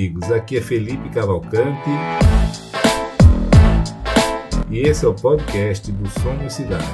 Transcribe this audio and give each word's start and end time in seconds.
amigos, 0.00 0.32
aqui 0.32 0.56
é 0.56 0.62
Felipe 0.62 1.10
Cavalcante 1.10 1.90
e 4.70 4.78
esse 4.78 5.04
é 5.04 5.08
o 5.08 5.12
podcast 5.12 5.92
do 5.92 6.08
Somos 6.08 6.54
Cidade. 6.54 6.86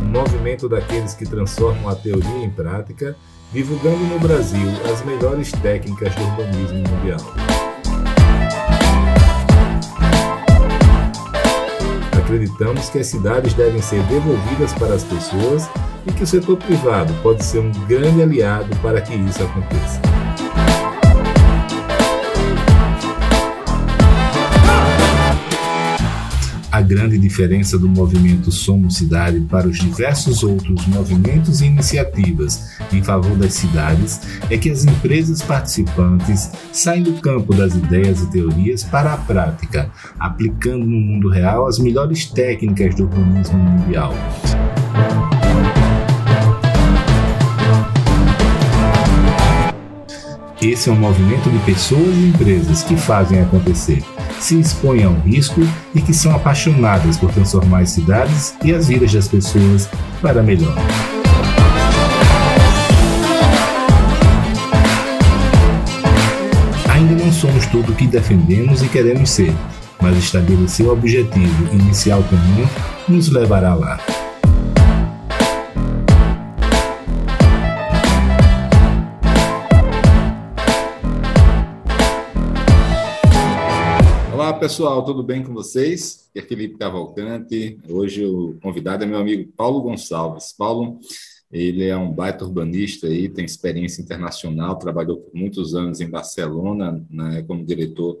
Um 0.00 0.04
movimento 0.04 0.68
daqueles 0.68 1.14
que 1.14 1.26
transformam 1.26 1.88
a 1.88 1.96
teoria 1.96 2.44
em 2.44 2.48
prática, 2.48 3.16
divulgando 3.52 4.04
no 4.04 4.20
Brasil 4.20 4.68
as 4.92 5.04
melhores 5.04 5.50
técnicas 5.50 6.14
do 6.14 6.22
urbanismo 6.22 6.78
mundial. 6.78 7.18
acreditamos 12.24 12.88
que 12.88 12.98
as 12.98 13.06
cidades 13.06 13.52
devem 13.52 13.82
ser 13.82 14.02
devolvidas 14.04 14.72
para 14.74 14.94
as 14.94 15.04
pessoas 15.04 15.68
e 16.06 16.12
que 16.12 16.22
o 16.22 16.26
setor 16.26 16.56
privado 16.56 17.12
pode 17.22 17.44
ser 17.44 17.58
um 17.58 17.72
grande 17.86 18.22
aliado 18.22 18.74
para 18.76 19.00
que 19.00 19.14
isso 19.14 19.42
aconteça. 19.42 20.00
A 26.74 26.80
grande 26.80 27.16
diferença 27.16 27.78
do 27.78 27.88
movimento 27.88 28.50
Somos 28.50 28.96
Cidade 28.96 29.38
para 29.42 29.68
os 29.68 29.78
diversos 29.78 30.42
outros 30.42 30.84
movimentos 30.88 31.60
e 31.60 31.66
iniciativas 31.66 32.68
em 32.92 33.00
favor 33.00 33.36
das 33.36 33.54
cidades 33.54 34.20
é 34.50 34.58
que 34.58 34.68
as 34.70 34.84
empresas 34.84 35.40
participantes 35.40 36.50
saem 36.72 37.04
do 37.04 37.12
campo 37.20 37.54
das 37.54 37.76
ideias 37.76 38.22
e 38.22 38.30
teorias 38.32 38.82
para 38.82 39.12
a 39.12 39.16
prática, 39.16 39.88
aplicando 40.18 40.84
no 40.84 40.98
mundo 40.98 41.28
real 41.28 41.68
as 41.68 41.78
melhores 41.78 42.26
técnicas 42.26 42.96
do 42.96 43.04
urbanismo 43.04 43.56
mundial. 43.56 44.12
Esse 50.64 50.88
é 50.88 50.92
um 50.92 50.96
movimento 50.96 51.50
de 51.50 51.58
pessoas 51.58 52.16
e 52.16 52.28
empresas 52.28 52.82
que 52.82 52.96
fazem 52.96 53.38
acontecer 53.38 54.02
se 54.40 54.58
expõem 54.58 55.04
ao 55.04 55.12
risco 55.12 55.60
e 55.94 56.00
que 56.00 56.14
são 56.14 56.34
apaixonadas 56.34 57.18
por 57.18 57.30
transformar 57.30 57.80
as 57.80 57.90
cidades 57.90 58.54
e 58.64 58.72
as 58.72 58.88
vidas 58.88 59.12
das 59.12 59.28
pessoas 59.28 59.90
para 60.22 60.42
melhor. 60.42 60.74
Ainda 66.94 67.22
não 67.22 67.30
somos 67.30 67.66
tudo 67.66 67.92
o 67.92 67.94
que 67.94 68.06
defendemos 68.06 68.82
e 68.82 68.88
queremos 68.88 69.28
ser, 69.28 69.52
mas 70.00 70.16
estabelecer 70.16 70.86
o 70.86 70.92
objetivo 70.92 71.74
inicial 71.74 72.22
comum 72.22 72.66
nos 73.06 73.28
levará 73.28 73.74
lá. 73.74 74.00
Pessoal, 84.58 85.04
tudo 85.04 85.22
bem 85.22 85.42
com 85.42 85.52
vocês? 85.52 86.28
Aqui 86.30 86.38
é 86.38 86.42
Felipe 86.42 86.78
Cavalcante. 86.78 87.78
Hoje 87.88 88.24
o 88.24 88.56
convidado 88.62 89.02
é 89.02 89.06
meu 89.06 89.18
amigo 89.18 89.52
Paulo 89.56 89.82
Gonçalves. 89.82 90.52
Paulo, 90.56 91.00
ele 91.50 91.84
é 91.84 91.96
um 91.96 92.10
baita 92.12 92.44
urbanista 92.44 93.06
aí, 93.06 93.28
tem 93.28 93.44
experiência 93.44 94.00
internacional, 94.00 94.78
trabalhou 94.78 95.18
por 95.18 95.34
muitos 95.34 95.74
anos 95.74 96.00
em 96.00 96.08
Barcelona, 96.08 97.04
né, 97.10 97.42
como 97.42 97.64
diretor 97.64 98.18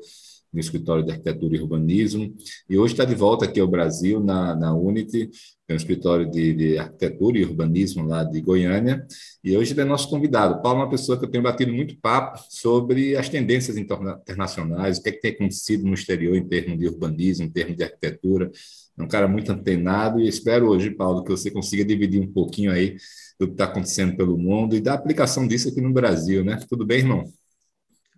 no 0.54 0.60
escritório 0.60 1.04
de 1.04 1.10
arquitetura 1.10 1.56
e 1.56 1.60
urbanismo, 1.60 2.32
e 2.70 2.78
hoje 2.78 2.94
está 2.94 3.04
de 3.04 3.14
volta 3.14 3.44
aqui 3.44 3.58
ao 3.58 3.66
Brasil, 3.66 4.20
na, 4.20 4.54
na 4.54 4.72
Unity, 4.72 5.26
que 5.26 5.72
é 5.72 5.74
um 5.74 5.76
escritório 5.76 6.30
de, 6.30 6.54
de, 6.54 6.78
arquitetura 6.78 7.38
e 7.38 7.44
urbanismo 7.44 8.06
lá 8.06 8.22
de 8.22 8.40
Goiânia, 8.40 9.04
e 9.42 9.56
hoje 9.56 9.72
ele 9.72 9.80
é 9.80 9.84
nosso 9.84 10.08
convidado. 10.08 10.62
Paulo 10.62 10.80
é 10.80 10.84
uma 10.84 10.90
pessoa 10.90 11.18
que 11.18 11.24
eu 11.24 11.30
tenho 11.30 11.42
batido 11.42 11.72
muito 11.72 11.98
papo 11.98 12.38
sobre 12.48 13.16
as 13.16 13.28
tendências 13.28 13.76
internacionais, 13.76 14.98
o 14.98 15.02
que, 15.02 15.08
é 15.08 15.12
que 15.12 15.20
tem 15.20 15.32
acontecido 15.32 15.84
no 15.84 15.94
exterior 15.94 16.36
em 16.36 16.46
termos 16.46 16.78
de 16.78 16.86
urbanismo, 16.86 17.44
em 17.44 17.50
termos 17.50 17.76
de 17.76 17.82
arquitetura, 17.82 18.50
é 18.96 19.02
um 19.02 19.08
cara 19.08 19.26
muito 19.26 19.50
antenado 19.50 20.20
e 20.20 20.28
espero 20.28 20.68
hoje, 20.68 20.90
Paulo, 20.90 21.24
que 21.24 21.30
você 21.30 21.50
consiga 21.50 21.84
dividir 21.84 22.20
um 22.20 22.32
pouquinho 22.32 22.70
aí 22.70 22.96
do 23.38 23.48
que 23.48 23.54
está 23.54 23.64
acontecendo 23.64 24.16
pelo 24.16 24.38
mundo 24.38 24.76
e 24.76 24.80
da 24.80 24.94
aplicação 24.94 25.48
disso 25.48 25.68
aqui 25.68 25.80
no 25.80 25.92
Brasil, 25.92 26.44
né? 26.44 26.60
Tudo 26.68 26.86
bem, 26.86 26.98
irmão? 26.98 27.24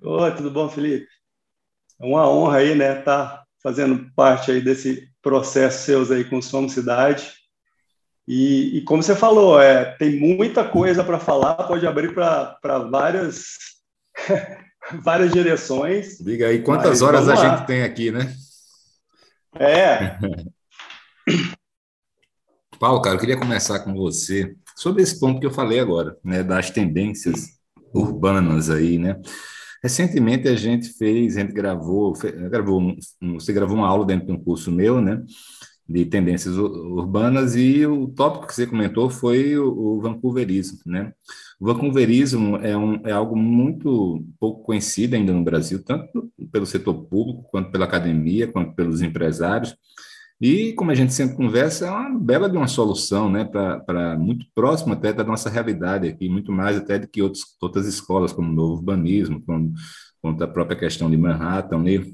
Oi, 0.03 0.37
tudo 0.37 0.51
bom, 0.51 0.69
Felipe? 0.69 1.07
É 2.01 2.05
uma 2.05 2.29
honra 2.29 2.59
aí, 2.59 2.75
né, 2.75 2.99
estar 2.99 3.27
tá 3.27 3.45
fazendo 3.63 4.11
parte 4.15 4.51
aí 4.51 4.61
desse 4.61 5.09
processo 5.23 5.85
seus 5.85 6.11
aí 6.11 6.25
com 6.25 6.41
Somos 6.43 6.73
Cidade. 6.73 7.33
E, 8.29 8.79
e 8.79 8.83
como 8.83 9.03
você 9.03 9.15
falou, 9.15 9.61
é, 9.61 9.97
tem 9.97 10.19
muita 10.19 10.65
coisa 10.69 11.05
para 11.05 11.19
falar, 11.19 11.55
pode 11.55 11.87
abrir 11.87 12.13
para 12.13 12.59
várias 12.91 13.45
várias 15.03 15.33
direções. 15.33 16.19
Diga 16.19 16.49
aí 16.49 16.63
quantas 16.63 17.03
horas 17.03 17.29
a 17.29 17.35
lá. 17.35 17.57
gente 17.57 17.67
tem 17.67 17.83
aqui, 17.83 18.11
né? 18.11 18.35
É. 19.59 20.19
Paulo, 22.79 23.01
cara, 23.01 23.17
eu 23.17 23.21
queria 23.21 23.39
começar 23.39 23.81
com 23.81 23.95
você 23.95 24.55
sobre 24.77 25.03
esse 25.03 25.19
ponto 25.19 25.41
que 25.41 25.47
eu 25.47 25.51
falei 25.51 25.81
agora, 25.81 26.17
né, 26.23 26.43
das 26.43 26.71
tendências 26.71 27.57
urbanas 27.95 28.69
aí, 28.69 28.99
né? 28.99 29.19
Recentemente 29.87 30.49
a 30.49 30.57
gente 30.57 30.89
fez, 30.95 31.37
a 31.37 31.41
gente 31.43 31.53
gravou, 31.53 32.13
gravou 32.51 32.97
você 33.35 33.53
gravou 33.53 33.77
uma 33.77 33.87
aula 33.87 34.05
dentro 34.05 34.27
de 34.27 34.33
um 34.33 34.43
curso 34.43 34.73
meu, 34.73 35.01
né, 35.01 35.23
de 35.89 36.05
tendências 36.05 36.59
urbanas 36.59 37.55
e 37.55 37.87
o 37.87 38.09
tópico 38.09 38.49
que 38.49 38.55
você 38.57 38.67
comentou 38.67 39.09
foi 39.09 39.57
o, 39.57 39.69
o 39.69 40.01
vancouverismo, 40.01 40.81
né? 40.85 41.13
O 41.61 41.67
vancouverismo 41.67 42.57
é, 42.57 42.77
um, 42.77 43.01
é 43.07 43.13
algo 43.13 43.37
muito 43.37 44.25
pouco 44.41 44.65
conhecido 44.65 45.15
ainda 45.15 45.33
no 45.33 45.45
Brasil, 45.45 45.81
tanto 45.85 46.33
pelo 46.51 46.67
setor 46.67 47.05
público, 47.05 47.45
quanto 47.49 47.71
pela 47.71 47.85
academia, 47.85 48.49
quanto 48.49 48.75
pelos 48.75 49.03
empresários. 49.03 49.77
E, 50.41 50.75
como 50.75 50.91
a 50.91 50.95
gente 50.95 51.15
sempre 51.15 51.35
conversa, 51.37 51.87
é 51.87 51.91
uma 51.91 52.19
bela 52.19 52.49
de 52.49 52.57
uma 52.59 52.69
solução, 52.69 53.31
né, 53.31 53.45
para 53.45 54.19
muito 54.19 54.47
próximo 54.55 54.93
até 54.93 55.11
da 55.13 55.25
nossa 55.25 55.49
realidade 55.49 56.07
aqui, 56.07 56.29
muito 56.29 56.53
mais 56.53 56.77
até 56.77 56.99
do 56.99 57.09
que 57.09 57.23
outros, 57.23 57.57
outras 57.61 57.87
escolas, 57.87 58.33
como 58.35 58.51
o 58.51 58.55
novo 58.55 58.75
urbanismo, 58.75 59.43
como, 59.47 59.73
como 60.21 60.43
a 60.43 60.47
própria 60.47 60.79
questão 60.79 61.11
de 61.11 61.17
Manhattan. 61.17 61.83
Né? 61.83 62.05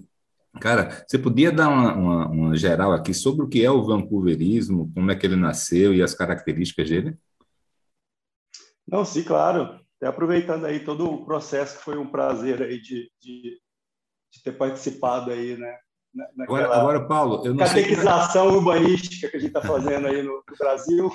Cara, 0.60 1.05
você 1.06 1.19
podia 1.19 1.50
dar 1.50 1.69
uma, 1.69 1.94
uma, 1.94 2.28
uma, 2.28 2.56
geral 2.56 2.93
aqui 2.93 3.12
sobre 3.12 3.44
o 3.44 3.49
que 3.49 3.65
é 3.65 3.71
o 3.71 3.83
vancouverismo, 3.84 4.93
como 4.94 5.10
é 5.10 5.16
que 5.16 5.27
ele 5.27 5.37
nasceu 5.37 5.93
e 5.93 6.00
as 6.00 6.15
características 6.15 6.89
dele? 6.89 7.19
Não, 8.87 9.04
sim, 9.04 9.25
claro. 9.25 9.81
Até 9.97 10.06
aproveitando 10.06 10.66
aí 10.66 10.84
todo 10.84 11.10
o 11.10 11.25
processo 11.25 11.78
que 11.78 11.84
foi 11.84 11.99
um 11.99 12.09
prazer 12.09 12.62
aí 12.62 12.81
de, 12.81 13.10
de, 13.21 13.60
de 14.31 14.43
ter 14.44 14.53
participado 14.53 15.33
aí, 15.33 15.56
né? 15.56 15.77
Agora, 16.41 16.75
agora, 16.75 17.09
Paulo, 17.09 17.43
eu 17.45 17.55
não 17.55 17.65
catequização 17.65 18.49
sei... 18.49 18.59
urbanística 18.59 19.28
que 19.28 19.37
a 19.37 19.41
gente 19.41 19.49
está 19.49 19.62
fazendo 19.62 20.06
aí 20.06 20.23
no, 20.23 20.34
no, 20.47 20.56
Brasil. 20.59 21.11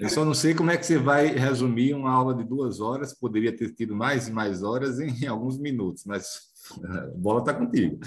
Eu 0.00 0.08
só 0.08 0.24
não 0.24 0.34
sei 0.34 0.52
como 0.52 0.70
é 0.70 0.76
que 0.76 0.84
você 0.84 0.98
vai 0.98 1.26
resumir 1.28 1.94
uma 1.94 2.10
aula 2.10 2.34
de 2.34 2.42
duas 2.42 2.80
horas, 2.80 3.14
poderia 3.14 3.56
ter 3.56 3.72
tido 3.72 3.94
mais 3.94 4.26
e 4.26 4.32
mais 4.32 4.64
horas 4.64 4.98
em 4.98 5.26
alguns 5.28 5.58
minutos, 5.58 6.04
mas 6.04 6.52
a 6.84 7.06
bola 7.16 7.40
está 7.40 7.54
contigo. 7.54 8.00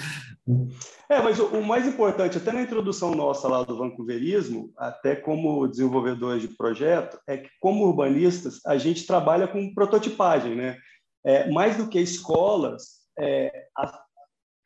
É, 1.10 1.22
mas 1.22 1.40
o, 1.40 1.48
o, 1.48 1.64
mais 1.64 1.88
importante, 1.88 2.38
até 2.38 2.52
na 2.52 2.62
introdução 2.62 3.16
nossa 3.16 3.48
lá 3.48 3.64
do 3.64 3.78
vancouverismo, 3.78 4.72
até 4.78 5.16
como 5.16 5.68
desenvolvedores 5.68 6.42
de 6.42 6.50
projeto, 6.50 7.20
é 7.28 7.38
que 7.38 7.50
como 7.60 7.86
urbanistas 7.86 8.60
a 8.66 8.78
gente 8.78 9.06
trabalha 9.06 9.48
com 9.48 9.74
prototipagem, 9.74 10.56
né? 10.56 10.78
É, 11.26 11.50
mais 11.50 11.78
do 11.78 11.88
que 11.88 12.00
escolas, 12.00 13.06
é, 13.18 13.68
a, 13.78 14.05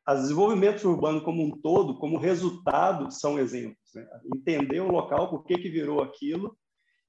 as 0.09 0.21
desenvolvimentos 0.21 0.83
urbanos 0.83 1.21
como 1.21 1.43
um 1.43 1.51
todo, 1.51 1.99
como 1.99 2.17
resultado, 2.17 3.11
são 3.11 3.37
exemplos. 3.37 3.93
Né? 3.93 4.09
Entender 4.35 4.79
o 4.79 4.89
local, 4.89 5.29
por 5.29 5.43
que, 5.43 5.55
que 5.55 5.69
virou 5.69 6.01
aquilo 6.01 6.57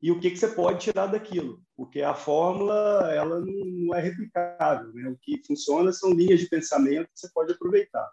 e 0.03 0.13
o 0.13 0.21
que, 0.21 0.31
que 0.31 0.37
você 0.37 0.49
pode 0.49 0.81
tirar 0.81 1.07
daquilo, 1.07 1.63
porque 1.75 2.03
a 2.03 2.13
fórmula 2.13 3.11
ela 3.11 3.41
não, 3.41 3.95
é 3.95 4.03
replicável. 4.03 4.93
Né? 4.93 5.09
O 5.09 5.17
que 5.17 5.43
funciona 5.47 5.91
são 5.95 6.13
linhas 6.13 6.41
de 6.41 6.49
pensamento 6.51 7.07
que 7.07 7.21
você 7.21 7.31
pode 7.33 7.55
aproveitar. 7.55 8.07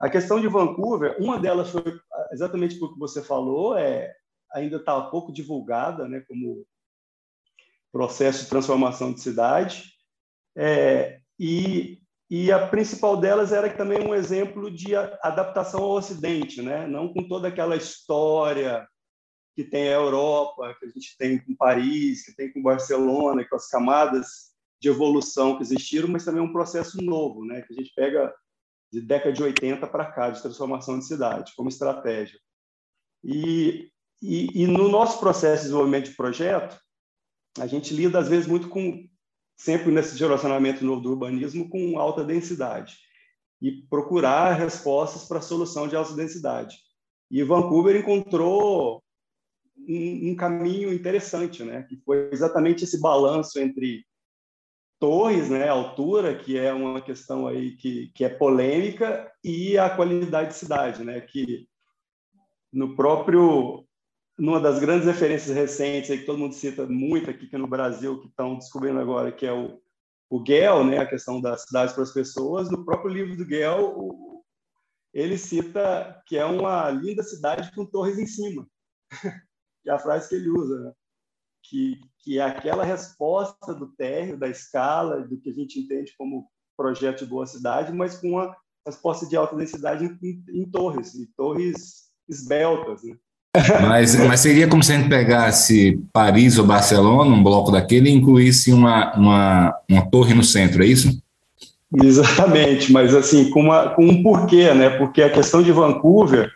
A 0.00 0.10
questão 0.10 0.40
de 0.40 0.48
Vancouver, 0.48 1.16
uma 1.20 1.38
delas 1.38 1.70
foi 1.70 1.84
exatamente 2.32 2.82
o 2.82 2.92
que 2.92 2.98
você 2.98 3.22
falou, 3.22 3.78
é 3.78 4.12
ainda 4.52 4.78
está 4.78 5.00
pouco 5.02 5.32
divulgada, 5.32 6.08
né, 6.08 6.24
como 6.26 6.66
processo 7.92 8.42
de 8.42 8.50
transformação 8.50 9.12
de 9.12 9.20
cidade, 9.20 9.84
é, 10.56 11.20
e 11.38 12.00
e 12.30 12.52
a 12.52 12.68
principal 12.68 13.16
delas 13.16 13.52
era 13.52 13.68
também 13.76 14.06
um 14.06 14.14
exemplo 14.14 14.70
de 14.70 14.94
adaptação 14.94 15.82
ao 15.82 15.90
Ocidente, 15.90 16.62
né? 16.62 16.86
não 16.86 17.12
com 17.12 17.26
toda 17.26 17.48
aquela 17.48 17.74
história 17.74 18.88
que 19.56 19.64
tem 19.64 19.88
a 19.88 19.96
Europa, 19.96 20.76
que 20.78 20.86
a 20.86 20.88
gente 20.88 21.16
tem 21.18 21.44
com 21.44 21.56
Paris, 21.56 22.24
que 22.24 22.36
tem 22.36 22.52
com 22.52 22.62
Barcelona, 22.62 23.44
com 23.44 23.56
as 23.56 23.68
camadas 23.68 24.52
de 24.80 24.88
evolução 24.88 25.56
que 25.56 25.64
existiram, 25.64 26.06
mas 26.06 26.24
também 26.24 26.40
um 26.40 26.52
processo 26.52 27.02
novo, 27.02 27.44
né? 27.44 27.62
que 27.62 27.72
a 27.72 27.76
gente 27.76 27.92
pega 27.96 28.32
de 28.92 29.00
década 29.00 29.32
de 29.32 29.42
80 29.42 29.84
para 29.88 30.12
cá, 30.12 30.30
de 30.30 30.40
transformação 30.40 31.00
de 31.00 31.06
cidade, 31.06 31.52
como 31.56 31.68
estratégia. 31.68 32.38
E, 33.24 33.90
e, 34.22 34.62
e 34.62 34.66
no 34.68 34.88
nosso 34.88 35.18
processo 35.18 35.62
de 35.62 35.68
desenvolvimento 35.68 36.10
de 36.10 36.16
projeto, 36.16 36.80
a 37.58 37.66
gente 37.66 37.92
lida, 37.92 38.20
às 38.20 38.28
vezes, 38.28 38.46
muito 38.46 38.68
com 38.68 39.09
sempre 39.60 39.92
nesse 39.92 40.18
relacionamento 40.18 40.82
novo 40.82 41.02
do 41.02 41.10
urbanismo 41.10 41.68
com 41.68 41.98
alta 41.98 42.24
densidade 42.24 42.96
e 43.60 43.70
procurar 43.90 44.54
respostas 44.54 45.28
para 45.28 45.36
a 45.36 45.42
solução 45.42 45.86
de 45.86 45.94
alta 45.94 46.14
densidade. 46.14 46.78
E 47.30 47.42
Vancouver 47.42 47.94
encontrou 47.94 49.02
um, 49.86 50.30
um, 50.30 50.34
caminho 50.34 50.90
interessante, 50.90 51.62
né? 51.62 51.82
Que 51.82 52.00
foi 52.06 52.30
exatamente 52.32 52.84
esse 52.84 52.98
balanço 52.98 53.60
entre 53.60 54.02
torres, 54.98 55.50
né, 55.50 55.68
altura, 55.68 56.34
que 56.34 56.56
é 56.58 56.72
uma 56.72 57.02
questão 57.02 57.46
aí 57.46 57.76
que, 57.76 58.10
que 58.14 58.24
é 58.24 58.30
polêmica, 58.30 59.30
e 59.44 59.76
a 59.76 59.90
qualidade 59.90 60.50
de 60.50 60.54
cidade, 60.54 61.04
né? 61.04 61.20
Que 61.20 61.68
no 62.72 62.96
próprio 62.96 63.86
numa 64.40 64.58
das 64.58 64.78
grandes 64.78 65.06
referências 65.06 65.54
recentes 65.54 66.10
aí 66.10 66.18
que 66.18 66.26
todo 66.26 66.38
mundo 66.38 66.54
cita 66.54 66.86
muito 66.86 67.30
aqui 67.30 67.48
é 67.52 67.58
no 67.58 67.68
Brasil 67.68 68.20
que 68.20 68.28
estão 68.28 68.56
descobrindo 68.56 68.98
agora 68.98 69.30
que 69.30 69.46
é 69.46 69.52
o 69.52 69.80
o 70.30 70.44
Gell, 70.46 70.84
né, 70.84 70.98
a 70.98 71.08
questão 71.08 71.40
das 71.40 71.62
cidades 71.62 71.92
para 71.92 72.04
as 72.04 72.12
pessoas, 72.12 72.70
no 72.70 72.84
próprio 72.84 73.12
livro 73.12 73.36
do 73.36 73.44
Gell, 73.44 73.98
o, 73.98 74.44
ele 75.12 75.36
cita 75.36 76.22
que 76.24 76.38
é 76.38 76.44
uma 76.44 76.88
linda 76.88 77.24
cidade 77.24 77.74
com 77.74 77.84
torres 77.84 78.16
em 78.16 78.26
cima. 78.26 78.64
que 79.82 79.90
é 79.90 79.92
a 79.92 79.98
frase 79.98 80.28
que 80.28 80.36
ele 80.36 80.50
usa, 80.50 80.78
né? 80.78 80.92
que, 81.64 82.00
que 82.20 82.38
é 82.38 82.42
aquela 82.42 82.84
resposta 82.84 83.74
do 83.74 83.88
térreo, 83.88 84.38
da 84.38 84.48
escala, 84.48 85.20
do 85.26 85.36
que 85.36 85.50
a 85.50 85.52
gente 85.52 85.80
entende 85.80 86.14
como 86.16 86.48
projeto 86.76 87.24
de 87.24 87.30
boa 87.30 87.46
cidade, 87.46 87.92
mas 87.92 88.16
com 88.16 88.30
uma 88.30 88.56
resposta 88.86 89.26
de 89.26 89.36
alta 89.36 89.56
densidade 89.56 90.04
em, 90.04 90.44
em 90.48 90.70
torres, 90.70 91.12
e 91.14 91.26
torres 91.34 92.12
esbeltas. 92.28 93.02
Né? 93.02 93.18
Mas, 93.82 94.14
mas 94.14 94.40
seria 94.40 94.68
como 94.68 94.82
se 94.82 94.92
a 94.92 94.96
gente 94.96 95.08
pegasse 95.08 96.00
Paris 96.12 96.56
ou 96.56 96.64
Barcelona, 96.64 97.34
um 97.34 97.42
bloco 97.42 97.72
daquele, 97.72 98.08
e 98.08 98.12
incluísse 98.12 98.72
uma, 98.72 99.12
uma, 99.16 99.74
uma 99.88 100.08
torre 100.08 100.34
no 100.34 100.44
centro, 100.44 100.84
é 100.84 100.86
isso? 100.86 101.20
Exatamente, 102.02 102.92
mas 102.92 103.12
assim, 103.12 103.50
com, 103.50 103.62
uma, 103.62 103.90
com 103.90 104.06
um 104.06 104.22
porquê, 104.22 104.72
né? 104.72 104.90
Porque 104.90 105.20
a 105.20 105.30
questão 105.30 105.60
de 105.60 105.72
Vancouver, 105.72 106.52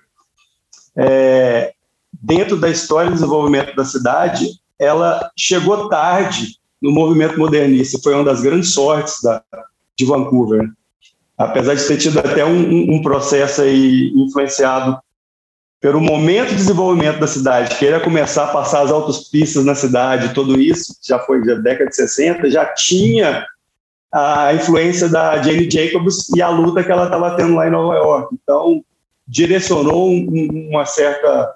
é, 0.97 1.73
dentro 2.13 2.57
da 2.57 2.71
história 2.71 3.11
de 3.11 3.17
desenvolvimento 3.17 3.75
da 3.75 3.85
cidade, 3.85 4.47
ela 4.79 5.31
chegou 5.37 5.89
tarde 5.89 6.57
no 6.81 6.93
movimento 6.93 7.37
modernista, 7.39 7.99
foi 8.01 8.15
uma 8.15 8.23
das 8.23 8.43
grandes 8.43 8.73
sortes 8.73 9.21
da, 9.21 9.43
de 9.99 10.05
Vancouver. 10.05 10.69
Apesar 11.37 11.75
de 11.75 11.85
ter 11.85 11.97
tido 11.97 12.21
até 12.21 12.45
um, 12.45 12.95
um 12.95 13.03
processo 13.03 13.63
aí 13.63 14.13
influenciado 14.15 14.97
pelo 15.85 16.01
momento 16.01 16.49
de 16.49 16.57
desenvolvimento 16.57 17.21
da 17.21 17.27
cidade, 17.27 17.77
queria 17.77 18.01
começar 18.01 18.45
a 18.45 18.53
passar 18.55 18.81
as 18.81 18.91
autopistas 18.91 19.67
na 19.67 19.75
cidade, 19.75 20.33
tudo 20.33 20.59
isso, 20.59 20.97
já 21.03 21.19
foi 21.19 21.45
da 21.45 21.57
década 21.57 21.91
de 21.91 21.97
60, 21.97 22.51
já 22.51 22.65
tinha 22.73 23.47
a 24.11 24.55
influência 24.55 25.11
da 25.11 25.43
Jane 25.43 25.71
Jacobs 25.71 26.31
e 26.35 26.41
a 26.41 26.49
luta 26.49 26.83
que 26.83 26.91
ela 26.91 27.05
estava 27.05 27.37
tendo 27.37 27.57
lá 27.57 27.69
em 27.69 27.71
Nova 27.71 27.97
York. 27.97 28.35
Então, 28.43 28.83
direcionou 29.29 30.09
um, 30.09 30.71
uma 30.71 30.87
certa 30.87 31.53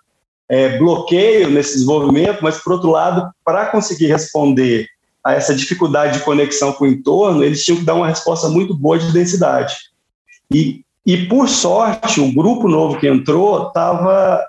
é, 0.46 0.76
bloqueio 0.76 1.48
nesse 1.48 1.76
desenvolvimento, 1.76 2.40
mas, 2.42 2.58
por 2.58 2.74
outro 2.74 2.90
lado, 2.90 3.32
para 3.42 3.64
conseguir 3.70 4.08
responder 4.08 4.88
a 5.24 5.32
essa 5.32 5.54
dificuldade 5.54 6.18
de 6.18 6.24
conexão 6.26 6.74
com 6.74 6.84
o 6.84 6.88
entorno, 6.88 7.42
eles 7.42 7.64
tinham 7.64 7.78
que 7.78 7.86
dar 7.86 7.94
uma 7.94 8.08
resposta 8.08 8.46
muito 8.50 8.74
boa 8.74 8.98
de 8.98 9.10
densidade. 9.10 9.74
E 10.52 10.84
e, 11.08 11.26
por 11.26 11.48
sorte, 11.48 12.20
o 12.20 12.30
grupo 12.30 12.68
novo 12.68 13.00
que 13.00 13.08
entrou 13.08 13.68
estava 13.68 14.46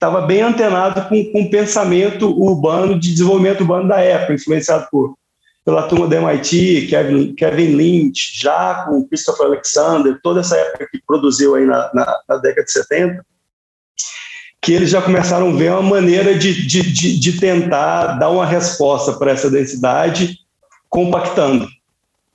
tava 0.00 0.22
bem 0.22 0.42
antenado 0.42 1.08
com, 1.08 1.24
com 1.30 1.42
o 1.42 1.48
pensamento 1.48 2.28
urbano, 2.28 2.98
de 2.98 3.12
desenvolvimento 3.12 3.60
urbano 3.60 3.86
da 3.88 4.00
época, 4.00 4.34
influenciado 4.34 4.88
por, 4.90 5.16
pela 5.64 5.84
turma 5.84 6.08
da 6.08 6.16
MIT, 6.16 6.88
Kevin, 6.90 7.32
Kevin 7.36 7.76
Lynch, 7.76 8.32
já 8.34 8.84
com 8.84 9.06
Christopher 9.06 9.46
Alexander, 9.46 10.18
toda 10.20 10.40
essa 10.40 10.56
época 10.56 10.88
que 10.90 11.00
produziu 11.06 11.54
aí 11.54 11.64
na, 11.64 11.88
na, 11.94 12.20
na 12.28 12.36
década 12.38 12.64
de 12.64 12.72
70, 12.72 13.24
que 14.60 14.72
eles 14.72 14.90
já 14.90 15.00
começaram 15.00 15.50
a 15.50 15.52
ver 15.52 15.70
uma 15.70 15.82
maneira 15.82 16.34
de, 16.36 16.66
de, 16.66 16.82
de, 16.82 17.20
de 17.20 17.38
tentar 17.38 18.18
dar 18.18 18.30
uma 18.30 18.44
resposta 18.44 19.12
para 19.12 19.30
essa 19.30 19.48
densidade 19.48 20.36
compactando 20.88 21.68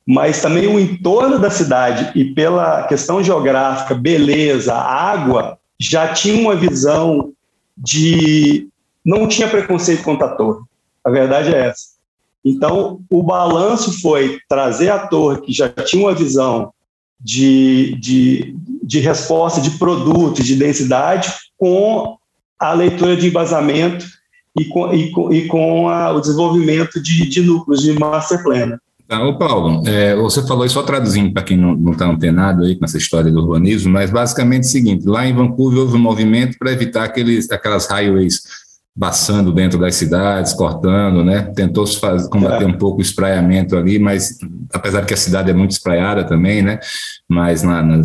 mas 0.07 0.41
também 0.41 0.67
o 0.67 0.79
entorno 0.79 1.37
da 1.37 1.49
cidade 1.49 2.17
e 2.17 2.23
pela 2.23 2.83
questão 2.83 3.21
geográfica, 3.21 3.93
beleza, 3.93 4.73
água, 4.73 5.59
já 5.77 6.13
tinha 6.13 6.39
uma 6.39 6.55
visão 6.55 7.33
de 7.77 8.69
não 9.03 9.27
tinha 9.27 9.49
preconceito 9.49 10.03
contra 10.03 10.27
a 10.27 10.35
torre. 10.35 10.61
A 11.03 11.09
verdade 11.09 11.53
é 11.53 11.67
essa. 11.67 11.97
Então, 12.43 13.01
o 13.09 13.21
balanço 13.21 14.01
foi 14.01 14.39
trazer 14.47 14.89
a 14.89 15.07
torre, 15.07 15.41
que 15.41 15.51
já 15.51 15.67
tinha 15.67 16.05
uma 16.05 16.15
visão 16.15 16.71
de, 17.19 17.95
de, 17.99 18.55
de 18.81 18.99
resposta 18.99 19.59
de 19.59 19.71
produtos, 19.71 20.45
de 20.45 20.55
densidade, 20.55 21.33
com 21.57 22.17
a 22.57 22.71
leitura 22.71 23.17
de 23.17 23.27
embasamento 23.27 24.05
e 24.57 24.65
com, 24.65 24.93
e 24.93 25.11
com, 25.11 25.33
e 25.33 25.47
com 25.47 25.89
a, 25.89 26.11
o 26.11 26.21
desenvolvimento 26.21 27.01
de, 27.01 27.27
de 27.27 27.41
núcleos 27.41 27.81
de 27.81 27.91
master 27.91 28.41
plan. 28.41 28.79
Tá, 29.07 29.23
ô 29.23 29.37
Paulo, 29.37 29.87
é, 29.87 30.15
você 30.15 30.45
falou 30.45 30.65
isso 30.65 30.73
só 30.73 30.83
traduzindo 30.83 31.31
para 31.31 31.41
quem 31.41 31.55
não 31.55 31.91
está 31.91 32.05
antenado 32.05 32.63
aí 32.63 32.75
com 32.75 32.83
essa 32.83 32.97
história 32.97 33.31
do 33.31 33.39
urbanismo, 33.39 33.93
mas 33.93 34.11
basicamente 34.11 34.63
é 34.63 34.67
o 34.67 34.71
seguinte: 34.71 35.07
lá 35.07 35.25
em 35.25 35.33
Vancouver 35.33 35.79
houve 35.79 35.95
um 35.95 35.99
movimento 35.99 36.57
para 36.59 36.73
evitar 36.73 37.05
aqueles, 37.05 37.49
aquelas 37.49 37.87
highways 37.87 38.41
passando 38.99 39.53
dentro 39.53 39.79
das 39.79 39.95
cidades, 39.95 40.53
cortando, 40.53 41.23
né? 41.23 41.51
Tentou 41.55 41.85
se 41.85 41.99
fazer, 41.99 42.27
combater 42.29 42.63
é. 42.63 42.67
um 42.67 42.73
pouco 42.73 42.97
o 42.97 43.01
espraiamento 43.01 43.77
ali, 43.77 43.99
mas 43.99 44.37
apesar 44.73 45.05
que 45.05 45.13
a 45.13 45.17
cidade 45.17 45.51
é 45.51 45.53
muito 45.53 45.71
espraiada 45.71 46.23
também, 46.23 46.61
né? 46.61 46.79
Mas 47.29 47.63
na, 47.63 47.83
na 47.83 48.01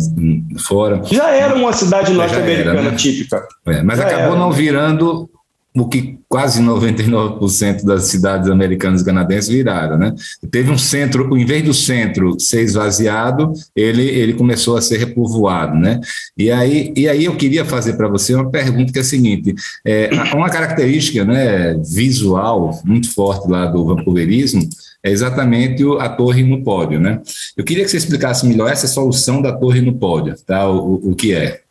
fora. 0.59 1.01
Já 1.03 1.31
era 1.31 1.55
uma 1.55 1.73
cidade 1.73 2.13
norte-americana 2.13 2.91
né? 2.91 2.95
típica. 2.95 3.45
É, 3.65 3.81
mas 3.81 3.97
Já 3.97 4.05
acabou 4.05 4.35
era. 4.35 4.35
não 4.35 4.51
virando 4.51 5.29
o 5.75 5.87
que 5.87 6.19
quase 6.29 6.61
99% 6.61 7.83
das 7.83 8.03
cidades 8.03 8.47
americanas 8.49 9.01
e 9.01 9.05
canadenses 9.05 9.49
viraram, 9.49 9.97
né? 9.97 10.13
Teve 10.51 10.69
um 10.69 10.77
centro, 10.77 11.35
em 11.35 11.45
vez 11.45 11.63
do 11.63 11.73
centro 11.73 12.39
ser 12.39 12.61
esvaziado, 12.61 13.53
ele, 13.75 14.03
ele 14.03 14.33
começou 14.33 14.77
a 14.77 14.81
ser 14.81 14.97
repovoado, 14.97 15.75
né? 15.75 15.99
E 16.37 16.51
aí, 16.51 16.93
e 16.95 17.07
aí 17.07 17.25
eu 17.25 17.35
queria 17.35 17.65
fazer 17.65 17.93
para 17.93 18.07
você 18.07 18.35
uma 18.35 18.51
pergunta 18.51 18.91
que 18.91 18.99
é 18.99 19.01
a 19.01 19.05
seguinte, 19.05 19.55
é, 19.83 20.09
uma 20.35 20.49
característica 20.49 21.25
né, 21.25 21.75
visual 21.75 22.79
muito 22.85 23.11
forte 23.11 23.49
lá 23.49 23.65
do 23.65 23.85
vancouverismo 23.85 24.61
é 25.03 25.11
exatamente 25.11 25.83
a 25.99 26.07
torre 26.07 26.43
no 26.43 26.63
pódio, 26.63 26.99
né? 26.99 27.21
Eu 27.57 27.63
queria 27.63 27.83
que 27.83 27.91
você 27.91 27.97
explicasse 27.97 28.45
melhor 28.45 28.71
essa 28.71 28.87
solução 28.87 29.41
da 29.41 29.51
torre 29.51 29.81
no 29.81 29.93
pódio, 29.93 30.35
tá? 30.45 30.69
O, 30.69 31.11
o 31.11 31.15
que 31.15 31.33
é? 31.33 31.62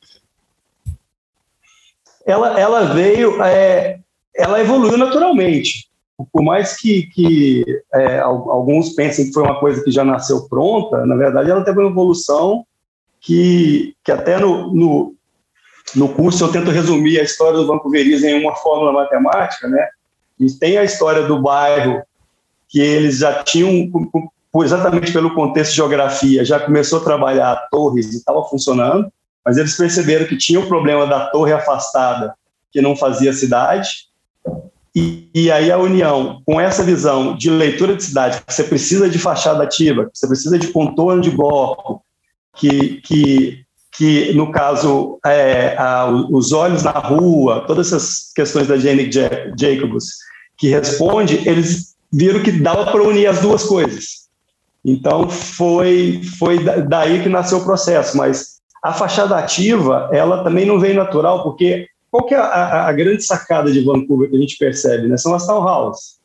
Ela, 2.27 2.59
ela 2.59 2.85
veio, 2.93 3.43
é, 3.43 3.99
ela 4.35 4.61
evoluiu 4.61 4.97
naturalmente. 4.97 5.91
Por 6.33 6.43
mais 6.43 6.77
que, 6.77 7.07
que 7.07 7.65
é, 7.95 8.19
alguns 8.21 8.91
pensem 8.91 9.27
que 9.27 9.33
foi 9.33 9.43
uma 9.43 9.59
coisa 9.59 9.83
que 9.83 9.91
já 9.91 10.05
nasceu 10.05 10.49
pronta, 10.49 11.05
na 11.05 11.17
verdade 11.17 11.51
ela 11.51 11.65
teve 11.65 11.81
uma 11.81 11.91
evolução 11.91 12.65
que, 13.21 13.95
que 14.05 14.13
até 14.13 14.39
no, 14.39 14.73
no, 14.73 15.15
no 15.97 16.09
curso 16.09 16.45
eu 16.45 16.53
tento 16.53 16.71
resumir 16.71 17.19
a 17.19 17.25
história 17.25 17.59
do 17.59 17.67
Banco 17.67 17.91
Veriza 17.91 18.29
em 18.29 18.41
uma 18.41 18.55
fórmula 18.57 18.93
matemática, 18.93 19.69
né? 19.69 19.89
E 20.39 20.51
tem 20.53 20.77
a 20.77 20.85
história 20.85 21.23
do 21.23 21.41
bairro 21.41 22.03
que 22.69 22.81
eles 22.81 23.19
já 23.19 23.43
tinham, 23.43 23.91
exatamente 24.63 25.13
pelo 25.13 25.35
contexto 25.35 25.71
de 25.71 25.77
geografia, 25.77 26.45
já 26.45 26.59
começou 26.59 27.01
a 27.01 27.05
trabalhar 27.05 27.69
torres 27.71 28.13
e 28.13 28.17
estava 28.17 28.43
funcionando 28.45 29.13
mas 29.45 29.57
eles 29.57 29.77
perceberam 29.77 30.27
que 30.27 30.37
tinha 30.37 30.61
o 30.61 30.67
problema 30.67 31.07
da 31.07 31.27
torre 31.31 31.53
afastada, 31.53 32.35
que 32.71 32.81
não 32.81 32.97
fazia 32.97 33.33
cidade, 33.33 34.09
e, 34.95 35.31
e, 35.35 35.51
aí 35.51 35.71
a 35.71 35.79
União, 35.79 36.43
com 36.45 36.61
essa 36.61 36.83
visão 36.83 37.35
de 37.35 37.49
leitura 37.49 37.97
de 37.97 38.05
cidade, 38.05 38.43
que 38.47 38.53
você 38.53 38.63
precisa 38.63 39.09
de 39.09 39.19
fachada 39.19 39.63
ativa, 39.65 40.05
que 40.05 40.19
você 40.19 40.27
precisa 40.27 40.59
de 40.59 40.69
contorno 40.69 41.23
de 41.23 41.31
bloco, 41.31 42.05
que, 42.55 43.01
que, 43.01 43.65
que 43.91 44.35
no 44.35 44.53
caso, 44.53 45.19
é, 45.25 45.75
a, 45.79 46.11
os 46.31 46.53
olhos 46.53 46.83
na 46.83 46.91
rua, 46.91 47.65
todas 47.67 47.87
essas 47.87 48.33
questões 48.35 48.69
da 48.69 48.77
Jane 48.77 49.11
Jacobs, 49.11 50.19
que 50.59 50.69
responde, 50.69 51.41
eles 51.49 51.95
viram 52.13 52.43
que 52.43 52.53
dava 52.53 52.93
para 52.93 53.03
unir 53.03 53.27
as 53.27 53.41
duas 53.41 53.65
coisas. 53.65 54.29
Então, 54.85 55.31
foi, 55.31 56.21
foi 56.39 56.59
daí 56.87 57.23
que 57.23 57.31
nasceu 57.31 57.59
o 57.59 57.65
processo, 57.65 58.17
mas 58.17 58.52
a 58.83 58.93
fachada 58.93 59.37
ativa, 59.37 60.11
ela 60.13 60.43
também 60.43 60.67
não 60.67 60.81
vem 60.81 60.95
natural, 60.95 61.45
porque 61.45 61.87
qual 62.11 62.27
que 62.27 62.35
é 62.35 62.39
a, 62.39 62.89
a 62.89 62.93
grande 62.93 63.23
sacada 63.23 63.71
de 63.71 63.81
Vancouver 63.81 64.29
que 64.29 64.37
a 64.37 64.41
gente 64.41 64.59
percebe? 64.59 65.07
Né? 65.09 65.17
São 65.17 65.35
as 65.35 65.47
townhouses. 65.47 66.21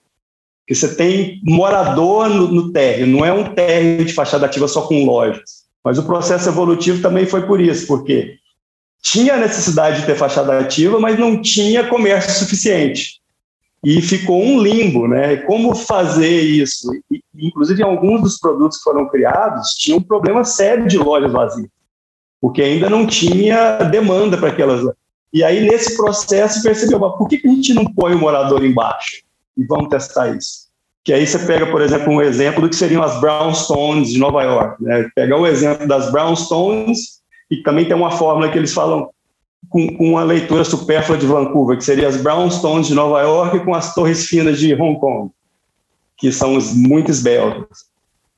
Que 0.66 0.76
você 0.76 0.94
tem 0.96 1.40
morador 1.46 2.28
no, 2.28 2.48
no 2.48 2.72
térreo, 2.74 3.08
não 3.08 3.24
é 3.24 3.32
um 3.32 3.54
térreo 3.54 4.04
de 4.04 4.12
fachada 4.12 4.46
ativa 4.48 4.68
só 4.68 4.82
com 4.82 5.06
lojas. 5.06 5.66
Mas 5.84 5.98
o 5.98 6.04
processo 6.04 6.50
evolutivo 6.50 7.02
também 7.02 7.26
foi 7.26 7.46
por 7.46 7.62
isso, 7.62 7.88
porque 7.88 8.38
tinha 9.02 9.38
necessidade 9.38 10.02
de 10.02 10.06
ter 10.06 10.16
fachada 10.16 10.60
ativa, 10.60 11.00
mas 11.00 11.18
não 11.18 11.42
tinha 11.42 11.88
comércio 11.88 12.34
suficiente. 12.34 13.22
e 13.82 14.02
ficou 14.02 14.44
um 14.44 14.60
limbo, 14.62 15.08
né? 15.08 15.38
Como 15.38 15.74
fazer 15.74 16.42
isso? 16.42 16.90
E, 17.10 17.22
inclusive, 17.34 17.82
alguns 17.84 18.22
dos 18.22 18.40
produtos 18.40 18.80
que 18.80 18.84
foram 18.84 19.08
criados 19.08 19.70
tinham 19.76 20.00
um 20.00 20.04
problema 20.04 20.44
sério 20.44 20.88
de 20.88 20.98
lojas 20.98 21.32
vazias, 21.32 21.70
porque 22.42 22.62
ainda 22.62 22.90
não 22.90 23.06
tinha 23.06 23.78
demanda 23.78 24.38
para 24.38 24.50
aquelas. 24.50 24.82
E 25.34 25.44
aí, 25.44 25.68
nesse 25.68 25.98
processo, 25.98 26.64
percebeu, 26.64 27.00
mas 27.00 27.18
por 27.18 27.28
que, 27.28 27.38
que 27.38 27.48
a 27.48 27.52
gente 27.52 27.74
não 27.74 27.86
põe 27.86 28.14
o 28.14 28.20
morador 28.20 28.64
embaixo? 28.64 29.24
E 29.58 29.66
vamos 29.66 29.90
testar 29.90 30.36
isso. 30.36 30.68
Que 31.04 31.14
aí 31.14 31.26
você 31.26 31.40
pega, 31.40 31.66
por 31.68 31.82
exemplo, 31.82 32.12
um 32.12 32.22
exemplo 32.22 32.62
do 32.62 32.70
que 32.70 32.76
seriam 32.76 33.02
as 33.02 33.20
brownstones 33.20 34.12
de 34.12 34.20
Nova 34.20 34.44
York. 34.44 34.84
Né? 34.84 35.10
Pegar 35.16 35.38
o 35.38 35.48
exemplo 35.48 35.88
das 35.88 36.12
brownstones 36.12 37.22
e 37.50 37.64
também 37.64 37.86
tem 37.86 37.96
uma 37.96 38.12
fórmula 38.12 38.52
que 38.52 38.58
eles 38.58 38.74
falam 38.74 39.10
com, 39.70 39.96
com 39.96 40.12
uma 40.12 40.24
leitura 40.24 40.64
supérflua 40.64 41.18
de 41.18 41.26
Vancouver, 41.26 41.78
que 41.78 41.84
seria 41.84 42.08
as 42.08 42.18
brownstones 42.18 42.88
de 42.88 42.94
Nova 42.94 43.22
York 43.22 43.60
com 43.62 43.74
as 43.74 43.94
torres 43.94 44.26
finas 44.26 44.60
de 44.60 44.74
Hong 44.76 45.00
Kong, 45.00 45.32
que 46.18 46.32
são 46.32 46.58
muito 46.76 47.10
esbeltas. 47.10 47.86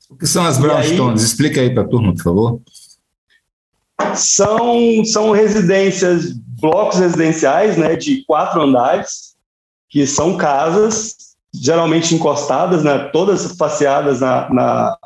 O 0.08 0.16
que 0.16 0.26
são 0.26 0.44
as 0.44 0.58
brownstones? 0.58 1.22
Aí, 1.22 1.26
Explica 1.26 1.60
aí 1.60 1.70
para 1.70 1.82
a 1.82 1.88
turma, 1.88 2.14
por 2.14 2.22
favor. 2.22 2.60
São, 4.14 5.04
são 5.04 5.30
residências, 5.30 6.32
blocos 6.60 6.98
residenciais 6.98 7.76
né, 7.76 7.96
de 7.96 8.24
quatro 8.26 8.62
andares, 8.62 9.34
que 9.88 10.06
são 10.06 10.36
casas 10.36 11.16
geralmente 11.52 12.14
encostadas, 12.14 12.84
né, 12.84 13.10
todas 13.12 13.56
faceadas 13.56 14.20
na, 14.20 14.48
na, 14.50 14.98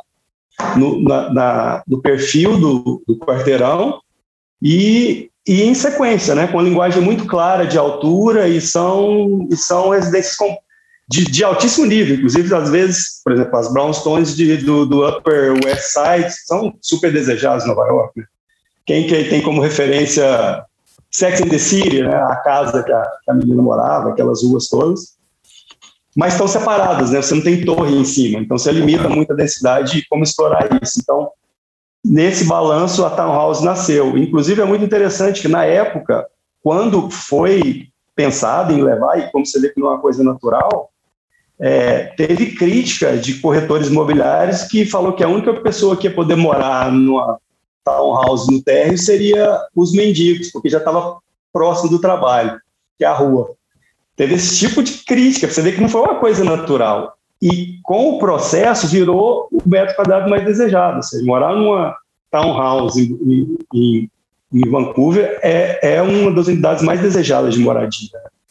no, 0.77 1.03
na, 1.03 1.33
na, 1.33 1.83
no 1.87 2.03
perfil 2.03 2.59
do, 2.59 3.03
do 3.07 3.17
quarteirão, 3.19 4.01
e 4.61 5.31
e 5.47 5.63
em 5.63 5.75
sequência, 5.75 6.35
né, 6.35 6.47
com 6.47 6.55
uma 6.55 6.63
linguagem 6.63 7.03
muito 7.03 7.27
clara 7.27 7.67
de 7.67 7.77
altura 7.77 8.49
e 8.49 8.61
são, 8.61 9.47
e 9.51 9.57
são 9.57 9.91
residências 9.91 10.37
com, 10.37 10.57
de, 11.07 11.25
de 11.25 11.45
altíssimo 11.45 11.85
nível, 11.85 12.17
inclusive 12.17 12.55
às 12.55 12.71
vezes, 12.71 13.21
por 13.23 13.35
exemplo, 13.35 13.59
as 13.59 13.71
brownstones 13.71 14.35
de, 14.35 14.57
do, 14.59 14.87
do 14.87 15.07
Upper 15.07 15.53
West 15.63 15.93
Side 15.93 16.33
são 16.47 16.75
super 16.81 17.13
desejadas 17.13 17.65
em 17.65 17.69
Nova 17.69 17.87
York. 17.87 18.19
Né? 18.19 18.27
Quem 18.87 19.07
que 19.07 19.25
tem 19.25 19.43
como 19.43 19.61
referência 19.61 20.65
Sex 21.11 21.41
and 21.41 21.49
the 21.49 21.59
City, 21.59 22.03
né, 22.03 22.15
a 22.15 22.37
casa 22.37 22.83
que 22.83 22.93
a, 22.93 23.03
que 23.25 23.31
a 23.31 23.35
menina 23.35 23.63
morava, 23.63 24.11
aquelas 24.11 24.43
ruas 24.43 24.69
todas, 24.69 25.15
mas 26.17 26.35
estão 26.35 26.47
separadas, 26.47 27.11
né? 27.11 27.21
Você 27.23 27.35
não 27.35 27.43
tem 27.43 27.65
torre 27.65 27.95
em 27.95 28.05
cima, 28.05 28.41
então 28.41 28.59
você 28.59 28.71
limita 28.71 29.09
muito 29.09 29.33
a 29.33 29.37
densidade 29.37 29.99
e 29.99 30.07
como 30.07 30.23
explorar 30.23 30.69
isso. 30.83 31.01
Então, 31.03 31.31
nesse 32.05 32.45
balanço 32.45 33.05
a 33.05 33.11
Townhouse 33.11 33.65
nasceu. 33.65 34.17
Inclusive 34.19 34.61
é 34.61 34.65
muito 34.65 34.85
interessante 34.85 35.41
que 35.41 35.49
na 35.49 35.65
época, 35.65 36.27
quando 36.63 37.11
foi 37.11 37.89
pensado 38.15 38.73
em 38.73 38.83
levar, 38.83 39.19
e 39.19 39.31
como 39.31 39.45
você 39.47 39.61
vê 39.61 39.71
que 39.71 39.81
não 39.81 39.89
é 39.89 39.91
uma 39.93 40.01
coisa 40.01 40.23
natural, 40.23 40.91
é, 41.59 42.07
teve 42.17 42.55
crítica 42.55 43.17
de 43.17 43.35
corretores 43.35 43.89
imobiliários 43.89 44.65
que 44.65 44.85
falou 44.85 45.13
que 45.13 45.23
a 45.23 45.29
única 45.29 45.53
pessoa 45.55 45.97
que 45.97 46.07
ia 46.07 46.15
poder 46.15 46.37
morar 46.37 46.93
numa 46.93 47.39
townhouse 47.85 48.51
no 48.51 48.63
térreo 48.63 48.97
seria 48.97 49.61
os 49.75 49.93
mendigos, 49.93 50.51
porque 50.51 50.71
já 50.71 50.79
estava 50.79 51.19
próximo 51.53 51.91
do 51.91 51.99
trabalho, 51.99 52.59
que 52.99 53.05
é 53.05 53.09
a 53.09 53.13
rua. 53.13 53.53
Teve 54.17 54.35
esse 54.35 54.57
tipo 54.57 54.83
de 54.83 55.05
crítica, 55.05 55.49
você 55.49 55.61
vê 55.61 55.73
que 55.73 55.81
não 55.81 55.89
foi 55.89 56.03
uma 56.03 56.17
coisa 56.17 56.45
natural. 56.45 57.15
E 57.43 57.79
com 57.83 58.11
o 58.11 58.19
processo 58.19 58.87
virou 58.87 59.49
o 59.53 59.69
metro 59.69 59.95
quadrado 59.97 60.31
mais 60.31 60.45
desejado. 60.45 60.97
Ou 60.97 61.03
seja, 61.03 61.25
morar 61.25 61.55
numa 61.55 61.95
townhouse 62.31 63.01
em, 63.01 63.57
em, 63.75 64.11
em 64.53 64.71
Vancouver 64.71 65.39
é, 65.43 65.97
é 65.97 66.03
uma 66.03 66.31
das 66.33 66.47
unidades 66.47 66.83
mais 66.83 67.01
desejadas 67.01 67.55
de 67.55 67.61
moradia. 67.61 68.09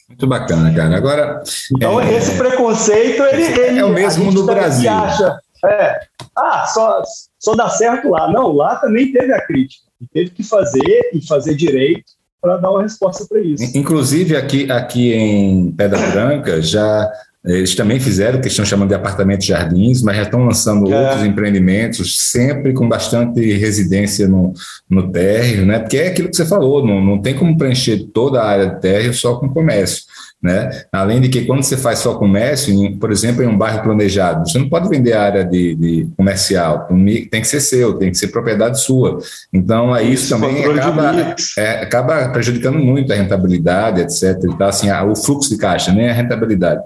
Muito 0.07 0.27
bacana, 0.27 0.73
cara. 0.73 0.95
Agora. 0.95 1.43
Então, 1.75 1.99
é, 1.99 2.13
esse 2.13 2.37
preconceito, 2.37 3.23
ele. 3.23 3.43
ele 3.59 3.79
é 3.79 3.85
o 3.85 3.89
mesmo 3.89 4.31
no 4.31 4.45
Brasil. 4.45 4.91
Acha, 4.91 5.39
é, 5.65 5.99
ah, 6.35 6.65
só, 6.67 7.01
só 7.39 7.55
dá 7.55 7.69
certo 7.69 8.09
lá. 8.09 8.31
Não, 8.31 8.51
lá 8.51 8.75
também 8.75 9.11
teve 9.11 9.33
a 9.33 9.45
crítica. 9.45 9.83
Teve 10.13 10.31
que 10.31 10.43
fazer 10.43 11.11
e 11.13 11.25
fazer 11.25 11.55
direito 11.55 12.03
para 12.41 12.57
dar 12.57 12.71
uma 12.71 12.83
resposta 12.83 13.25
para 13.27 13.39
isso. 13.39 13.77
Inclusive, 13.77 14.35
aqui, 14.35 14.69
aqui 14.69 15.13
em 15.13 15.71
Pedra 15.71 16.11
Branca, 16.11 16.61
já 16.61 17.09
eles 17.45 17.75
também 17.75 17.99
fizeram 17.99 18.39
o 18.39 18.41
que 18.41 18.47
estão 18.47 18.63
chamando 18.63 18.87
de 18.87 18.95
apartamentos 18.95 19.45
jardins, 19.45 20.01
mas 20.01 20.15
já 20.15 20.23
estão 20.23 20.45
lançando 20.45 20.91
é. 20.91 20.97
outros 20.97 21.25
empreendimentos, 21.25 22.29
sempre 22.29 22.71
com 22.71 22.87
bastante 22.87 23.41
residência 23.57 24.29
no, 24.29 24.53
no 24.89 25.11
térreo, 25.11 25.65
né? 25.65 25.79
Porque 25.79 25.97
é 25.97 26.07
aquilo 26.07 26.29
que 26.29 26.37
você 26.37 26.45
falou, 26.45 26.85
não, 26.85 27.03
não 27.03 27.21
tem 27.21 27.35
como 27.35 27.57
preencher 27.57 28.05
toda 28.13 28.41
a 28.41 28.47
área 28.47 28.67
de 28.67 28.79
térreo 28.79 29.13
só 29.13 29.35
com 29.35 29.49
comércio. 29.49 30.03
Né? 30.43 30.83
Além 30.91 31.21
de 31.21 31.29
que 31.29 31.45
quando 31.45 31.63
você 31.63 31.77
faz 31.77 31.99
só 31.99 32.15
comércio, 32.15 32.73
em, 32.73 32.97
por 32.97 33.09
exemplo, 33.13 33.41
em 33.41 33.47
um 33.47 33.57
bairro 33.57 33.81
planejado, 33.81 34.45
você 34.45 34.59
não 34.59 34.67
pode 34.67 34.89
vender 34.89 35.13
a 35.13 35.23
área 35.23 35.45
de, 35.45 35.73
de, 35.73 36.07
comercial, 36.17 36.85
tem 37.31 37.41
que 37.41 37.47
ser 37.47 37.61
seu, 37.61 37.93
tem 37.93 38.11
que 38.11 38.17
ser 38.17 38.27
propriedade 38.27 38.81
sua. 38.81 39.19
Então, 39.53 39.93
aí 39.93 40.11
isso, 40.11 40.25
isso 40.25 40.35
também 40.35 40.65
acaba, 40.65 41.35
é, 41.57 41.69
acaba 41.83 42.29
prejudicando 42.29 42.77
muito 42.77 43.13
a 43.13 43.15
rentabilidade, 43.15 44.01
etc. 44.01 44.37
Então, 44.43 44.67
assim, 44.67 44.91
o 44.91 45.15
fluxo 45.15 45.49
de 45.49 45.57
caixa, 45.57 45.93
nem 45.93 46.09
a 46.09 46.13
rentabilidade. 46.13 46.83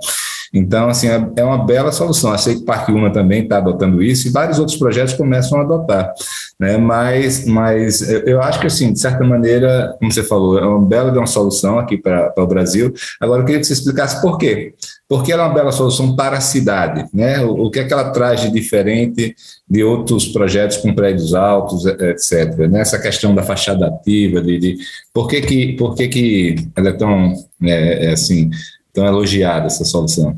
Então, 0.54 0.90
assim, 0.90 1.08
é, 1.08 1.30
é 1.36 1.44
uma 1.44 1.66
bela 1.66 1.92
solução. 1.92 2.38
Sei 2.38 2.56
que 2.56 2.64
Parque 2.64 2.92
Uma 2.92 3.12
também 3.12 3.44
está 3.44 3.58
adotando 3.58 4.02
isso 4.02 4.28
e 4.28 4.32
vários 4.32 4.60
outros 4.60 4.78
projetos 4.78 5.14
começam 5.14 5.60
a 5.60 5.64
adotar. 5.64 6.14
Né? 6.60 6.78
Mas, 6.78 7.46
mas 7.46 8.02
eu 8.26 8.42
acho 8.42 8.60
que, 8.60 8.68
assim, 8.68 8.94
de 8.94 9.00
certa 9.00 9.24
maneira, 9.24 9.96
como 10.00 10.12
você 10.12 10.24
falou, 10.24 10.58
é 10.58 10.66
uma 10.66 10.84
bela 10.84 11.12
uma 11.18 11.28
solução 11.28 11.80
aqui 11.80 11.98
para 11.98 12.34
o 12.38 12.48
Brasil. 12.48 12.94
Agora, 13.20 13.42
eu 13.42 13.46
queria 13.46 13.60
que 13.60 13.68
você 13.68 13.74
explicasse 13.74 14.22
por 14.22 14.38
quê. 14.38 14.74
Porque 15.10 15.32
ela 15.32 15.44
é 15.44 15.46
uma 15.46 15.54
bela 15.54 15.72
solução 15.72 16.16
para 16.16 16.38
a 16.38 16.42
cidade, 16.42 17.06
né? 17.14 17.42
O, 17.42 17.68
o 17.68 17.72
que 17.72 17.80
é 17.80 17.86
que 17.86 17.94
ela 17.94 18.10
traz 18.12 18.42
de 18.42 18.52
diferente 18.52 19.34
de 19.70 19.84
outros 19.84 20.28
projetos 20.28 20.78
com 20.78 20.94
prédios 20.94 21.34
altos, 21.34 21.86
etc. 21.86 22.68
Nessa 22.70 23.00
questão 23.00 23.34
da 23.34 23.42
fachada 23.42 23.88
ativa, 23.88 24.42
de, 24.42 24.60
de 24.60 24.78
por 25.14 25.28
que 25.28 25.42
que, 25.42 25.74
por 25.74 25.96
que 25.96 26.08
que 26.10 26.56
ela 26.76 26.90
é 26.90 26.94
tão, 26.94 27.34
é, 27.64 28.08
é 28.08 28.12
assim, 28.12 28.50
tão 28.98 29.06
elogiada 29.06 29.68
essa 29.68 29.86
solução? 29.86 30.36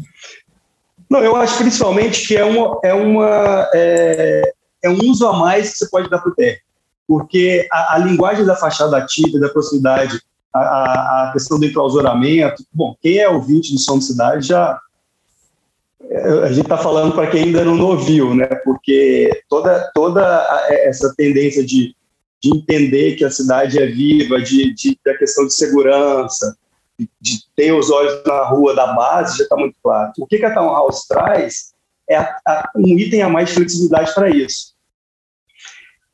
Não, 1.10 1.24
eu 1.24 1.34
acho 1.38 1.58
principalmente 1.58 2.28
que 2.28 2.36
é, 2.36 2.44
uma, 2.44 2.78
é, 2.84 2.94
uma, 2.94 3.70
é, 3.74 4.54
é 4.84 4.90
um 4.90 5.00
uso 5.10 5.26
a 5.26 5.34
mais 5.34 5.72
que 5.72 5.78
você 5.78 5.90
pode 5.90 6.10
dar 6.10 6.20
para 6.20 6.30
o 6.30 6.36
terreno, 6.36 6.60
porque 7.08 7.68
a, 7.72 7.96
a, 7.96 7.98
linguagem 8.00 8.46
da 8.46 8.58
fachada 8.58 8.98
ativa, 8.98 9.40
da 9.40 9.48
proximidade, 9.48 10.22
a, 10.54 10.60
a, 10.60 11.32
questão 11.32 11.58
do 11.58 11.66
enclausuramento, 11.66 12.64
bom, 12.74 12.94
quem 13.02 13.18
é 13.18 13.30
ouvinte 13.30 13.72
do 13.72 13.80
Som 13.80 13.98
de 13.98 14.06
Cidade 14.06 14.48
já... 14.48 14.78
É, 16.10 16.28
a 16.44 16.50
gente 16.50 16.64
está 16.64 16.78
falando 16.78 17.14
para 17.14 17.28
quem 17.28 17.46
ainda 17.46 17.64
não 17.64 17.80
ouviu, 17.82 18.36
né? 18.36 18.48
Porque 18.64 19.30
toda, 19.48 19.90
toda 19.94 20.22
essa 20.70 21.14
tendência 21.16 21.66
de, 21.66 21.96
de 22.42 22.58
entender 22.58 23.16
que 23.16 23.24
a 23.24 23.32
cidade 23.32 23.80
é 23.80 23.86
viva, 23.86 24.42
de, 24.42 24.74
de, 24.74 25.00
da 25.06 25.18
questão 25.18 25.48
de 25.48 25.54
segurança, 25.54 26.58
de 27.22 27.40
ter 27.56 27.72
os 27.72 27.90
olhos 27.90 28.22
na 28.26 28.44
rua 28.46 28.76
da 28.76 28.88
base 28.94 29.38
já 29.38 29.44
está 29.44 29.56
muito 29.56 29.76
claro. 29.82 30.12
O 30.18 30.26
que, 30.26 30.38
que 30.38 30.46
a 30.46 30.54
Townhouse 30.54 31.08
traz 31.08 31.74
é 32.10 32.18
a, 32.18 32.38
a, 32.46 32.72
um 32.76 32.98
item 32.98 33.22
a 33.22 33.30
mais 33.30 33.50
de 33.50 33.56
flexibilidade 33.56 34.14
para 34.14 34.30
isso. 34.30 34.74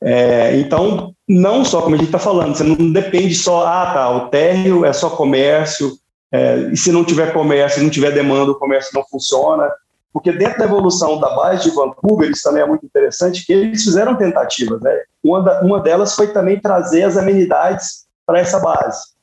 É, 0.00 0.56
então, 0.58 1.14
não 1.26 1.64
só 1.64 1.80
como 1.80 1.94
a 1.94 1.98
gente 1.98 2.08
está 2.08 2.18
falando, 2.18 2.54
você 2.54 2.62
não 2.62 2.92
depende 2.92 3.34
só, 3.34 3.66
ah, 3.66 3.92
tá, 3.92 4.10
o 4.10 4.28
térreo 4.28 4.84
é 4.84 4.92
só 4.92 5.08
comércio, 5.08 5.98
é, 6.30 6.68
e 6.70 6.76
se 6.76 6.92
não 6.92 7.04
tiver 7.04 7.32
comércio, 7.32 7.78
se 7.78 7.84
não 7.84 7.90
tiver 7.90 8.12
demanda, 8.12 8.52
o 8.52 8.58
comércio 8.58 8.90
não 8.94 9.04
funciona. 9.04 9.70
Porque 10.12 10.32
dentro 10.32 10.58
da 10.58 10.64
evolução 10.64 11.18
da 11.18 11.34
base 11.34 11.64
de 11.64 11.74
Vancouver, 11.74 12.30
isso 12.30 12.42
também 12.42 12.62
é 12.62 12.66
muito 12.66 12.84
interessante, 12.84 13.44
que 13.44 13.52
eles 13.52 13.84
fizeram 13.84 14.16
tentativas. 14.16 14.80
Né? 14.80 15.02
Uma, 15.22 15.42
da, 15.42 15.60
uma 15.62 15.80
delas 15.80 16.14
foi 16.14 16.28
também 16.28 16.60
trazer 16.60 17.02
as 17.02 17.16
amenidades 17.16 18.06
para 18.24 18.40
essa 18.40 18.58
base 18.58 19.15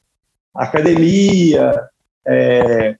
academia, 0.55 1.89
é, 2.25 2.95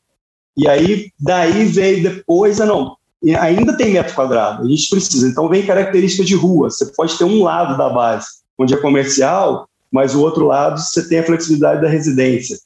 e 0.58 0.68
aí 0.68 1.12
daí 1.20 1.66
veio 1.66 2.04
depois, 2.04 2.60
ah, 2.62 2.66
não, 2.66 2.96
ainda 3.40 3.76
tem 3.78 3.92
metro 3.92 4.14
quadrado, 4.14 4.64
a 4.64 4.70
gente 4.70 4.90
precisa, 4.90 5.28
então 5.28 5.50
vem 5.50 5.66
característica 5.66 6.24
de 6.24 6.36
rua, 6.36 6.70
você 6.70 6.86
pode 6.96 7.18
ter 7.18 7.24
um 7.24 7.44
lado 7.44 7.78
da 7.78 7.90
base, 7.90 8.28
onde 8.58 8.74
é 8.74 8.78
comercial, 8.78 9.68
mas 9.92 10.16
o 10.16 10.22
outro 10.22 10.46
lado 10.46 10.80
você 10.80 11.08
tem 11.08 11.20
a 11.20 11.24
flexibilidade 11.24 11.82
da 11.82 11.88
residência. 11.88 12.58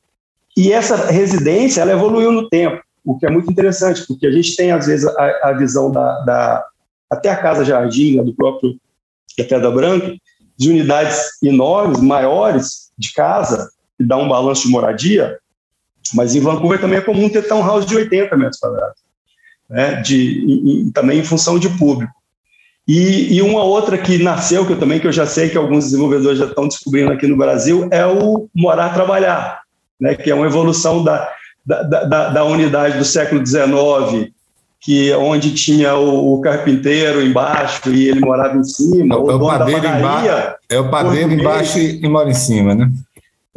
E 0.55 0.71
essa 0.71 0.95
residência, 0.95 1.81
ela 1.81 1.91
evoluiu 1.91 2.31
no 2.31 2.49
tempo, 2.49 2.81
o 3.05 3.17
que 3.17 3.25
é 3.25 3.29
muito 3.29 3.51
interessante, 3.51 4.05
porque 4.07 4.25
a 4.25 4.31
gente 4.31 4.55
tem, 4.55 4.71
às 4.71 4.87
vezes, 4.87 5.05
a, 5.05 5.49
a 5.49 5.53
visão 5.53 5.91
da, 5.91 6.19
da, 6.21 6.65
até 7.09 7.29
a 7.29 7.37
Casa 7.37 7.63
Jardim, 7.63 8.23
do 8.23 8.33
próprio 8.33 8.75
Pedra 9.35 9.69
Branca, 9.69 10.15
de 10.57 10.69
unidades 10.69 11.41
enormes, 11.43 12.01
maiores, 12.01 12.91
de 12.97 13.13
casa, 13.13 13.69
que 13.97 14.03
dá 14.03 14.17
um 14.17 14.27
balanço 14.27 14.63
de 14.63 14.69
moradia, 14.69 15.37
mas 16.13 16.35
em 16.35 16.39
Vancouver 16.39 16.79
também 16.79 16.99
é 16.99 17.01
comum 17.01 17.29
ter 17.29 17.47
townhouse 17.47 17.87
de 17.87 17.95
80 17.95 18.37
metros 18.37 18.59
quadrados, 18.59 19.01
né, 19.69 20.01
de, 20.01 20.89
também 20.93 21.19
em 21.19 21.23
função 21.23 21.57
de 21.59 21.69
público. 21.69 22.13
E, 22.87 23.35
e, 23.35 23.41
uma 23.41 23.63
outra 23.63 23.97
que 23.97 24.17
nasceu, 24.17 24.65
que 24.65 24.71
eu 24.71 24.79
também 24.79 24.97
que 24.97 25.07
eu 25.07 25.11
já 25.11 25.25
sei 25.25 25.49
que 25.49 25.57
alguns 25.57 25.85
desenvolvedores 25.85 26.39
já 26.39 26.45
estão 26.45 26.69
descobrindo 26.69 27.11
aqui 27.11 27.27
no 27.27 27.35
Brasil, 27.35 27.89
é 27.91 28.05
o 28.05 28.47
morar 28.55 28.93
trabalhar, 28.93 29.61
né, 29.99 30.15
que 30.15 30.31
é 30.31 30.35
uma 30.35 30.45
evolução 30.45 31.03
da, 31.03 31.29
da, 31.65 31.83
da, 31.83 32.29
da 32.29 32.43
unidade 32.45 32.97
do 32.97 33.03
século 33.03 33.45
XIX, 33.45 34.31
que 34.79 35.11
onde 35.13 35.53
tinha 35.53 35.95
o, 35.95 36.35
o, 36.35 36.39
carpinteiro 36.39 37.21
embaixo 37.21 37.89
e 37.89 38.07
ele 38.07 38.21
morava 38.21 38.57
em 38.57 38.63
cima, 38.63 39.15
é, 39.15 39.17
o, 39.17 39.31
é 39.31 39.35
o 39.35 39.39
padeiro 39.39 39.85
embaixo, 39.85 40.55
é 40.69 40.79
o 40.79 40.89
padeiro 40.89 41.33
embaixo 41.33 41.79
e 41.79 42.07
mora 42.07 42.29
em 42.29 42.33
cima, 42.33 42.73
né? 42.73 42.89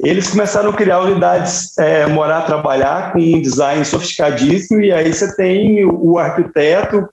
Eles 0.03 0.31
começaram 0.31 0.71
a 0.71 0.73
criar 0.73 1.01
unidades, 1.01 1.77
é, 1.79 2.07
morar, 2.07 2.43
trabalhar 2.43 3.13
com 3.13 3.19
um 3.19 3.41
design 3.41 3.85
sofisticadíssimo 3.85 4.81
e 4.81 4.93
aí 4.93 5.13
você 5.13 5.35
tem 5.37 5.85
o, 5.85 6.19
arquiteto 6.19 7.07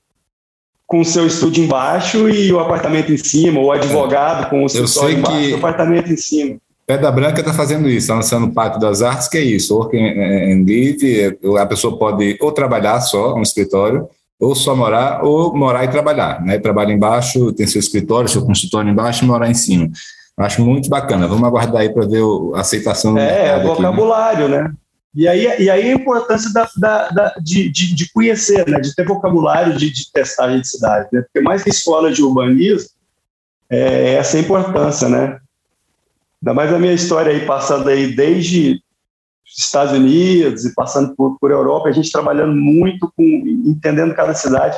com 0.85 1.01
o 1.01 1.05
seu 1.05 1.27
estúdio 1.27 1.65
embaixo 1.65 2.29
e 2.29 2.51
o 2.53 2.59
apartamento 2.59 3.11
em 3.11 3.17
cima, 3.17 3.59
o 3.59 3.71
advogado 3.71 4.49
com 4.49 4.63
o 4.63 4.69
seu 4.69 4.85
embaixo 5.09 5.39
e 5.39 5.53
o 5.53 5.57
apartamento 5.57 6.11
em 6.11 6.17
cima. 6.17 6.57
Pedra 6.85 7.11
Branca 7.11 7.41
está 7.41 7.53
fazendo 7.53 7.89
isso, 7.89 8.05
está 8.05 8.15
lançando 8.15 8.45
o 8.45 8.53
Pacto 8.53 8.79
das 8.79 9.01
Artes, 9.01 9.27
que 9.27 9.37
é 9.37 9.41
isso, 9.41 9.75
working 9.75 9.97
and 9.97 10.63
live, 10.65 11.37
a 11.59 11.65
pessoa 11.65 11.97
pode 11.97 12.37
ou 12.39 12.53
trabalhar 12.53 13.01
só 13.01 13.35
no 13.35 13.41
escritório, 13.41 14.07
ou 14.39 14.55
só 14.55 14.73
morar, 14.73 15.21
ou 15.25 15.53
morar 15.53 15.83
e 15.83 15.89
trabalhar, 15.89 16.41
né? 16.41 16.57
Trabalha 16.59 16.93
embaixo, 16.93 17.51
tem 17.51 17.67
seu 17.67 17.79
escritório, 17.79 18.29
seu 18.29 18.45
consultório 18.45 18.89
embaixo 18.89 19.25
e 19.25 19.27
morar 19.27 19.49
em 19.49 19.53
cima. 19.53 19.89
Acho 20.37 20.63
muito 20.63 20.87
bacana. 20.87 21.27
Vamos 21.27 21.47
aguardar 21.47 21.81
aí 21.81 21.89
para 21.89 22.05
ver 22.05 22.21
a 22.53 22.59
aceitação 22.59 23.13
do 23.13 23.19
É, 23.19 23.47
é 23.47 23.63
vocabulário, 23.63 24.45
aqui, 24.45 24.55
né? 24.55 24.63
né? 24.63 24.73
E 25.15 25.27
aí, 25.27 25.63
e 25.63 25.69
aí 25.69 25.89
a 25.89 25.93
importância 25.93 26.53
da, 26.53 26.69
da, 26.77 27.09
da 27.09 27.33
de, 27.41 27.69
de, 27.69 27.95
de, 27.95 28.11
conhecer, 28.13 28.69
né? 28.69 28.79
de 28.79 28.93
ter 28.93 29.03
vocabulário 29.03 29.75
de, 29.75 29.91
de 29.91 30.11
testagem 30.11 30.61
de 30.61 30.67
cidade. 30.67 31.07
Né? 31.11 31.21
Porque 31.21 31.41
mais 31.41 31.63
que 31.63 31.71
escola 31.71 32.11
de 32.11 32.21
urbanismo, 32.21 32.89
é 33.67 34.13
essa 34.13 34.37
a 34.37 34.39
importância, 34.39 35.09
né? 35.09 35.39
Ainda 36.41 36.53
mais 36.53 36.71
a 36.71 36.77
minha 36.77 36.93
história 36.93 37.31
aí, 37.31 37.45
passando 37.45 37.89
aí 37.89 38.15
desde 38.15 38.79
Estados 39.45 39.93
Unidos 39.93 40.65
e 40.65 40.73
passando 40.75 41.15
por, 41.15 41.37
por 41.39 41.49
Europa, 41.51 41.89
a 41.89 41.91
gente 41.91 42.11
trabalhando 42.11 42.55
muito 42.55 43.11
com 43.17 43.23
entendendo 43.65 44.13
cada 44.13 44.33
cidade, 44.33 44.77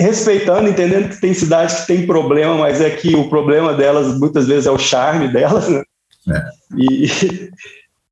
respeitando, 0.00 0.68
entendendo 0.68 1.08
que 1.10 1.20
tem 1.20 1.34
cidades 1.34 1.80
que 1.80 1.86
tem 1.88 2.06
problema, 2.06 2.56
mas 2.56 2.80
é 2.80 2.90
que 2.90 3.14
o 3.16 3.28
problema 3.28 3.74
delas 3.74 4.18
muitas 4.18 4.46
vezes 4.46 4.66
é 4.66 4.70
o 4.70 4.78
charme 4.78 5.28
delas, 5.28 5.68
né? 5.68 5.82
É. 6.30 6.44
E 6.76 7.08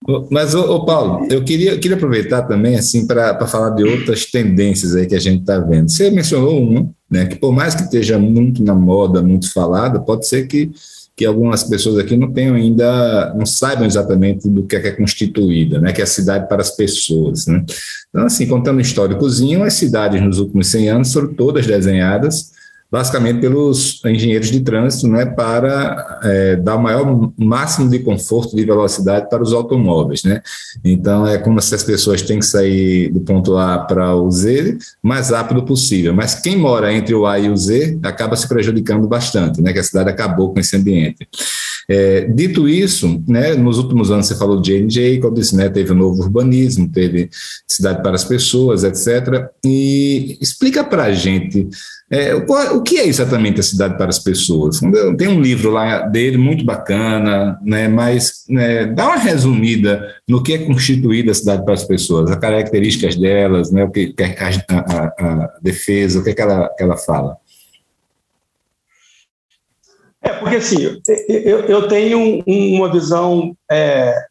mas, 0.31 0.55
ô, 0.55 0.76
ô, 0.76 0.85
Paulo, 0.85 1.26
eu 1.31 1.43
queria, 1.43 1.78
queria 1.78 1.97
aproveitar 1.97 2.43
também 2.43 2.76
assim 2.76 3.07
para 3.07 3.47
falar 3.47 3.71
de 3.71 3.85
outras 3.85 4.26
tendências 4.26 4.95
aí 4.95 5.07
que 5.07 5.14
a 5.14 5.21
gente 5.21 5.40
está 5.40 5.59
vendo. 5.59 5.90
Você 5.90 6.11
mencionou 6.11 6.61
uma, 6.61 6.88
né, 7.11 7.26
que 7.26 7.37
por 7.37 7.52
mais 7.52 7.75
que 7.75 7.83
esteja 7.83 8.19
muito 8.19 8.62
na 8.62 8.75
moda, 8.75 9.23
muito 9.23 9.52
falada, 9.52 10.00
pode 10.00 10.26
ser 10.26 10.47
que 10.47 10.71
que 11.17 11.25
algumas 11.25 11.65
pessoas 11.65 11.99
aqui 11.99 12.17
não 12.17 12.31
tenham 12.31 12.55
ainda, 12.55 13.35
não 13.35 13.47
saibam 13.47 13.87
exatamente 13.87 14.49
do 14.49 14.65
que 14.65 14.77
é, 14.77 14.81
que 14.81 14.89
é 14.89 14.93
constituída, 14.93 15.81
né, 15.81 15.91
que 15.93 16.03
é 16.03 16.05
a 16.05 16.07
cidade 16.07 16.47
para 16.47 16.61
as 16.61 16.71
pessoas. 16.71 17.47
Né? 17.47 17.65
Então, 18.11 18.27
assim, 18.27 18.47
contando 18.47 18.77
um 18.77 18.81
históricozinho, 18.81 19.63
as 19.63 19.73
cidades 19.75 20.21
nos 20.21 20.39
últimos 20.39 20.67
100 20.69 20.89
anos 20.91 21.13
foram 21.13 21.33
todas 21.33 21.67
desenhadas 21.67 22.55
basicamente 22.90 23.40
pelos 23.40 24.00
engenheiros 24.05 24.50
de 24.50 24.61
trânsito, 24.61 25.09
né, 25.09 25.26
para 25.26 26.21
é, 26.23 26.57
dar 26.57 26.76
o 26.76 26.83
maior 26.83 27.33
máximo 27.37 27.90
de 27.90 27.99
conforto 27.99 28.55
de 28.55 28.64
velocidade 28.64 29.28
para 29.28 29.43
os 29.43 29.52
automóveis, 29.52 30.23
né. 30.23 30.40
Então 30.85 31.26
é 31.26 31.38
como 31.38 31.61
se 31.61 31.75
as 31.75 31.83
pessoas 31.83 32.23
têm 32.23 32.38
que 32.38 32.47
sair 32.47 33.11
do 33.11 33.21
ponto 33.21 33.57
A 33.57 33.78
para 33.78 34.14
o 34.14 34.31
Z 34.31 34.78
mais 35.02 35.31
rápido 35.31 35.62
possível. 35.64 36.14
Mas 36.14 36.35
quem 36.37 36.57
mora 36.57 36.93
entre 36.93 37.14
o 37.14 37.26
A 37.26 37.38
e 37.38 37.50
o 37.50 37.57
Z 37.57 37.99
acaba 38.02 38.37
se 38.37 38.49
prejudicando 38.49 39.07
bastante, 39.09 39.61
né, 39.61 39.73
que 39.73 39.78
a 39.78 39.85
cidade 39.85 40.11
acabou 40.11 40.52
com 40.52 40.61
esse 40.61 40.76
ambiente. 40.76 41.26
É, 41.88 42.23
dito 42.23 42.69
isso, 42.69 43.23
né, 43.28 43.55
nos 43.55 43.78
últimos 43.78 44.11
anos 44.11 44.26
você 44.26 44.35
falou 44.37 44.61
de 44.61 44.73
Jane 44.73 44.90
Jacobs, 44.90 45.52
né, 45.52 45.69
teve 45.69 45.93
o 45.93 45.95
novo 45.95 46.23
urbanismo, 46.23 46.88
teve 46.88 47.31
cidade 47.66 48.02
para 48.02 48.14
as 48.14 48.25
pessoas, 48.25 48.85
etc. 48.85 49.49
E 49.64 50.39
explica 50.41 50.82
para 50.82 51.04
a 51.04 51.13
gente 51.13 51.69
é, 52.08 52.34
o, 52.34 52.82
que 52.82 52.99
é 52.99 53.06
exatamente 53.06 53.58
a 53.58 53.64
cidade 53.64 53.97
para 53.97 54.08
as 54.08 54.19
pessoas. 54.19 54.80
Tem 55.19 55.26
um 55.26 55.40
livro 55.40 55.71
lá 55.71 56.02
dele 56.02 56.36
muito 56.36 56.64
bacana, 56.64 57.58
né, 57.62 57.88
mas 57.88 58.45
né, 58.49 58.86
dá 58.86 59.06
uma 59.06 59.16
resumida 59.16 60.14
no 60.28 60.42
que 60.42 60.54
é 60.54 60.58
constituída 60.58 61.32
a 61.32 61.34
cidade 61.34 61.64
para 61.64 61.75
as 61.75 61.84
pessoas, 61.84 62.30
as 62.30 62.38
características 62.38 63.16
delas, 63.16 63.73
né, 63.73 63.82
o 63.84 63.90
que, 63.90 64.14
a, 64.21 64.75
a, 64.76 65.04
a 65.04 65.58
defesa, 65.60 66.21
o 66.21 66.25
que, 66.25 66.30
é 66.30 66.34
que, 66.34 66.42
ela, 66.42 66.69
que 66.76 66.82
ela 66.82 66.97
fala. 66.97 67.36
É, 70.23 70.32
porque 70.32 70.56
assim, 70.56 70.82
eu, 71.28 71.60
eu 71.66 71.88
tenho 71.88 72.42
uma 72.47 72.90
visão. 72.92 73.56
É, 73.71 74.26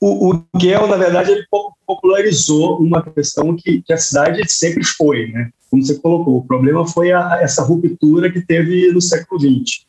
o, 0.00 0.30
o 0.30 0.46
na 0.88 0.96
verdade, 0.96 1.32
ele 1.32 1.46
popularizou 1.86 2.78
uma 2.78 3.02
questão 3.02 3.54
que, 3.54 3.82
que, 3.82 3.92
a 3.92 3.98
cidade 3.98 4.42
sempre 4.50 4.82
foi, 4.84 5.28
né? 5.28 5.50
Como 5.72 5.82
você 5.82 5.94
colocou, 5.94 6.36
o 6.36 6.44
problema 6.44 6.86
foi 6.86 7.12
a, 7.12 7.38
essa 7.40 7.62
ruptura 7.62 8.30
que 8.30 8.42
teve 8.42 8.92
no 8.92 9.00
século 9.00 9.40
XX. 9.40 9.86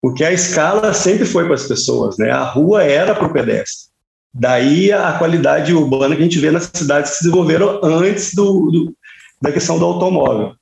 Porque 0.00 0.24
a 0.24 0.32
escala 0.32 0.94
sempre 0.94 1.26
foi 1.26 1.44
para 1.44 1.54
as 1.54 1.68
pessoas, 1.68 2.16
né? 2.16 2.30
A 2.30 2.42
rua 2.44 2.82
era 2.82 3.14
para 3.14 3.26
o 3.26 3.32
pedestre. 3.32 3.90
Daí 4.32 4.90
a 4.90 5.12
qualidade 5.18 5.74
urbana 5.74 6.16
que 6.16 6.22
a 6.22 6.24
gente 6.24 6.38
vê 6.38 6.50
nas 6.50 6.70
cidades 6.72 7.10
que 7.10 7.16
se 7.18 7.24
desenvolveram 7.24 7.78
antes 7.82 8.34
do, 8.34 8.70
do 8.70 8.96
da 9.42 9.52
questão 9.52 9.78
do 9.78 9.84
automóvel. 9.84 10.54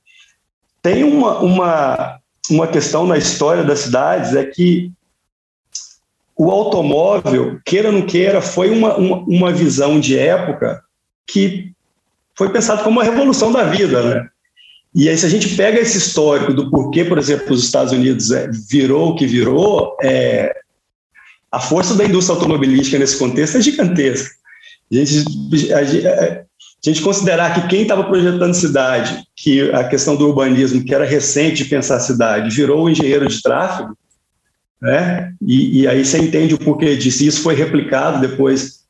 Tem 0.81 1.05
uma, 1.05 1.39
uma, 1.39 2.19
uma 2.49 2.67
questão 2.67 3.07
na 3.07 3.17
história 3.17 3.63
das 3.63 3.79
cidades 3.79 4.35
é 4.35 4.43
que 4.43 4.91
o 6.35 6.51
automóvel, 6.51 7.57
queira 7.65 7.87
ou 7.87 7.93
não 7.93 8.05
queira, 8.05 8.41
foi 8.41 8.69
uma, 8.69 8.97
uma, 8.97 9.17
uma 9.19 9.53
visão 9.53 9.97
de 9.97 10.19
época 10.19 10.83
que 11.25 11.73
foi 12.37 12.51
pensado 12.51 12.83
como 12.83 12.99
uma 12.99 13.03
revolução 13.03 13.51
da 13.51 13.63
vida, 13.63 14.01
né? 14.03 14.27
E 14.93 15.09
aí, 15.09 15.17
se 15.17 15.25
a 15.25 15.29
gente 15.29 15.55
pega 15.55 15.79
esse 15.79 15.97
histórico 15.97 16.53
do 16.53 16.69
porquê, 16.69 17.03
por 17.03 17.17
exemplo, 17.17 17.53
os 17.53 17.65
Estados 17.65 17.91
Unidos 17.91 18.31
é, 18.31 18.49
virou 18.69 19.09
o 19.09 19.15
que 19.15 19.27
virou, 19.27 19.97
é, 20.01 20.55
a 21.51 21.59
força 21.59 21.95
da 21.95 22.05
indústria 22.05 22.35
automobilística 22.35 22.97
nesse 22.97 23.17
contexto 23.17 23.57
é 23.57 23.61
gigantesca. 23.61 24.29
A 24.91 24.95
gente, 24.95 25.73
a, 25.73 25.79
a, 25.79 26.45
gente 26.81 27.01
considerar 27.01 27.53
que 27.53 27.67
quem 27.67 27.81
estava 27.81 28.05
projetando 28.05 28.53
cidade, 28.53 29.21
que 29.35 29.69
a 29.71 29.83
questão 29.83 30.15
do 30.15 30.27
urbanismo, 30.27 30.83
que 30.83 30.95
era 30.95 31.03
recente 31.03 31.63
de 31.63 31.69
pensar 31.69 31.99
cidade, 31.99 32.55
virou 32.55 32.85
o 32.85 32.89
engenheiro 32.89 33.27
de 33.27 33.41
tráfego, 33.41 33.97
né? 34.81 35.33
E, 35.41 35.81
e 35.81 35.87
aí 35.87 36.05
você 36.05 36.19
entende 36.19 36.55
o 36.55 36.59
porquê 36.59 36.95
disso. 36.95 37.23
Isso 37.25 37.41
foi 37.41 37.55
replicado 37.55 38.25
depois 38.25 38.84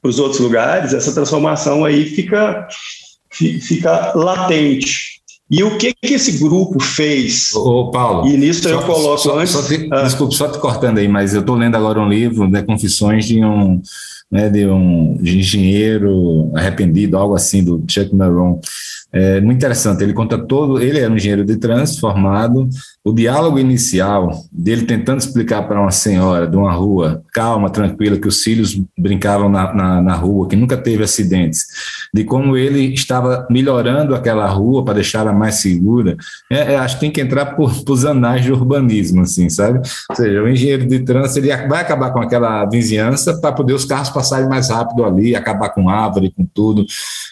para 0.00 0.08
os 0.08 0.18
outros 0.18 0.40
lugares. 0.40 0.92
Essa 0.92 1.12
transformação 1.12 1.84
aí 1.84 2.04
fica 2.06 2.68
fica 3.30 4.12
latente. 4.14 5.18
E 5.50 5.62
o 5.62 5.78
que, 5.78 5.94
que 5.94 6.14
esse 6.14 6.38
grupo 6.38 6.82
fez? 6.82 7.52
Ô, 7.54 7.90
Paulo. 7.90 8.28
E 8.28 8.36
nisso 8.36 8.62
só, 8.62 8.68
eu 8.68 8.82
coloco 8.82 9.18
só, 9.18 9.38
antes. 9.38 9.52
Só 9.52 9.62
te, 9.62 9.88
ah. 9.90 10.02
Desculpe, 10.02 10.34
só 10.34 10.48
te 10.48 10.58
cortando 10.58 10.98
aí, 10.98 11.08
mas 11.08 11.32
eu 11.32 11.40
estou 11.40 11.56
lendo 11.56 11.74
agora 11.74 11.98
um 11.98 12.08
livro, 12.08 12.46
né, 12.48 12.62
Confissões 12.62 13.26
de 13.26 13.42
um 13.42 13.80
né, 14.30 14.48
de 14.48 14.66
um 14.66 15.16
de 15.20 15.38
engenheiro 15.38 16.50
arrependido, 16.54 17.16
algo 17.16 17.34
assim, 17.34 17.64
do 17.64 17.82
Chuck 17.88 18.14
Maron. 18.14 18.60
É 19.10 19.40
muito 19.40 19.56
interessante, 19.56 20.02
ele 20.04 20.12
conta 20.12 20.36
todo, 20.36 20.82
ele 20.82 20.98
era 20.98 21.10
um 21.10 21.16
engenheiro 21.16 21.42
de 21.42 21.56
trânsito 21.56 22.00
formado, 22.00 22.68
o 23.02 23.10
diálogo 23.10 23.58
inicial 23.58 24.44
dele 24.52 24.84
tentando 24.84 25.18
explicar 25.18 25.62
para 25.66 25.80
uma 25.80 25.90
senhora 25.90 26.46
de 26.46 26.54
uma 26.54 26.70
rua 26.70 27.22
calma, 27.32 27.70
tranquila, 27.70 28.18
que 28.18 28.28
os 28.28 28.42
filhos 28.42 28.78
brincavam 28.98 29.48
na, 29.48 29.72
na, 29.72 30.02
na 30.02 30.14
rua, 30.14 30.46
que 30.46 30.56
nunca 30.56 30.76
teve 30.76 31.04
acidentes, 31.04 31.64
de 32.12 32.22
como 32.22 32.54
ele 32.54 32.92
estava 32.92 33.46
melhorando 33.50 34.14
aquela 34.14 34.46
rua 34.46 34.84
para 34.84 34.94
deixá-la 34.94 35.32
mais 35.32 35.54
segura, 35.54 36.14
é, 36.52 36.74
é, 36.74 36.76
acho 36.76 36.96
que 36.96 37.00
tem 37.00 37.10
que 37.10 37.22
entrar 37.22 37.56
por, 37.56 37.82
por 37.82 37.92
os 37.92 38.04
anais 38.04 38.44
de 38.44 38.52
urbanismo, 38.52 39.22
assim, 39.22 39.48
sabe? 39.48 39.78
Ou 40.10 40.16
seja, 40.16 40.42
o 40.42 40.48
engenheiro 40.48 40.86
de 40.86 41.00
trânsito 41.00 41.46
ele 41.46 41.66
vai 41.66 41.80
acabar 41.80 42.10
com 42.12 42.20
aquela 42.20 42.66
vizinhança 42.66 43.40
para 43.40 43.52
poder 43.52 43.72
os 43.72 43.86
carros 43.86 44.10
passarem 44.18 44.48
mais 44.48 44.68
rápido 44.68 45.04
ali, 45.04 45.36
acabar 45.36 45.68
com 45.68 45.88
árvore, 45.88 46.32
com 46.36 46.44
tudo. 46.44 46.84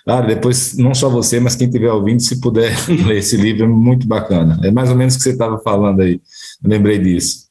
Claro, 0.05 0.29
depois, 0.29 0.77
não 0.77 0.95
só 0.95 1.09
você, 1.09 1.41
mas 1.41 1.57
quem 1.57 1.67
estiver 1.67 1.91
ouvindo, 1.91 2.23
se 2.23 2.41
puder 2.41 2.73
ler 3.07 3.19
esse 3.19 3.37
livro, 3.37 3.65
é 3.65 3.69
muito 3.69 4.07
bacana. 4.07 4.61
É 4.63 4.71
mais 4.71 4.89
ou 4.89 4.97
menos 4.97 5.15
o 5.15 5.17
que 5.19 5.25
você 5.25 5.31
estava 5.31 5.59
falando 5.59 6.03
aí. 6.03 6.21
Eu 6.63 6.71
lembrei 6.71 6.99
disso. 6.99 7.47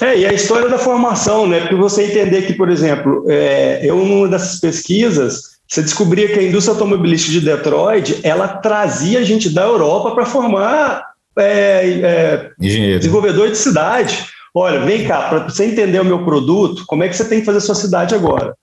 É, 0.00 0.18
e 0.18 0.26
a 0.26 0.32
história 0.32 0.68
da 0.68 0.78
formação, 0.78 1.48
né? 1.48 1.60
Porque 1.60 1.74
você 1.74 2.04
entender 2.04 2.42
que, 2.42 2.52
por 2.52 2.70
exemplo, 2.70 3.24
é, 3.28 3.80
eu, 3.82 3.96
numa 4.04 4.28
dessas 4.28 4.60
pesquisas, 4.60 5.54
você 5.66 5.82
descobria 5.82 6.28
que 6.28 6.38
a 6.38 6.42
indústria 6.42 6.74
automobilística 6.74 7.32
de 7.32 7.40
Detroit, 7.40 8.20
ela 8.22 8.46
trazia 8.46 9.24
gente 9.24 9.48
da 9.48 9.62
Europa 9.62 10.14
para 10.14 10.26
formar 10.26 11.02
é, 11.38 12.00
é, 12.02 12.50
desenvolvedor 12.98 13.50
de 13.50 13.56
cidade. 13.56 14.26
Olha, 14.56 14.84
vem 14.84 15.06
cá, 15.06 15.28
para 15.28 15.38
você 15.40 15.64
entender 15.64 16.00
o 16.00 16.04
meu 16.04 16.24
produto, 16.24 16.84
como 16.86 17.02
é 17.02 17.08
que 17.08 17.16
você 17.16 17.28
tem 17.28 17.40
que 17.40 17.46
fazer 17.46 17.58
a 17.58 17.60
sua 17.60 17.74
cidade 17.74 18.14
agora? 18.14 18.56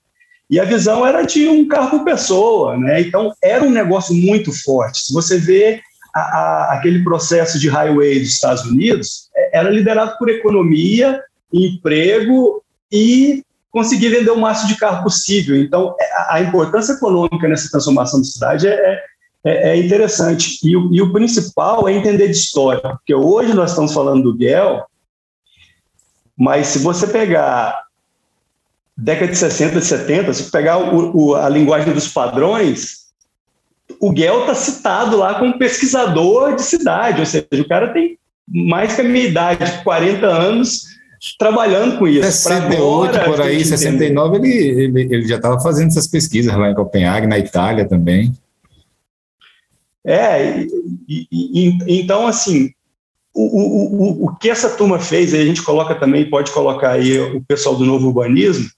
E 0.48 0.58
a 0.58 0.64
visão 0.64 1.06
era 1.06 1.22
de 1.22 1.46
um 1.48 1.68
carro 1.68 1.90
por 1.90 2.04
pessoa, 2.04 2.76
né? 2.78 3.02
Então 3.02 3.32
era 3.42 3.62
um 3.62 3.70
negócio 3.70 4.14
muito 4.14 4.52
forte. 4.62 5.00
Se 5.00 5.12
você 5.12 5.38
vê 5.38 5.80
a, 6.14 6.20
a, 6.20 6.72
aquele 6.74 7.04
processo 7.04 7.58
de 7.58 7.68
highway 7.68 8.20
dos 8.20 8.30
Estados 8.30 8.64
Unidos, 8.64 9.28
é, 9.34 9.58
era 9.58 9.70
liderado 9.70 10.16
por 10.18 10.28
economia, 10.28 11.20
emprego 11.52 12.62
e 12.90 13.42
conseguir 13.70 14.08
vender 14.08 14.30
o 14.30 14.38
máximo 14.38 14.68
de 14.68 14.76
carro 14.76 15.02
possível. 15.02 15.56
Então, 15.56 15.94
é, 16.00 16.34
a, 16.34 16.40
importância 16.40 16.92
econômica 16.92 17.48
nessa 17.48 17.70
transformação 17.70 18.20
da 18.20 18.26
cidade 18.26 18.66
é, 18.66 19.02
é, 19.44 19.70
é 19.70 19.76
interessante. 19.76 20.58
E 20.62 20.76
o, 20.76 20.92
e 20.92 21.00
o, 21.00 21.12
principal 21.12 21.88
é 21.88 21.92
entender 21.92 22.28
de 22.28 22.36
história, 22.36 22.80
porque 22.80 23.14
hoje 23.14 23.54
nós 23.54 23.70
estamos 23.70 23.92
falando 23.92 24.22
do 24.22 24.34
Guel, 24.36 24.84
mas 26.42 26.66
se 26.66 26.80
você 26.80 27.06
pegar 27.06 27.84
década 28.96 29.30
de 29.30 29.38
60, 29.38 29.80
70, 29.80 30.32
se 30.32 30.50
pegar 30.50 30.76
o, 30.76 31.16
o, 31.16 31.34
a 31.36 31.48
linguagem 31.48 31.94
dos 31.94 32.08
padrões, 32.08 33.02
o 34.00 34.10
Guel 34.10 34.40
está 34.40 34.52
citado 34.52 35.18
lá 35.18 35.36
como 35.36 35.56
pesquisador 35.56 36.56
de 36.56 36.62
cidade, 36.62 37.20
ou 37.20 37.26
seja, 37.26 37.46
o 37.52 37.68
cara 37.68 37.92
tem 37.92 38.18
mais 38.48 38.92
que 38.92 39.02
a 39.02 39.04
minha 39.04 39.24
idade, 39.24 39.84
40 39.84 40.26
anos, 40.26 40.82
trabalhando 41.38 41.96
com 41.96 42.08
isso. 42.08 42.24
68 42.24 43.16
agora, 43.18 43.24
por 43.24 43.40
aí, 43.42 43.64
69, 43.64 44.38
ele, 44.38 44.82
ele, 44.82 45.14
ele 45.14 45.28
já 45.28 45.36
estava 45.36 45.60
fazendo 45.60 45.90
essas 45.90 46.08
pesquisas 46.08 46.52
lá 46.56 46.68
em 46.68 46.74
Copenhague, 46.74 47.28
na 47.28 47.38
Itália 47.38 47.86
também. 47.86 48.32
É, 50.04 50.66
e, 51.08 51.28
e, 51.30 51.78
então, 52.00 52.26
assim, 52.26 52.72
o, 53.34 53.42
o, 53.42 54.02
o, 54.02 54.26
o 54.26 54.36
que 54.36 54.50
essa 54.50 54.70
turma 54.70 54.98
fez, 54.98 55.32
a 55.32 55.44
gente 55.44 55.62
coloca 55.62 55.94
também, 55.94 56.28
pode 56.28 56.50
colocar 56.50 56.92
aí 56.92 57.18
o 57.18 57.42
pessoal 57.42 57.76
do 57.76 57.84
novo 57.84 58.08
urbanismo, 58.08 58.68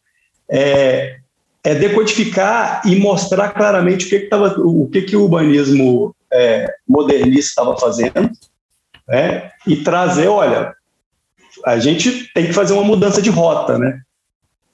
é, 0.49 1.17
é 1.63 1.75
decodificar 1.75 2.83
e 2.85 2.97
mostrar 2.97 3.49
claramente 3.51 4.07
o 4.07 4.09
que, 4.09 4.21
que, 4.21 4.27
tava, 4.27 4.55
o, 4.59 4.89
que, 4.89 5.03
que 5.03 5.17
o 5.17 5.23
urbanismo 5.23 6.15
é, 6.33 6.73
modernista 6.87 7.51
estava 7.51 7.77
fazendo, 7.77 8.31
né? 9.09 9.51
e 9.67 9.77
trazer, 9.77 10.29
olha, 10.29 10.75
a 11.65 11.79
gente 11.79 12.33
tem 12.33 12.47
que 12.47 12.53
fazer 12.53 12.75
uma 12.75 12.85
mudança 12.85 13.21
de 13.21 13.31
rota, 13.31 13.79
né? 13.79 14.01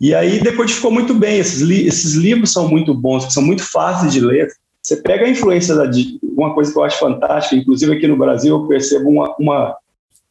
E 0.01 0.15
aí 0.15 0.41
decodificou 0.41 0.91
muito 0.91 1.13
bem, 1.13 1.39
esses, 1.39 1.61
li 1.61 1.87
esses 1.87 2.15
livros 2.15 2.53
são 2.53 2.69
muito 2.69 2.95
bons, 2.95 3.33
são 3.33 3.43
muito 3.43 3.63
fáceis 3.63 4.13
de 4.13 4.21
ler, 4.21 4.51
você 4.83 4.97
pega 4.97 5.27
a 5.27 5.29
influência 5.29 5.75
da 5.75 5.91
uma 6.23 6.55
coisa 6.55 6.73
que 6.73 6.79
eu 6.79 6.85
acho 6.85 6.99
fantástica, 6.99 7.57
inclusive 7.57 7.93
aqui 7.93 8.07
no 8.07 8.17
Brasil 8.17 8.57
eu 8.57 8.67
percebo 8.67 9.11
uma, 9.11 9.35
uma 9.39 9.77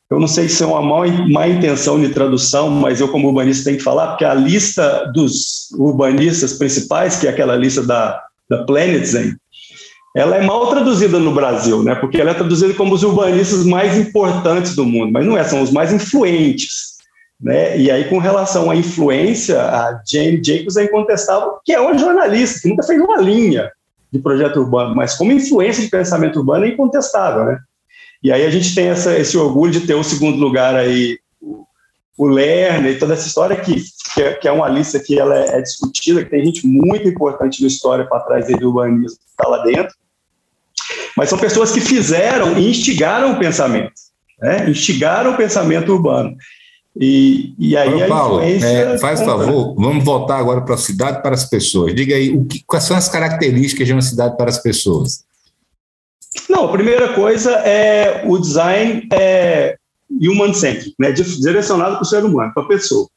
eu 0.09 0.19
não 0.19 0.27
sei 0.27 0.49
se 0.49 0.63
é 0.63 0.65
uma 0.65 0.81
má, 0.81 1.05
má 1.29 1.47
intenção 1.47 2.01
de 2.01 2.09
tradução, 2.09 2.69
mas 2.69 2.99
eu 2.99 3.07
como 3.09 3.27
urbanista 3.27 3.65
tenho 3.65 3.77
que 3.77 3.83
falar, 3.83 4.07
porque 4.07 4.25
a 4.25 4.33
lista 4.33 5.05
dos 5.13 5.69
urbanistas 5.77 6.53
principais, 6.53 7.17
que 7.17 7.27
é 7.27 7.29
aquela 7.29 7.55
lista 7.55 7.83
da, 7.83 8.23
da 8.49 8.63
Planetzen, 8.63 9.35
ela 10.15 10.35
é 10.35 10.41
mal 10.43 10.67
traduzida 10.71 11.19
no 11.19 11.31
Brasil, 11.31 11.83
né? 11.83 11.93
Porque 11.93 12.19
ela 12.19 12.31
é 12.31 12.33
traduzida 12.33 12.73
como 12.73 12.95
os 12.95 13.03
urbanistas 13.03 13.63
mais 13.63 13.95
importantes 13.99 14.75
do 14.75 14.83
mundo, 14.83 15.11
mas 15.11 15.25
não 15.27 15.37
é, 15.37 15.43
são 15.43 15.61
os 15.61 15.69
mais 15.69 15.93
influentes. 15.93 16.97
Né? 17.39 17.79
E 17.79 17.91
aí, 17.91 18.05
com 18.05 18.17
relação 18.17 18.71
à 18.71 18.75
influência, 18.75 19.61
a 19.61 20.01
Jane 20.11 20.43
Jacobs 20.43 20.75
é 20.75 20.85
incontestável, 20.85 21.59
que 21.63 21.71
é 21.71 21.79
uma 21.79 21.95
jornalista, 21.95 22.61
que 22.61 22.67
nunca 22.67 22.81
fez 22.81 22.99
uma 22.99 23.21
linha 23.21 23.71
de 24.11 24.19
projeto 24.19 24.59
urbano, 24.59 24.95
mas 24.95 25.15
como 25.15 25.31
influência 25.31 25.83
de 25.83 25.89
pensamento 25.89 26.39
urbano 26.39 26.65
é 26.65 26.69
incontestável, 26.69 27.45
né? 27.45 27.59
E 28.21 28.31
aí 28.31 28.45
a 28.45 28.49
gente 28.49 28.75
tem 28.75 28.87
essa, 28.87 29.17
esse 29.17 29.37
orgulho 29.37 29.71
de 29.71 29.81
ter 29.81 29.93
o 29.93 30.03
segundo 30.03 30.37
lugar 30.37 30.75
aí, 30.75 31.19
o, 31.41 31.65
o 32.17 32.27
Lerner 32.27 32.93
e 32.93 32.99
toda 32.99 33.13
essa 33.13 33.27
história 33.27 33.55
que, 33.55 33.81
que 34.13 34.21
é, 34.21 34.33
que, 34.33 34.47
é, 34.47 34.51
uma 34.51 34.67
lista 34.67 34.99
que 34.99 35.17
ela 35.17 35.37
é, 35.37 35.57
é, 35.57 35.61
discutida, 35.61 36.23
que 36.23 36.29
tem 36.29 36.43
gente 36.43 36.67
muito 36.67 37.07
importante 37.07 37.61
na 37.61 37.67
história 37.67 38.05
para 38.05 38.19
trás 38.21 38.47
do 38.47 38.67
urbanismo 38.67 39.17
que 39.17 39.29
está 39.29 39.47
lá 39.47 39.63
dentro, 39.63 39.95
mas 41.15 41.29
são 41.29 41.37
pessoas 41.37 41.71
que 41.71 41.79
fizeram 41.79 42.57
e 42.57 42.69
instigaram 42.69 43.33
o 43.33 43.39
pensamento, 43.39 43.93
né? 44.39 44.69
instigaram 44.69 45.33
o 45.33 45.37
pensamento 45.37 45.93
urbano. 45.93 46.35
E, 46.95 47.53
e 47.57 47.77
aí 47.77 48.07
Paulo, 48.07 48.41
é, 48.41 48.97
faz 48.97 49.21
favor, 49.21 49.75
vamos 49.75 50.03
voltar 50.03 50.37
agora 50.37 50.61
para 50.61 50.75
a 50.75 50.77
cidade 50.77 51.21
para 51.21 51.35
as 51.35 51.45
pessoas. 51.45 51.93
Diga 51.95 52.15
aí, 52.15 52.31
o 52.31 52.45
que, 52.45 52.63
quais 52.65 52.83
são 52.83 52.97
as 52.97 53.07
características 53.07 53.87
de 53.87 53.93
uma 53.93 54.01
cidade 54.01 54.35
para 54.35 54.49
as 54.49 54.57
pessoas? 54.57 55.23
Não, 56.49 56.65
a 56.65 56.71
primeira 56.71 57.13
coisa 57.13 57.51
é 57.51 58.23
o 58.25 58.37
design 58.37 59.07
é 59.13 59.77
human-centric, 60.09 60.95
né, 60.99 61.11
direcionado 61.11 61.95
para 61.95 62.03
o 62.03 62.05
ser 62.05 62.23
humano, 62.23 62.51
para 62.53 62.63
a 62.63 62.67
pessoa. 62.67 63.07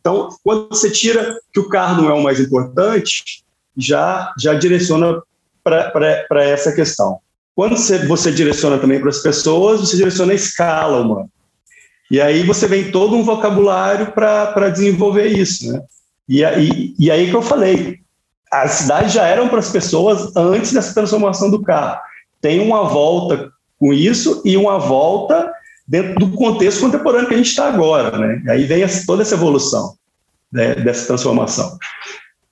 Então, 0.00 0.28
quando 0.44 0.68
você 0.68 0.90
tira 0.90 1.38
que 1.52 1.60
o 1.60 1.68
carro 1.68 2.02
não 2.02 2.10
é 2.10 2.12
o 2.12 2.22
mais 2.22 2.38
importante, 2.38 3.44
já, 3.76 4.32
já 4.38 4.52
direciona 4.54 5.22
para 5.62 6.44
essa 6.44 6.72
questão. 6.72 7.18
Quando 7.54 7.76
você, 7.76 8.04
você 8.06 8.32
direciona 8.32 8.78
também 8.78 9.00
para 9.00 9.10
as 9.10 9.18
pessoas, 9.18 9.80
você 9.80 9.96
direciona 9.96 10.32
a 10.32 10.36
escala 10.36 11.00
humana. 11.00 11.28
E 12.12 12.20
aí 12.20 12.42
você 12.42 12.66
vem 12.66 12.90
todo 12.90 13.16
um 13.16 13.24
vocabulário 13.24 14.12
para 14.12 14.68
desenvolver 14.68 15.28
isso, 15.28 15.72
né? 15.72 15.82
E, 16.28 16.42
e, 16.42 16.94
e 16.98 17.10
aí 17.10 17.30
que 17.30 17.34
eu 17.34 17.40
falei, 17.40 18.00
as 18.52 18.72
cidades 18.72 19.14
já 19.14 19.26
eram 19.26 19.48
para 19.48 19.60
as 19.60 19.70
pessoas 19.70 20.36
antes 20.36 20.74
dessa 20.74 20.92
transformação 20.92 21.50
do 21.50 21.62
carro. 21.62 21.98
Tem 22.38 22.60
uma 22.60 22.84
volta 22.84 23.50
com 23.80 23.94
isso 23.94 24.42
e 24.44 24.58
uma 24.58 24.78
volta 24.78 25.50
dentro 25.88 26.16
do 26.16 26.36
contexto 26.36 26.82
contemporâneo 26.82 27.28
que 27.28 27.34
a 27.34 27.38
gente 27.38 27.48
está 27.48 27.66
agora, 27.66 28.18
né? 28.18 28.42
E 28.44 28.50
aí 28.50 28.64
vem 28.64 28.82
essa, 28.82 29.06
toda 29.06 29.22
essa 29.22 29.34
evolução 29.34 29.96
né, 30.52 30.74
dessa 30.74 31.06
transformação. 31.06 31.78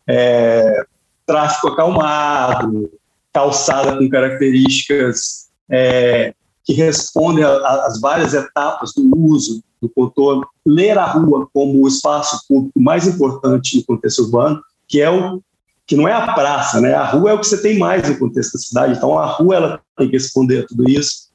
É, 0.08 0.84
tráfego 1.26 1.68
acalmado, 1.68 2.90
calçada 3.30 3.98
com 3.98 4.08
características 4.08 5.50
é, 5.70 6.32
que 6.64 6.72
responde 6.72 7.42
às 7.42 8.00
várias 8.00 8.34
etapas 8.34 8.92
do 8.94 9.16
uso 9.16 9.62
do 9.80 9.88
contorno, 9.88 10.46
ler 10.64 10.98
a 10.98 11.06
rua 11.06 11.48
como 11.52 11.82
o 11.82 11.88
espaço 11.88 12.44
público 12.46 12.78
mais 12.80 13.06
importante 13.06 13.78
no 13.78 13.84
contexto 13.84 14.22
urbano, 14.22 14.60
que 14.86 15.00
é 15.00 15.10
o 15.10 15.40
que 15.86 15.96
não 15.96 16.06
é 16.06 16.12
a 16.12 16.32
praça, 16.32 16.80
né? 16.80 16.94
A 16.94 17.04
rua 17.04 17.30
é 17.30 17.34
o 17.34 17.40
que 17.40 17.46
você 17.46 17.60
tem 17.60 17.76
mais 17.76 18.08
no 18.08 18.16
contexto 18.16 18.52
da 18.52 18.58
cidade, 18.60 18.96
então 18.96 19.18
a 19.18 19.26
rua 19.26 19.56
ela 19.56 19.80
tem 19.96 20.06
que 20.08 20.12
responder 20.12 20.60
a 20.60 20.66
tudo 20.66 20.88
isso. 20.88 21.30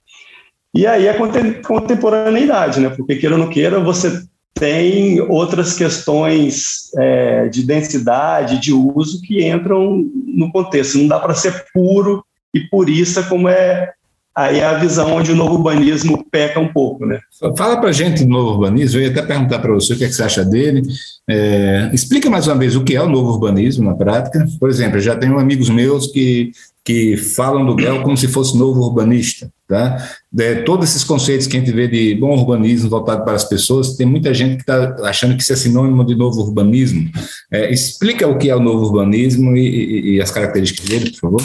E 0.73 0.87
aí 0.87 1.09
a 1.09 1.17
contemporaneidade, 1.61 2.79
né? 2.79 2.89
Porque 2.89 3.17
queira 3.17 3.35
ou 3.35 3.41
não 3.41 3.49
queira, 3.49 3.81
você 3.81 4.23
tem 4.53 5.19
outras 5.19 5.73
questões 5.73 6.89
é, 6.97 7.49
de 7.49 7.63
densidade, 7.63 8.61
de 8.61 8.71
uso 8.71 9.21
que 9.21 9.45
entram 9.45 10.09
no 10.13 10.49
contexto. 10.51 10.97
Não 10.97 11.07
dá 11.09 11.19
para 11.19 11.33
ser 11.33 11.65
puro 11.73 12.25
e 12.53 12.61
purista 12.61 13.23
como 13.23 13.49
é 13.49 13.91
aí 14.35 14.59
é 14.59 14.65
a 14.65 14.77
visão 14.77 15.15
onde 15.15 15.31
o 15.31 15.35
novo 15.35 15.55
urbanismo 15.55 16.25
peca 16.29 16.59
um 16.59 16.67
pouco, 16.67 17.05
né? 17.05 17.19
Fala 17.57 17.79
para 17.79 17.89
a 17.89 17.93
gente 17.93 18.23
do 18.23 18.29
novo 18.29 18.51
urbanismo, 18.51 18.99
eu 18.99 19.03
ia 19.03 19.11
até 19.11 19.21
perguntar 19.21 19.59
para 19.59 19.73
você 19.73 19.93
o 19.93 19.97
que, 19.97 20.03
é 20.03 20.07
que, 20.07 20.13
você 20.13 20.23
acha 20.23 20.43
dele. 20.43 20.81
É, 21.27 21.89
explica 21.93 22.29
mais 22.29 22.45
uma 22.45 22.55
vez 22.55 22.75
o 22.75 22.83
que 22.83 22.95
é 22.95 23.01
o 23.01 23.07
novo 23.07 23.31
urbanismo 23.31 23.85
na 23.85 23.95
prática. 23.95 24.45
Por 24.59 24.69
exemplo, 24.69 24.97
eu 24.97 25.01
já 25.01 25.15
tenho 25.15 25.39
amigos 25.39 25.69
meus 25.69 26.07
que, 26.07 26.51
que 26.83 27.15
falam 27.15 27.65
do 27.65 27.81
GEL 27.81 28.03
como 28.03 28.17
se 28.17 28.27
fosse 28.27 28.57
novo 28.57 28.81
urbanista. 28.81 29.49
Tá? 29.67 29.97
É, 30.37 30.55
todos 30.55 30.89
esses 30.89 31.03
conceitos 31.03 31.47
que 31.47 31.57
a 31.57 31.59
gente 31.59 31.71
vê 31.71 31.87
de 31.87 32.13
bom 32.15 32.37
urbanismo 32.37 32.89
voltado 32.89 33.23
para 33.23 33.33
as 33.33 33.45
pessoas, 33.45 33.95
tem 33.95 34.05
muita 34.05 34.33
gente 34.33 34.57
que 34.57 34.61
está 34.61 34.95
achando 35.07 35.35
que 35.35 35.41
isso 35.41 35.53
é 35.53 35.55
sinônimo 35.55 36.05
de 36.05 36.13
novo 36.13 36.41
urbanismo. 36.41 37.09
É, 37.51 37.71
explica 37.73 38.27
o 38.27 38.37
que 38.37 38.49
é 38.49 38.55
o 38.55 38.59
novo 38.59 38.85
urbanismo 38.85 39.55
e, 39.55 39.65
e, 39.65 40.15
e 40.15 40.21
as 40.21 40.29
características 40.29 40.87
dele, 40.87 41.11
por 41.11 41.19
favor. 41.19 41.41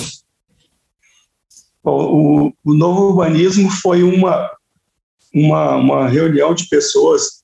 O, 1.83 2.53
o 2.64 2.75
novo 2.75 3.09
urbanismo 3.09 3.71
foi 3.71 4.03
uma, 4.03 4.51
uma, 5.35 5.77
uma 5.77 6.09
reunião 6.09 6.55
de 6.55 6.69
pessoas 6.69 7.43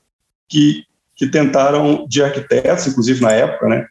que, 0.48 0.84
que 1.14 1.26
tentaram, 1.26 2.06
de 2.06 2.22
arquitetos, 2.22 2.86
inclusive 2.86 3.20
na 3.20 3.32
época, 3.32 3.66
né? 3.68 3.86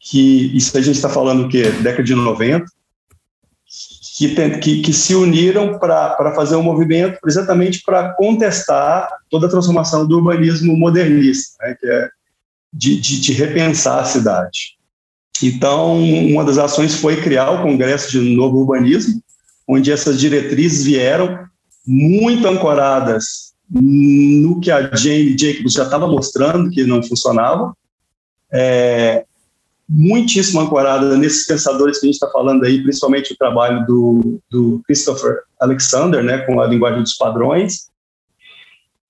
Que 0.00 0.56
isso 0.56 0.76
a 0.76 0.80
gente 0.80 0.96
está 0.96 1.08
falando 1.08 1.44
o 1.44 1.48
quê? 1.48 1.70
Década 1.82 2.02
de 2.02 2.14
90, 2.14 2.64
que, 4.16 4.58
que, 4.58 4.82
que 4.82 4.92
se 4.92 5.14
uniram 5.14 5.78
para 5.78 6.34
fazer 6.34 6.56
um 6.56 6.62
movimento 6.62 7.18
exatamente 7.26 7.82
para 7.84 8.14
contestar 8.14 9.08
toda 9.30 9.46
a 9.46 9.50
transformação 9.50 10.06
do 10.06 10.16
urbanismo 10.16 10.76
modernista, 10.76 11.56
né? 11.60 11.76
que 11.78 11.86
é 11.86 12.08
de, 12.72 13.00
de, 13.00 13.20
de 13.20 13.32
repensar 13.32 14.00
a 14.00 14.04
cidade. 14.04 14.76
Então, 15.42 16.02
uma 16.02 16.44
das 16.44 16.58
ações 16.58 16.96
foi 16.96 17.20
criar 17.22 17.50
o 17.50 17.62
Congresso 17.62 18.10
de 18.10 18.18
Novo 18.34 18.58
Urbanismo, 18.58 19.22
onde 19.68 19.92
essas 19.92 20.18
diretrizes 20.18 20.84
vieram 20.84 21.46
muito 21.86 22.48
ancoradas 22.48 23.52
no 23.70 24.60
que 24.60 24.70
a 24.70 24.94
Jane 24.94 25.36
Jacobs 25.38 25.74
já 25.74 25.84
estava 25.84 26.06
mostrando 26.06 26.70
que 26.70 26.84
não 26.84 27.02
funcionava, 27.02 27.74
é, 28.50 29.26
muitíssimo 29.86 30.60
ancorada 30.60 31.16
nesses 31.18 31.46
pensadores 31.46 31.98
que 31.98 32.06
a 32.06 32.08
gente 32.08 32.14
está 32.14 32.30
falando 32.30 32.64
aí, 32.64 32.82
principalmente 32.82 33.34
o 33.34 33.36
trabalho 33.36 33.84
do, 33.86 34.40
do 34.50 34.80
Christopher 34.86 35.40
Alexander, 35.60 36.22
né, 36.22 36.38
com 36.38 36.60
a 36.60 36.66
linguagem 36.66 37.02
dos 37.02 37.14
padrões, 37.14 37.88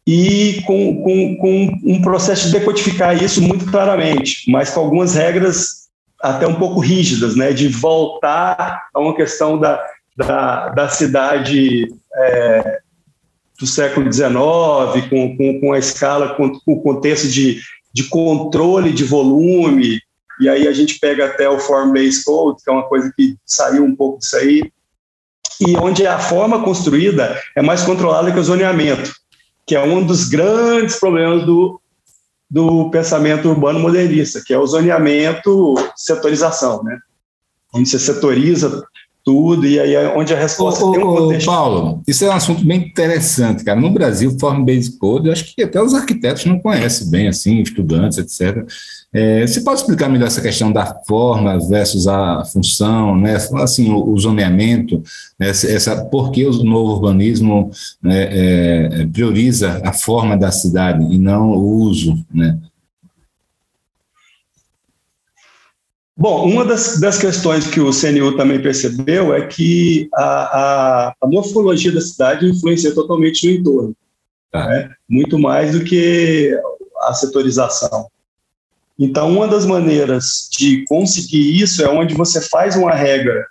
e 0.05 0.63
com, 0.67 1.03
com, 1.03 1.37
com 1.37 1.79
um 1.85 2.01
processo 2.01 2.47
de 2.47 2.59
decodificar 2.59 3.23
isso 3.23 3.43
muito 3.43 3.71
claramente, 3.71 4.51
mas 4.51 4.71
com 4.71 4.81
algumas 4.81 5.15
regras 5.15 5.89
até 6.21 6.47
um 6.47 6.55
pouco 6.55 6.81
rígidas, 6.81 7.37
né, 7.37 7.53
de 7.53 7.69
voltar 7.69 8.89
a 8.93 8.99
uma 8.99 9.15
questão 9.15 9.59
da 9.59 9.81
da, 10.19 10.71
da 10.71 10.89
cidade 10.89 11.87
é, 12.13 12.81
do 13.57 13.67
século 13.67 14.13
XIX, 14.13 14.29
com, 15.09 15.37
com, 15.37 15.61
com, 15.61 15.73
a 15.73 15.79
escala, 15.79 16.35
com, 16.35 16.51
com 16.59 16.73
o 16.73 16.83
contexto 16.83 17.29
de, 17.29 17.61
de 17.95 18.05
controle 18.05 18.93
de 18.93 19.05
volume, 19.05 20.01
e 20.41 20.49
aí 20.49 20.67
a 20.67 20.73
gente 20.73 20.99
pega 20.99 21.27
até 21.27 21.49
o 21.49 21.61
Form-Based 21.61 22.25
Code, 22.25 22.63
que 22.65 22.69
é 22.69 22.73
uma 22.73 22.89
coisa 22.89 23.13
que 23.17 23.37
saiu 23.47 23.85
um 23.85 23.95
pouco 23.95 24.19
disso 24.19 24.37
aí, 24.37 24.73
e 25.61 25.77
onde 25.77 26.05
a 26.05 26.19
forma 26.19 26.65
construída 26.65 27.41
é 27.57 27.63
mais 27.63 27.83
controlada 27.83 28.33
que 28.33 28.39
o 28.39 28.45
zoneamento, 28.45 29.13
que 29.65 29.77
é 29.77 29.83
um 29.83 30.05
dos 30.05 30.29
grandes 30.29 30.99
problemas 30.99 31.45
do, 31.45 31.81
do 32.51 32.91
pensamento 32.91 33.49
urbano 33.49 33.79
modernista, 33.79 34.43
que 34.45 34.53
é 34.53 34.59
o 34.59 34.67
zoneamento, 34.67 35.75
setorização, 35.97 36.83
né? 36.83 36.99
Onde 37.75 37.89
você 37.89 37.99
setoriza 37.99 38.85
tudo, 39.29 39.67
e 39.67 39.79
aí 39.79 39.95
é 39.95 40.09
onde 40.17 40.33
a 40.33 40.39
resposta 40.39 40.83
ô, 40.83 40.91
tem 40.91 41.05
um 41.05 41.15
contexto. 41.15 41.45
Paulo, 41.45 42.03
isso 42.09 42.25
é 42.25 42.31
um 42.31 42.33
assunto 42.33 42.65
bem 42.65 42.79
interessante, 42.79 43.63
cara. 43.63 43.79
No 43.79 43.91
Brasil, 43.91 44.35
Form-Based 44.41 44.97
Code, 44.97 45.27
eu 45.27 45.33
acho 45.35 45.55
que 45.55 45.63
até 45.63 45.83
os 45.83 45.93
arquitetos 45.93 46.47
não 46.47 46.59
conhecem 46.59 47.11
bem, 47.11 47.29
assim, 47.29 47.61
estudantes, 47.61 48.17
etc. 48.17 48.67
É, 49.13 49.47
você 49.47 49.61
pode 49.61 49.81
explicar 49.81 50.09
melhor 50.09 50.29
essa 50.29 50.41
questão 50.41 50.73
da 50.73 50.99
forma 51.07 51.59
versus 51.69 52.09
a 52.09 52.43
função, 52.47 53.19
né? 53.19 53.37
Assim, 53.57 53.93
o, 53.93 54.09
o 54.09 54.19
zoneamento, 54.19 55.03
né? 55.39 55.51
essa, 55.51 56.03
por 56.07 56.31
que 56.31 56.47
o 56.47 56.65
novo 56.65 56.95
urbanismo 56.95 57.71
né, 58.03 58.29
é, 58.31 59.07
prioriza 59.13 59.83
a 59.85 59.93
forma 59.93 60.39
da 60.39 60.51
cidade 60.51 61.05
e 61.15 61.19
não 61.19 61.51
o 61.51 61.83
uso, 61.83 62.19
né? 62.33 62.57
Bom, 66.21 66.51
uma 66.51 66.65
das, 66.65 66.99
das 66.99 67.17
questões 67.17 67.69
que 67.69 67.79
o 67.79 67.93
CNU 67.93 68.37
também 68.37 68.61
percebeu 68.61 69.33
é 69.33 69.47
que 69.47 70.09
a, 70.13 70.25
a, 70.25 71.15
a 71.21 71.27
morfologia 71.29 71.93
da 71.93 72.01
cidade 72.01 72.45
influencia 72.45 72.93
totalmente 72.93 73.47
no 73.47 73.53
entorno, 73.53 73.97
tá. 74.51 74.67
né? 74.67 74.91
muito 75.09 75.39
mais 75.39 75.71
do 75.71 75.85
que 75.85 76.61
a 77.03 77.15
setorização. 77.15 78.09
Então, 78.99 79.31
uma 79.31 79.47
das 79.47 79.65
maneiras 79.65 80.49
de 80.51 80.85
conseguir 80.89 81.57
isso 81.57 81.85
é 81.85 81.89
onde 81.89 82.15
você 82.15 82.41
faz 82.41 82.75
uma 82.75 82.93
regra, 82.93 83.47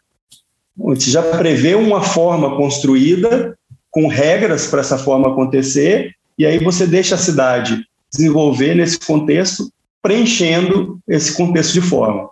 onde 0.77 1.01
você 1.05 1.11
já 1.11 1.23
prevê 1.23 1.73
uma 1.73 2.03
forma 2.03 2.57
construída, 2.57 3.57
com 3.89 4.09
regras 4.09 4.67
para 4.67 4.81
essa 4.81 4.97
forma 4.97 5.29
acontecer, 5.29 6.13
e 6.37 6.45
aí 6.45 6.59
você 6.59 6.85
deixa 6.85 7.15
a 7.15 7.17
cidade 7.17 7.81
desenvolver 8.11 8.75
nesse 8.75 8.99
contexto, 8.99 9.71
preenchendo 10.01 10.99
esse 11.07 11.33
contexto 11.33 11.71
de 11.71 11.81
forma. 11.81 12.29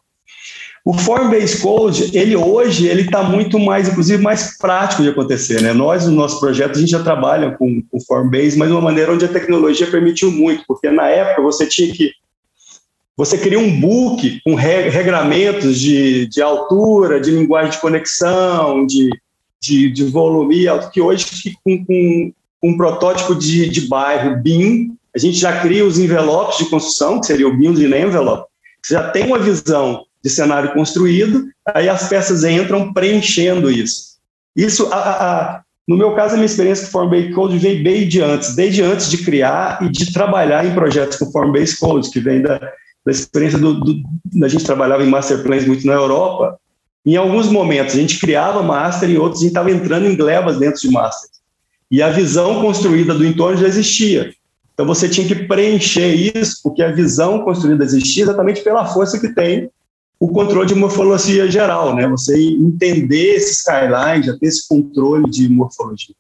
O 0.86 0.94
Form-Based 0.94 1.64
Code, 1.64 2.16
ele 2.16 2.36
hoje, 2.36 2.88
ele 2.88 3.02
está 3.02 3.24
muito 3.24 3.58
mais, 3.58 3.90
inclusive, 3.90 4.22
mais 4.22 4.56
prático 4.56 5.02
de 5.02 5.10
acontecer. 5.10 5.60
Né? 5.60 5.74
Nós, 5.74 6.06
no 6.06 6.12
nosso 6.12 6.40
projeto, 6.40 6.78
a 6.78 6.80
gente 6.80 6.92
já 6.92 7.02
trabalha 7.02 7.58
com, 7.58 7.82
com 7.82 8.00
Form-Based, 8.00 8.56
mas 8.56 8.68
de 8.68 8.76
uma 8.76 8.84
maneira 8.84 9.12
onde 9.12 9.26
a 9.26 9.30
tecnologia 9.30 9.90
permitiu 9.90 10.32
muito, 10.32 10.64
porque 10.68 10.92
na 10.92 11.10
época 11.10 11.42
você 11.42 11.66
tinha 11.66 11.92
que 11.92 12.12
você 13.18 13.38
cria 13.38 13.58
um 13.58 13.80
book 13.80 14.42
com 14.44 14.56
regramentos 14.56 15.80
de, 15.80 16.28
de 16.28 16.42
altura, 16.42 17.20
de 17.20 17.32
linguagem 17.32 17.72
de 17.72 17.80
conexão, 17.80 18.86
de, 18.86 19.10
de, 19.60 19.90
de 19.90 20.04
volume, 20.04 20.66
que 20.94 21.02
hoje, 21.02 21.26
com, 21.64 21.84
com, 21.84 22.34
com 22.62 22.70
um 22.70 22.78
protótipo 22.78 23.34
de, 23.34 23.70
de 23.70 23.88
bairro 23.88 24.40
BIM, 24.44 24.96
a 25.16 25.18
gente 25.18 25.38
já 25.38 25.62
cria 25.62 25.86
os 25.86 25.98
envelopes 25.98 26.58
de 26.58 26.66
construção, 26.66 27.20
que 27.22 27.26
seria 27.26 27.48
o 27.48 27.56
Building 27.56 27.86
Envelope, 27.86 28.50
você 28.84 28.94
já 28.94 29.10
tem 29.10 29.26
uma 29.26 29.40
visão 29.40 30.06
de 30.26 30.32
cenário 30.32 30.74
construído, 30.74 31.46
aí 31.64 31.88
as 31.88 32.10
peças 32.10 32.44
entram 32.44 32.92
preenchendo 32.92 33.70
isso. 33.70 34.16
Isso, 34.56 34.90
a, 34.92 34.98
a, 34.98 35.62
no 35.88 35.96
meu 35.96 36.16
caso, 36.16 36.34
a 36.34 36.38
minha 36.38 36.48
experiência 36.48 36.86
com 36.86 36.94
Form-Based 36.94 37.32
Code 37.32 37.60
veio 37.60 37.84
bem 37.84 38.08
de 38.08 38.24
antes, 38.24 38.56
desde 38.56 38.82
antes 38.82 39.08
de 39.08 39.20
criar 39.20 39.84
e 39.84 39.90
de 39.90 40.12
trabalhar 40.12 40.66
em 40.66 40.74
projetos 40.74 41.18
com 41.18 41.32
Form-Based 41.32 41.78
Code, 41.78 42.10
que 42.10 42.20
vem 42.20 42.42
da, 42.42 42.58
da 42.58 43.12
experiência 43.12 43.60
do, 43.60 43.76
do, 43.76 44.02
a 44.44 44.48
gente 44.48 44.66
trabalhava 44.66 45.04
em 45.04 45.10
master 45.10 45.44
plans 45.44 45.68
muito 45.68 45.86
na 45.86 45.94
Europa. 45.94 46.58
Em 47.06 47.16
alguns 47.16 47.48
momentos 47.48 47.94
a 47.94 48.00
gente 48.00 48.20
criava 48.20 48.64
master, 48.64 49.08
em 49.08 49.18
outros 49.18 49.42
a 49.42 49.44
gente 49.44 49.52
estava 49.52 49.70
entrando 49.70 50.08
em 50.08 50.16
glebas 50.16 50.58
dentro 50.58 50.82
de 50.82 50.90
master. 50.90 51.30
E 51.92 52.02
a 52.02 52.10
visão 52.10 52.64
construída 52.64 53.14
do 53.14 53.24
entorno 53.24 53.58
já 53.58 53.68
existia. 53.68 54.34
Então 54.74 54.88
você 54.88 55.08
tinha 55.08 55.28
que 55.28 55.36
preencher 55.36 56.16
isso, 56.16 56.62
porque 56.64 56.82
a 56.82 56.92
visão 56.92 57.44
construída 57.44 57.84
existia 57.84 58.24
exatamente 58.24 58.64
pela 58.64 58.88
força 58.88 59.20
que 59.20 59.30
tem 59.30 59.70
o 60.20 60.30
controle 60.30 60.68
de 60.68 60.76
morfologia 60.76 61.50
geral, 61.50 61.96
né? 61.96 62.08
Você 62.08 62.40
entender 62.40 63.36
esse 63.36 63.54
skyline, 63.54 64.24
já 64.24 64.38
ter 64.38 64.48
esse 64.48 64.68
controle 64.68 65.30
de 65.30 65.50
morfologia. 65.50 66.16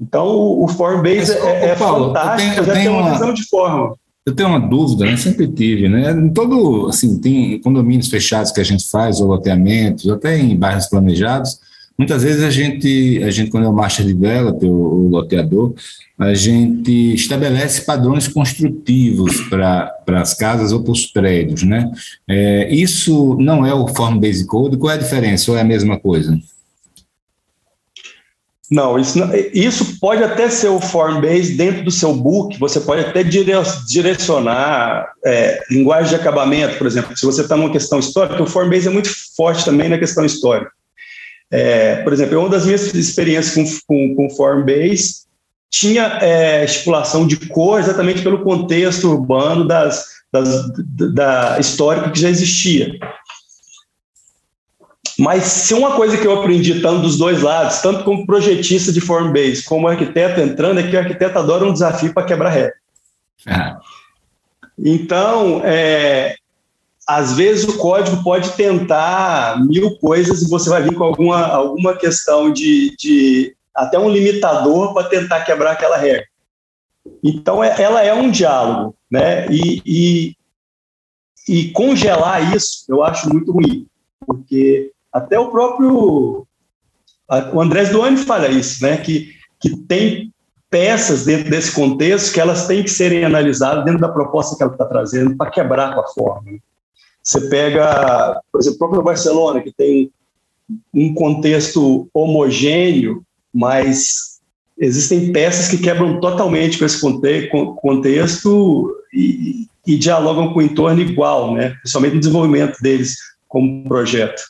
Então, 0.00 0.26
o, 0.26 0.68
form-based 0.68 1.36
é, 1.36 1.70
é 1.70 1.74
Paulo, 1.74 2.08
fantástico, 2.08 2.50
eu 2.50 2.54
tenho, 2.54 2.58
eu 2.58 2.64
já 2.64 2.72
tem 2.74 2.88
uma, 2.88 3.00
uma 3.00 3.12
visão 3.12 3.34
de 3.34 3.48
forma. 3.48 3.96
Eu 4.24 4.34
tenho 4.34 4.48
uma 4.50 4.60
dúvida, 4.60 5.06
né? 5.06 5.16
sempre 5.16 5.48
tive, 5.48 5.88
né? 5.88 6.12
Em 6.12 6.28
todo, 6.28 6.86
assim, 6.86 7.18
tem 7.18 7.60
condomínios 7.60 8.08
fechados 8.08 8.52
que 8.52 8.60
a 8.60 8.64
gente 8.64 8.88
faz, 8.88 9.20
ou 9.20 9.26
loteamentos, 9.26 10.08
até 10.08 10.38
em 10.38 10.54
bairros 10.54 10.86
planejados, 10.86 11.58
muitas 11.98 12.22
vezes 12.22 12.44
a 12.44 12.50
gente, 12.50 13.20
a 13.24 13.30
gente 13.30 13.50
quando 13.50 13.64
é 13.64 13.68
o 13.68 13.72
master 13.72 14.06
developer, 14.06 14.68
o, 14.68 15.06
o 15.06 15.08
loteador, 15.08 15.74
a 16.16 16.32
gente 16.32 17.14
estabelece 17.14 17.84
padrões 17.84 18.28
construtivos 18.28 19.40
para 19.42 19.92
as 20.08 20.34
casas 20.34 20.72
ou 20.72 20.82
para 20.82 20.92
os 20.92 21.06
prédios, 21.06 21.64
né? 21.64 21.90
É, 22.28 22.72
isso 22.72 23.36
não 23.40 23.66
é 23.66 23.74
o 23.74 23.88
Form 23.88 24.18
Basic 24.18 24.46
Code, 24.46 24.76
qual 24.76 24.92
é 24.92 24.94
a 24.94 24.98
diferença, 24.98 25.50
ou 25.50 25.56
é 25.56 25.60
a 25.60 25.64
mesma 25.64 25.98
coisa? 25.98 26.38
Não, 28.70 28.98
isso, 28.98 29.18
isso 29.54 29.98
pode 29.98 30.22
até 30.22 30.50
ser 30.50 30.68
o 30.68 30.78
form 30.78 31.22
base 31.22 31.54
dentro 31.54 31.82
do 31.84 31.90
seu 31.90 32.14
book, 32.14 32.58
você 32.58 32.78
pode 32.78 33.00
até 33.00 33.24
direcionar 33.24 35.10
é, 35.24 35.58
linguagem 35.70 36.10
de 36.10 36.16
acabamento, 36.16 36.76
por 36.76 36.86
exemplo. 36.86 37.16
Se 37.16 37.24
você 37.24 37.40
está 37.40 37.56
numa 37.56 37.72
questão 37.72 37.98
histórica, 37.98 38.42
o 38.42 38.46
form 38.46 38.68
base 38.68 38.86
é 38.86 38.90
muito 38.90 39.08
forte 39.34 39.64
também 39.64 39.88
na 39.88 39.96
questão 39.96 40.22
histórica. 40.22 40.70
É, 41.50 41.96
por 42.02 42.12
exemplo, 42.12 42.38
uma 42.38 42.48
das 42.48 42.66
minhas 42.66 42.94
experiências 42.94 43.54
com, 43.54 43.64
com, 43.86 44.14
com 44.14 44.36
form 44.36 44.64
base 44.64 45.26
tinha 45.70 46.18
é, 46.20 46.64
estipulação 46.64 47.26
de 47.26 47.36
cor 47.48 47.78
exatamente 47.78 48.22
pelo 48.22 48.42
contexto 48.42 49.10
urbano 49.10 49.66
das, 49.66 50.04
das, 50.32 50.70
da 51.14 51.58
histórico 51.58 52.10
que 52.10 52.20
já 52.20 52.28
existia. 52.28 52.98
Mas 55.18 55.44
se 55.44 55.74
uma 55.74 55.96
coisa 55.96 56.16
que 56.16 56.26
eu 56.26 56.38
aprendi 56.38 56.80
tanto 56.80 57.02
dos 57.02 57.18
dois 57.18 57.42
lados, 57.42 57.78
tanto 57.78 58.04
como 58.04 58.24
projetista 58.24 58.92
de 58.92 59.00
form 59.00 59.32
base, 59.32 59.64
como 59.64 59.88
arquiteto 59.88 60.40
entrando, 60.40 60.78
é 60.78 60.88
que 60.88 60.94
o 60.94 60.98
arquiteto 60.98 61.38
adora 61.38 61.66
um 61.66 61.72
desafio 61.72 62.14
para 62.14 62.24
quebrar 62.24 62.50
regra. 62.50 62.74
É. 63.46 63.76
Então, 64.78 65.60
é, 65.64 66.36
às 67.08 67.32
vezes 67.32 67.66
o 67.66 67.78
código 67.78 68.22
pode 68.22 68.50
tentar 68.52 69.58
mil 69.64 69.96
coisas 69.96 70.42
e 70.42 70.50
você 70.50 70.68
vai 70.68 70.82
vir 70.82 70.94
com 70.94 71.04
alguma, 71.04 71.46
alguma 71.46 71.96
questão 71.96 72.52
de, 72.52 72.94
de 72.98 73.56
até 73.74 73.98
um 73.98 74.10
limitador 74.10 74.92
para 74.92 75.08
tentar 75.08 75.40
quebrar 75.40 75.72
aquela 75.72 75.96
regra. 75.96 76.26
Então, 77.24 77.64
é, 77.64 77.74
ela 77.80 78.04
é 78.04 78.12
um 78.12 78.30
diálogo, 78.30 78.94
né? 79.10 79.46
E, 79.48 79.82
e, 79.86 80.36
e 81.48 81.70
congelar 81.70 82.54
isso 82.54 82.84
eu 82.90 83.02
acho 83.02 83.32
muito 83.32 83.52
ruim, 83.52 83.86
porque 84.26 84.92
até 85.10 85.38
o 85.38 85.50
próprio 85.50 86.46
o 87.54 87.60
Andrés 87.60 87.88
Duane 87.88 88.18
fala 88.18 88.48
isso, 88.48 88.84
né? 88.84 88.98
Que, 88.98 89.30
que 89.58 89.74
tem 89.74 90.30
peças 90.68 91.24
dentro 91.24 91.48
desse 91.48 91.72
contexto 91.72 92.34
que 92.34 92.40
elas 92.40 92.66
têm 92.66 92.82
que 92.82 92.90
serem 92.90 93.24
analisadas 93.24 93.82
dentro 93.86 94.00
da 94.00 94.10
proposta 94.10 94.54
que 94.56 94.62
ela 94.62 94.72
está 94.72 94.84
trazendo 94.84 95.34
para 95.38 95.50
quebrar 95.50 95.94
com 95.94 96.00
a 96.00 96.08
forma. 96.08 96.58
Você 97.28 97.42
pega, 97.50 98.40
por 98.50 98.58
exemplo, 98.58 98.76
o 98.76 98.78
próprio 98.78 99.02
Barcelona, 99.02 99.60
que 99.60 99.70
tem 99.70 100.10
um 100.94 101.12
contexto 101.12 102.08
homogêneo, 102.14 103.22
mas 103.52 104.38
existem 104.78 105.30
peças 105.30 105.68
que 105.68 105.76
quebram 105.76 106.20
totalmente 106.20 106.78
com 106.78 106.86
esse 106.86 106.98
contexto 107.82 108.96
e, 109.12 109.66
e 109.86 109.98
dialogam 109.98 110.54
com 110.54 110.60
o 110.60 110.62
entorno 110.62 111.02
igual, 111.02 111.52
né? 111.52 111.74
principalmente 111.82 112.14
no 112.14 112.20
desenvolvimento 112.20 112.80
deles 112.80 113.18
como 113.46 113.84
projeto. 113.84 114.44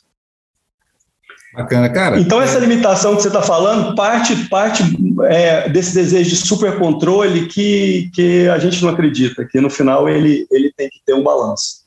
Bacana, 1.53 1.89
cara. 1.89 2.17
Então, 2.17 2.41
essa 2.41 2.59
limitação 2.59 3.13
que 3.13 3.23
você 3.23 3.27
está 3.27 3.41
falando 3.41 3.93
parte, 3.93 4.47
parte 4.47 4.83
é, 5.23 5.67
desse 5.67 5.95
desejo 5.95 6.29
de 6.29 6.35
supercontrole 6.37 7.47
que, 7.47 8.09
que 8.13 8.47
a 8.47 8.57
gente 8.57 8.81
não 8.81 8.89
acredita, 8.89 9.43
que 9.43 9.59
no 9.59 9.69
final 9.69 10.07
ele, 10.07 10.47
ele 10.49 10.71
tem 10.77 10.87
que 10.87 11.01
ter 11.05 11.13
um 11.13 11.23
balanço. 11.23 11.78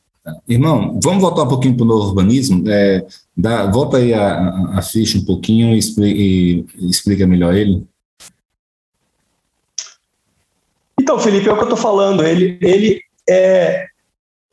Irmão, 0.48 1.00
vamos 1.02 1.20
voltar 1.20 1.42
um 1.42 1.48
pouquinho 1.48 1.76
para 1.76 1.84
o 1.84 1.86
novo 1.86 2.08
urbanismo. 2.08 2.62
É, 2.68 3.04
dá, 3.36 3.66
volta 3.66 3.96
aí 3.96 4.14
a, 4.14 4.76
a, 4.76 4.82
ficha 4.82 5.18
um 5.18 5.24
pouquinho 5.24 5.74
e 5.74 5.78
explica, 5.78 6.18
e 6.18 6.64
explica 6.88 7.26
melhor 7.26 7.54
ele. 7.54 7.84
Então, 11.00 11.18
Felipe, 11.18 11.48
é 11.48 11.52
o 11.52 11.56
que 11.56 11.62
eu 11.62 11.68
estou 11.68 11.78
falando. 11.78 12.24
Ele, 12.24 12.56
ele 12.60 13.00
é, 13.28 13.86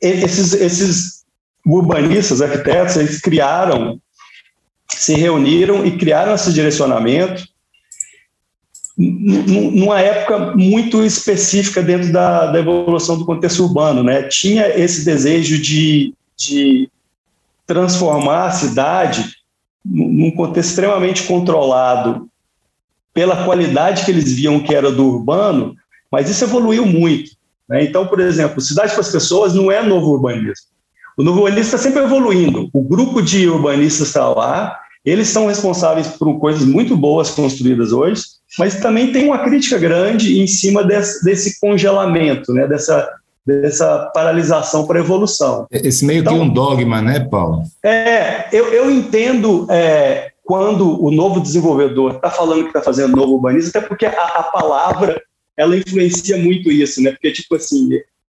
esses, 0.00 0.52
esses 0.54 1.24
urbanistas, 1.64 2.42
arquitetos, 2.42 2.96
eles 2.96 3.20
criaram 3.20 4.00
se 5.00 5.14
reuniram 5.14 5.86
e 5.86 5.96
criaram 5.96 6.34
esse 6.34 6.52
direcionamento 6.52 7.44
numa 9.00 9.98
época 10.00 10.54
muito 10.56 11.02
específica 11.02 11.82
dentro 11.82 12.12
da, 12.12 12.52
da, 12.52 12.58
evolução 12.58 13.18
do 13.18 13.24
contexto 13.24 13.64
urbano, 13.64 14.02
né? 14.02 14.24
Tinha 14.24 14.68
esse 14.78 15.04
desejo 15.04 15.58
de, 15.58 16.12
de 16.36 16.90
transformar 17.66 18.46
a 18.46 18.50
cidade 18.50 19.24
num 19.82 20.30
contexto 20.30 20.70
extremamente 20.70 21.22
controlado 21.22 22.28
pela 23.14 23.44
qualidade 23.44 24.04
que 24.04 24.10
eles 24.10 24.30
viam 24.32 24.60
que 24.60 24.74
era 24.74 24.92
do 24.92 25.06
urbano, 25.06 25.74
mas 26.10 26.28
isso 26.28 26.44
evoluiu 26.44 26.84
muito. 26.84 27.30
Né? 27.68 27.84
Então, 27.84 28.06
por 28.06 28.20
exemplo, 28.20 28.60
Cidade 28.60 28.92
para 28.92 29.00
as 29.00 29.10
Pessoas 29.10 29.54
não 29.54 29.72
é 29.72 29.82
novo 29.82 30.10
urbanismo. 30.10 30.66
O 31.16 31.22
novo 31.22 31.38
urbanismo 31.38 31.62
está 31.62 31.78
sempre 31.78 32.02
evoluindo. 32.02 32.68
O 32.72 32.82
grupo 32.82 33.22
de 33.22 33.48
urbanistas 33.48 34.08
está 34.08 34.28
lá, 34.28 34.78
eles 35.04 35.28
são 35.28 35.46
responsáveis 35.46 36.08
por 36.08 36.38
coisas 36.38 36.64
muito 36.64 36.96
boas 36.96 37.30
construídas 37.30 37.92
hoje, 37.92 38.39
mas 38.58 38.80
também 38.80 39.12
tem 39.12 39.26
uma 39.26 39.38
crítica 39.38 39.78
grande 39.78 40.40
em 40.40 40.46
cima 40.46 40.82
desse, 40.82 41.24
desse 41.24 41.60
congelamento, 41.60 42.52
né? 42.52 42.66
dessa, 42.66 43.08
dessa 43.46 44.10
paralisação 44.12 44.86
para 44.86 44.98
a 44.98 45.02
evolução. 45.02 45.66
Esse 45.70 46.04
meio 46.04 46.20
então, 46.20 46.34
que 46.34 46.40
um 46.40 46.48
dogma, 46.48 47.00
né, 47.00 47.20
Paulo? 47.20 47.62
É, 47.82 48.48
eu, 48.52 48.72
eu 48.72 48.90
entendo 48.90 49.66
é, 49.70 50.32
quando 50.44 51.02
o 51.02 51.10
novo 51.10 51.40
desenvolvedor 51.40 52.16
está 52.16 52.30
falando 52.30 52.62
que 52.62 52.68
está 52.68 52.82
fazendo 52.82 53.16
novo 53.16 53.34
urbanismo, 53.34 53.70
até 53.70 53.80
porque 53.80 54.06
a, 54.06 54.10
a, 54.10 54.42
palavra 54.42 55.22
ela 55.56 55.76
influencia 55.76 56.36
muito 56.36 56.70
isso, 56.70 57.02
né? 57.02 57.12
Porque, 57.12 57.30
tipo 57.30 57.54
assim, 57.54 57.88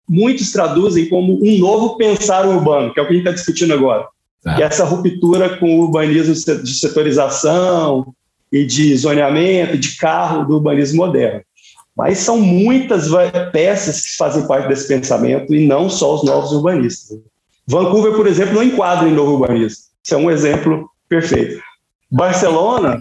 muitos 0.08 0.50
traduzem 0.52 1.08
como 1.08 1.38
um 1.44 1.58
novo 1.58 1.96
pensar 1.96 2.46
urbano, 2.46 2.92
que 2.92 3.00
é 3.00 3.02
o 3.02 3.06
que 3.06 3.12
a 3.12 3.16
gente 3.16 3.26
está 3.26 3.36
discutindo 3.36 3.74
agora. 3.74 4.06
Tá. 4.42 4.54
Que 4.54 4.62
é 4.62 4.66
essa 4.66 4.84
ruptura 4.84 5.58
com 5.58 5.76
o 5.76 5.80
urbanismo 5.82 6.32
de 6.62 6.74
setorização 6.78 8.14
e 8.52 8.64
de 8.64 8.96
zoneamento, 8.96 9.76
de 9.76 9.96
carro 9.96 10.44
do 10.44 10.54
urbanismo 10.54 11.04
moderno. 11.04 11.42
Mas 11.96 12.18
são 12.18 12.38
muitas 12.38 13.08
peças 13.52 14.02
que 14.02 14.16
fazem 14.16 14.46
parte 14.46 14.68
desse 14.68 14.86
pensamento 14.86 15.54
e 15.54 15.66
não 15.66 15.88
só 15.88 16.14
os 16.14 16.24
novos 16.24 16.52
urbanistas. 16.52 17.18
Vancouver, 17.66 18.14
por 18.14 18.26
exemplo, 18.26 18.54
não 18.54 18.62
enquadra 18.62 19.08
em 19.08 19.14
novo 19.14 19.32
urbanismo. 19.32 19.84
Isso 20.04 20.14
é 20.14 20.16
um 20.16 20.30
exemplo 20.30 20.88
perfeito. 21.08 21.60
Barcelona 22.10 23.00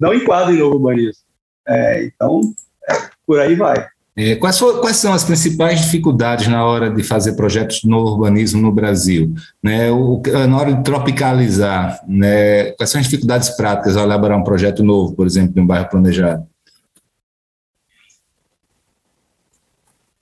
não 0.00 0.14
enquadra 0.14 0.52
em 0.52 0.58
novo 0.58 0.76
urbanismo. 0.76 1.22
É, 1.68 2.04
então, 2.04 2.40
é, 2.88 3.10
por 3.26 3.38
aí 3.38 3.54
vai. 3.54 3.86
É, 4.14 4.36
quais, 4.36 4.58
for, 4.58 4.80
quais, 4.80 4.96
são 4.98 5.12
as 5.12 5.24
principais 5.24 5.80
dificuldades 5.80 6.46
na 6.46 6.66
hora 6.66 6.90
de 6.90 7.02
fazer 7.02 7.32
projetos 7.32 7.82
novo 7.84 8.12
urbanismo 8.12 8.60
no 8.60 8.70
Brasil? 8.70 9.32
Né, 9.62 9.90
o, 9.90 10.20
na 10.48 10.58
hora 10.58 10.74
de 10.74 10.84
tropicalizar, 10.84 11.98
né, 12.06 12.72
quais 12.72 12.90
são 12.90 13.00
as 13.00 13.06
dificuldades 13.06 13.50
práticas 13.50 13.96
ao 13.96 14.04
elaborar 14.04 14.38
um 14.38 14.44
projeto 14.44 14.84
novo, 14.84 15.14
por 15.14 15.26
exemplo, 15.26 15.54
em 15.56 15.62
um 15.62 15.66
bairro 15.66 15.88
planejado? 15.88 16.46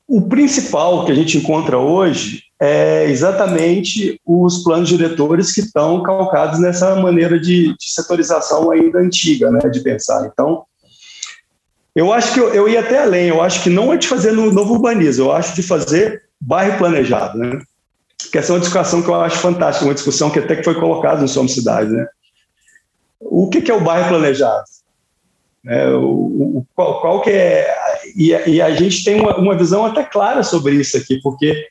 O 0.07 0.23
principal 0.23 1.05
que 1.05 1.13
a 1.13 1.15
gente 1.15 1.39
encontra 1.39 1.79
hoje 1.79 2.45
é 2.61 3.09
exatamente 3.11 4.21
os 4.25 4.63
planos 4.63 4.89
diretores 4.89 5.53
que 5.53 5.61
estão 5.61 6.03
calcados 6.03 6.61
nessa 6.61 6.95
maneira 6.97 7.41
de, 7.41 7.77
de 7.77 7.93
setorização 7.93 8.71
ainda 8.71 8.99
antiga, 8.99 9.51
né, 9.51 9.61
de 9.69 9.81
pensar. 9.81 10.29
Então, 10.33 10.65
eu 11.95 12.13
acho 12.13 12.35
que 12.35 12.41
eu, 12.41 12.55
eu, 12.55 12.69
ia 12.69 12.81
até 12.81 13.03
além, 13.03 13.29
eu 13.29 13.43
acho 13.43 13.63
que 13.63 13.71
não 13.71 13.93
é 13.93 13.97
de 13.97 14.07
fazer 14.07 14.33
no 14.33 14.53
novo 14.53 14.75
urbanismo, 14.75 15.27
eu 15.27 15.33
acho 15.33 15.55
de 15.55 15.63
fazer 15.63 16.23
bairro 16.41 16.79
planejado, 16.79 17.37
né? 17.39 17.61
Que 18.31 18.39
essa 18.39 18.53
é 18.53 18.55
uma 18.55 18.61
discussão 18.61 19.03
que 19.03 19.09
eu 19.09 19.15
acho 19.15 19.39
fantástica, 19.39 19.87
uma 19.87 19.95
discussão 19.95 20.31
que 20.31 20.39
até 20.39 20.57
que 20.57 20.63
foi 20.63 20.75
colocada 20.75 21.21
no 21.21 21.29
Somos 21.29 21.55
Cidade, 21.55 21.91
né? 21.91 22.07
O 23.19 23.49
que, 23.49 23.61
que 23.61 23.71
é 23.71 23.75
o 23.75 23.81
bairro 23.81 24.09
planejado? 24.09 24.65
É, 25.67 25.89
o, 25.91 26.05
o, 26.05 26.67
qual, 26.75 27.01
qual, 27.01 27.21
que 27.21 27.31
é... 27.31 27.75
E, 28.17 28.31
e 28.31 28.63
a 28.63 28.71
gente 28.71 29.05
tem 29.05 29.21
uma, 29.21 29.37
uma, 29.37 29.57
visão 29.57 29.85
até 29.85 30.03
clara 30.03 30.43
sobre 30.43 30.75
isso 30.75 30.97
aqui, 30.97 31.21
porque 31.21 31.69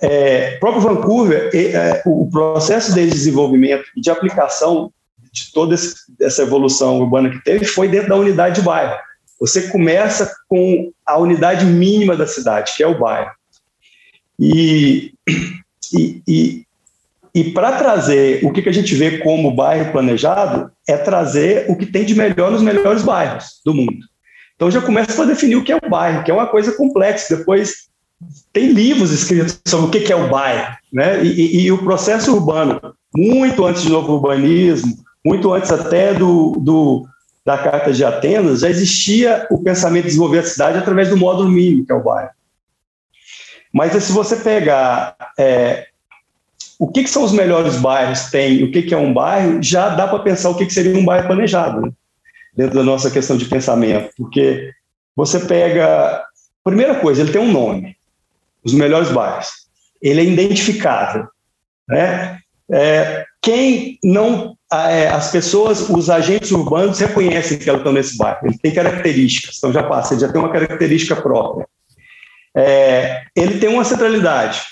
é, 0.00 0.56
próprio 0.58 0.82
Vancouver, 0.82 1.50
é, 1.54 2.02
o 2.04 2.28
processo 2.30 2.92
de 2.94 3.06
desenvolvimento 3.06 3.84
e 3.96 4.00
de 4.00 4.10
aplicação 4.10 4.92
de 5.32 5.52
toda 5.52 5.76
essa 6.20 6.42
evolução 6.42 6.98
urbana 6.98 7.30
que 7.30 7.42
teve 7.44 7.64
foi 7.64 7.88
dentro 7.88 8.08
da 8.08 8.16
unidade 8.16 8.56
de 8.56 8.62
bairro. 8.62 8.98
Você 9.42 9.62
começa 9.70 10.32
com 10.48 10.92
a 11.04 11.18
unidade 11.18 11.66
mínima 11.66 12.16
da 12.16 12.28
cidade, 12.28 12.74
que 12.76 12.82
é 12.82 12.86
o 12.86 12.96
bairro. 12.96 13.32
E, 14.38 15.14
e, 15.92 16.22
e, 16.28 16.66
e 17.34 17.50
para 17.50 17.72
trazer 17.72 18.44
o 18.44 18.52
que, 18.52 18.62
que 18.62 18.68
a 18.68 18.72
gente 18.72 18.94
vê 18.94 19.18
como 19.18 19.50
bairro 19.50 19.90
planejado, 19.90 20.70
é 20.88 20.96
trazer 20.96 21.68
o 21.68 21.74
que 21.74 21.86
tem 21.86 22.04
de 22.04 22.14
melhor 22.14 22.52
nos 22.52 22.62
melhores 22.62 23.02
bairros 23.02 23.60
do 23.66 23.74
mundo. 23.74 24.06
Então 24.54 24.70
já 24.70 24.80
começa 24.80 25.20
a 25.20 25.26
definir 25.26 25.56
o 25.56 25.64
que 25.64 25.72
é 25.72 25.76
o 25.76 25.90
bairro, 25.90 26.22
que 26.22 26.30
é 26.30 26.34
uma 26.34 26.46
coisa 26.46 26.76
complexa. 26.76 27.36
Depois 27.36 27.88
tem 28.52 28.70
livros 28.70 29.10
escritos 29.10 29.60
sobre 29.66 29.86
o 29.86 29.90
que, 29.90 30.12
é 30.12 30.14
o 30.14 30.30
bairro, 30.30 30.76
né? 30.92 31.20
E, 31.24 31.64
e, 31.64 31.72
o 31.72 31.82
processo 31.82 32.32
urbano, 32.32 32.80
muito 33.12 33.66
antes 33.66 33.82
do 33.82 33.90
novo 33.90 34.12
urbanismo, 34.12 34.94
muito 35.26 35.52
antes 35.52 35.72
até 35.72 36.14
do, 36.14 36.52
do 36.60 37.08
da 37.44 37.58
Carta 37.58 37.92
de 37.92 38.04
Atenas, 38.04 38.60
já 38.60 38.70
existia 38.70 39.46
o 39.50 39.62
pensamento 39.62 40.04
de 40.04 40.10
desenvolver 40.10 40.40
a 40.40 40.44
cidade 40.44 40.78
através 40.78 41.08
do 41.08 41.16
módulo 41.16 41.50
mínimo, 41.50 41.84
que 41.84 41.92
é 41.92 41.94
o 41.94 42.02
bairro. 42.02 42.30
Mas 43.72 43.92
se 44.04 44.12
você 44.12 44.36
pegar 44.36 45.16
é, 45.38 45.88
o 46.78 46.88
que, 46.88 47.02
que, 47.02 47.10
são 47.10 47.24
os 47.24 47.32
melhores 47.32 47.76
bairros, 47.76 48.30
tem 48.30 48.62
o 48.62 48.70
que, 48.70 48.82
que 48.82 48.94
é 48.94 48.98
um 48.98 49.12
bairro, 49.12 49.62
já 49.62 49.88
dá 49.88 50.06
para 50.06 50.18
pensar 50.18 50.50
o 50.50 50.56
que, 50.56 50.66
que, 50.66 50.72
seria 50.74 50.96
um 50.96 51.04
bairro 51.04 51.26
planejado, 51.26 51.80
né? 51.80 51.92
dentro 52.54 52.74
da 52.74 52.82
nossa 52.82 53.10
questão 53.10 53.36
de 53.36 53.46
pensamento. 53.46 54.10
Porque 54.16 54.72
você 55.16 55.40
pega. 55.40 56.24
Primeira 56.62 56.96
coisa, 56.96 57.22
ele 57.22 57.32
tem 57.32 57.40
um 57.40 57.50
nome, 57.50 57.96
os 58.62 58.72
melhores 58.72 59.10
bairros. 59.10 59.48
Ele 60.00 60.20
é 60.20 60.24
identificável. 60.24 61.26
Né? 61.88 62.38
É, 62.70 63.24
quem 63.42 63.98
não 64.04 64.56
é, 64.72 65.08
as 65.08 65.30
pessoas, 65.30 65.90
os 65.90 66.08
agentes 66.08 66.52
urbanos 66.52 67.00
reconhecem 67.00 67.58
que 67.58 67.68
elas 67.68 67.80
estão 67.80 67.92
nesse 67.92 68.16
bairro. 68.16 68.46
Ele 68.46 68.56
tem 68.56 68.72
características, 68.72 69.58
então 69.58 69.72
já 69.72 69.82
passa, 69.82 70.14
ele 70.14 70.20
já 70.20 70.32
tem 70.32 70.40
uma 70.40 70.52
característica 70.52 71.16
própria. 71.16 71.66
É, 72.56 73.24
ele 73.36 73.58
tem 73.58 73.68
uma 73.68 73.84
centralidade. 73.84 74.62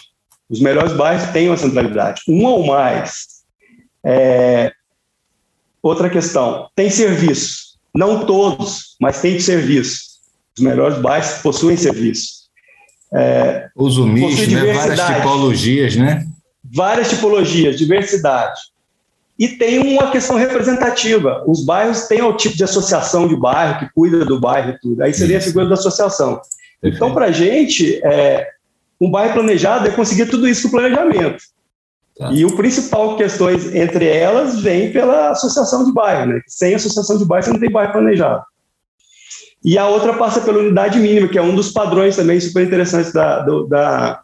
Os 0.48 0.60
melhores 0.60 0.92
bairros 0.92 1.30
têm 1.30 1.48
uma 1.48 1.56
centralidade, 1.56 2.22
um 2.28 2.44
ou 2.44 2.64
mais. 2.64 3.40
É, 4.04 4.72
outra 5.82 6.08
questão, 6.08 6.68
tem 6.74 6.88
serviço. 6.88 7.70
Não 7.94 8.24
todos, 8.24 8.96
mas 9.00 9.20
tem 9.20 9.38
serviço. 9.40 10.10
Os 10.56 10.62
melhores 10.62 10.98
bairros 10.98 11.42
possuem 11.42 11.76
serviço. 11.76 12.40
É, 13.12 13.68
Uso 13.74 14.06
misto, 14.06 14.48
né? 14.50 14.72
várias 14.72 15.00
tipologias, 15.00 15.96
né? 15.96 16.29
Várias 16.72 17.10
tipologias, 17.10 17.76
diversidade. 17.76 18.60
E 19.38 19.48
tem 19.48 19.78
uma 19.78 20.10
questão 20.10 20.36
representativa. 20.36 21.42
Os 21.46 21.64
bairros 21.64 22.02
têm 22.02 22.20
o 22.20 22.36
tipo 22.36 22.56
de 22.56 22.64
associação 22.64 23.26
de 23.26 23.34
bairro 23.34 23.78
que 23.78 23.92
cuida 23.94 24.24
do 24.24 24.38
bairro 24.38 24.70
e 24.70 24.78
tudo. 24.78 25.02
Aí 25.02 25.14
seria 25.14 25.38
Isso. 25.38 25.46
a 25.46 25.48
figura 25.48 25.66
da 25.66 25.74
associação. 25.74 26.40
Perfeito. 26.80 26.96
Então, 26.96 27.14
para 27.14 27.26
a 27.26 27.32
gente, 27.32 28.00
é, 28.04 28.46
um 29.00 29.10
bairro 29.10 29.32
planejado 29.32 29.88
é 29.88 29.90
conseguir 29.90 30.26
tudo 30.26 30.46
isso 30.46 30.62
com 30.62 30.68
o 30.68 30.80
planejamento. 30.80 31.42
Tá. 32.18 32.30
E 32.32 32.44
o 32.44 32.54
principal 32.54 33.16
questões 33.16 33.74
entre 33.74 34.06
elas 34.06 34.60
vem 34.60 34.92
pela 34.92 35.30
associação 35.30 35.86
de 35.86 35.92
bairro. 35.92 36.26
Né? 36.26 36.40
Sem 36.46 36.74
associação 36.74 37.16
de 37.16 37.24
bairro, 37.24 37.46
você 37.46 37.52
não 37.52 37.60
tem 37.60 37.70
bairro 37.70 37.92
planejado. 37.92 38.44
E 39.64 39.78
a 39.78 39.88
outra 39.88 40.12
passa 40.14 40.42
pela 40.42 40.58
unidade 40.58 40.98
mínima, 40.98 41.28
que 41.28 41.38
é 41.38 41.42
um 41.42 41.54
dos 41.54 41.72
padrões 41.72 42.16
também 42.16 42.38
super 42.40 42.66
interessantes 42.66 43.12
da, 43.12 43.40
do, 43.40 43.66
da, 43.66 44.20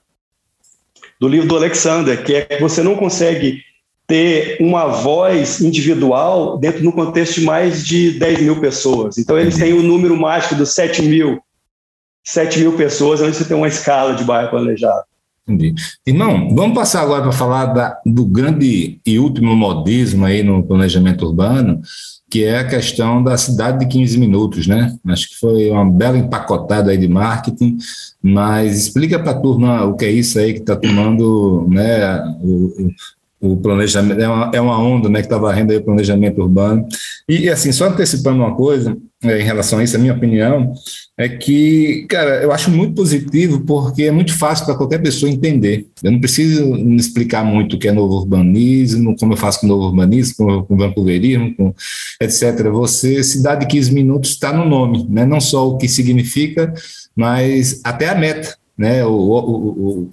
do 1.20 1.29
livro 1.29 1.48
do 1.48 1.57
Alexander, 1.57 2.22
que 2.22 2.35
é 2.35 2.42
que 2.42 2.61
você 2.61 2.83
não 2.83 2.94
consegue 2.94 3.62
ter 4.07 4.57
uma 4.61 4.87
voz 4.87 5.61
individual 5.61 6.59
dentro 6.59 6.83
do 6.83 6.92
contexto 6.92 7.40
de 7.40 7.46
mais 7.46 7.85
de 7.85 8.18
10 8.18 8.42
mil 8.42 8.61
pessoas. 8.61 9.18
Então, 9.18 9.38
eles 9.38 9.57
têm 9.57 9.72
o 9.72 9.81
um 9.81 9.83
número 9.83 10.16
mágico 10.16 10.55
dos 10.55 10.74
7 10.74 11.02
mil, 11.02 11.40
7 12.22 12.61
mil 12.61 12.76
pessoas, 12.76 13.20
onde 13.20 13.36
você 13.36 13.45
tem 13.45 13.57
uma 13.57 13.68
escala 13.68 14.14
de 14.14 14.22
bairro 14.22 14.51
planejado. 14.51 15.05
Entendi. 15.49 15.74
Irmão, 16.05 16.53
vamos 16.55 16.74
passar 16.74 17.03
agora 17.03 17.22
para 17.22 17.30
falar 17.30 17.66
da, 17.66 18.01
do 18.05 18.24
grande 18.24 19.01
e 19.07 19.18
último 19.18 19.55
modismo 19.55 20.24
aí 20.24 20.42
no 20.42 20.62
planejamento 20.64 21.24
urbano, 21.24 21.80
que 22.28 22.42
é 22.42 22.59
a 22.59 22.68
questão 22.68 23.22
da 23.22 23.36
cidade 23.36 23.78
de 23.78 23.86
15 23.86 24.18
minutos, 24.18 24.66
né? 24.66 24.97
Acho 25.07 25.28
que 25.28 25.36
foi 25.36 25.70
uma 25.70 25.88
bela 25.88 26.18
empacotada 26.18 26.90
aí 26.90 26.99
de 26.99 27.07
marketing, 27.07 27.78
mas 28.20 28.76
explica 28.76 29.20
para 29.20 29.30
a 29.30 29.40
turma 29.40 29.84
o 29.84 29.94
que 29.94 30.05
é 30.05 30.11
isso 30.11 30.36
aí 30.36 30.53
que 30.53 30.61
está 30.61 30.74
tomando 30.74 31.64
né, 31.68 32.18
o, 32.42 32.90
o 33.53 33.57
planejamento, 33.57 34.20
é 34.20 34.28
uma, 34.28 34.51
é 34.55 34.61
uma 34.61 34.78
onda 34.78 35.09
né, 35.09 35.20
que 35.20 35.26
está 35.26 35.38
varrendo 35.38 35.72
aí 35.72 35.78
o 35.78 35.84
planejamento 35.84 36.40
urbano. 36.40 36.86
E, 37.28 37.49
assim, 37.49 37.72
só 37.72 37.88
antecipando 37.88 38.38
uma 38.38 38.55
coisa 38.55 38.97
é, 39.24 39.40
em 39.40 39.44
relação 39.44 39.78
a 39.78 39.84
isso, 39.84 39.97
a 39.97 39.99
minha 39.99 40.12
opinião 40.12 40.72
é 41.18 41.28
que, 41.28 42.07
cara, 42.09 42.42
eu 42.42 42.53
acho 42.53 42.70
muito 42.70 42.94
positivo 42.94 43.61
porque 43.61 44.05
é 44.05 44.11
muito 44.11 44.36
fácil 44.36 44.66
para 44.66 44.74
qualquer 44.74 45.03
pessoa 45.03 45.30
entender. 45.30 45.86
Eu 46.03 46.12
não 46.12 46.20
preciso 46.20 46.66
me 46.74 46.97
explicar 46.97 47.44
muito 47.44 47.76
o 47.76 47.78
que 47.78 47.88
é 47.88 47.92
novo 47.92 48.14
urbanismo, 48.14 49.16
como 49.18 49.32
eu 49.32 49.36
faço 49.36 49.61
com 49.61 49.66
novo 49.66 49.86
urbanismo, 49.86 50.36
com, 50.36 50.62
com 50.64 50.76
vancouverismo, 50.76 51.55
com 51.57 51.74
etc. 52.20 52.68
Você, 52.70 53.22
cidade 53.24 53.61
de 53.61 53.66
15 53.66 53.94
minutos 53.94 54.30
está 54.30 54.53
no 54.53 54.68
nome, 54.68 55.07
né? 55.09 55.24
não 55.24 55.40
só 55.40 55.68
o 55.68 55.78
que 55.78 55.88
significa, 55.88 56.72
mas 57.16 57.80
até 57.82 58.09
a 58.09 58.14
meta 58.14 58.57
né, 58.77 59.05
o, 59.05 59.11
o, 59.11 59.68
o, 59.68 60.12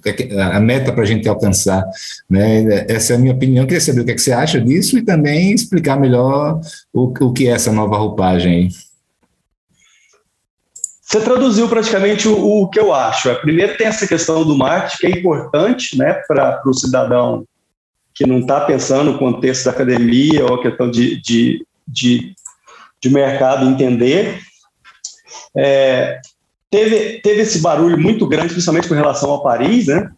a 0.52 0.60
meta 0.60 0.92
para 0.92 1.02
a 1.02 1.06
gente 1.06 1.28
alcançar. 1.28 1.84
Né? 2.28 2.86
Essa 2.88 3.12
é 3.12 3.16
a 3.16 3.18
minha 3.18 3.34
opinião. 3.34 3.66
Queria 3.66 3.80
saber 3.80 4.00
o 4.00 4.04
que, 4.04 4.12
é 4.12 4.14
que 4.14 4.20
você 4.20 4.32
acha 4.32 4.60
disso 4.60 4.96
e 4.98 5.04
também 5.04 5.52
explicar 5.52 5.98
melhor 5.98 6.60
o, 6.92 7.12
o 7.20 7.32
que 7.32 7.48
é 7.48 7.52
essa 7.52 7.72
nova 7.72 7.96
roupagem. 7.96 8.70
Você 11.02 11.20
traduziu 11.20 11.68
praticamente 11.68 12.26
o, 12.26 12.62
o, 12.62 12.68
que 12.68 12.80
eu 12.80 12.92
acho. 12.92 13.28
É, 13.28 13.34
primeiro 13.34 13.76
tem 13.76 13.86
essa 13.86 14.06
questão 14.06 14.44
do 14.44 14.56
marketing, 14.56 14.96
que 14.98 15.06
é 15.06 15.10
importante 15.10 15.98
né, 15.98 16.14
para 16.26 16.62
o 16.66 16.74
cidadão 16.74 17.44
que 18.14 18.26
não 18.26 18.38
está 18.38 18.60
pensando 18.60 19.12
no 19.12 19.18
contexto 19.18 19.64
da 19.64 19.72
academia 19.72 20.46
ou 20.46 20.54
a 20.54 20.62
questão 20.62 20.90
de, 20.90 21.20
de, 21.20 21.66
de, 21.86 22.34
de 23.00 23.10
mercado 23.10 23.68
entender. 23.68 24.40
É, 25.56 26.20
teve, 26.74 27.20
teve 27.20 27.42
esse 27.42 27.60
barulho 27.60 27.96
muito 27.96 28.26
grande, 28.26 28.52
principalmente 28.52 28.88
com 28.88 28.94
relação 28.94 29.32
a 29.32 29.40
Paris, 29.40 29.86
né? 29.86 30.10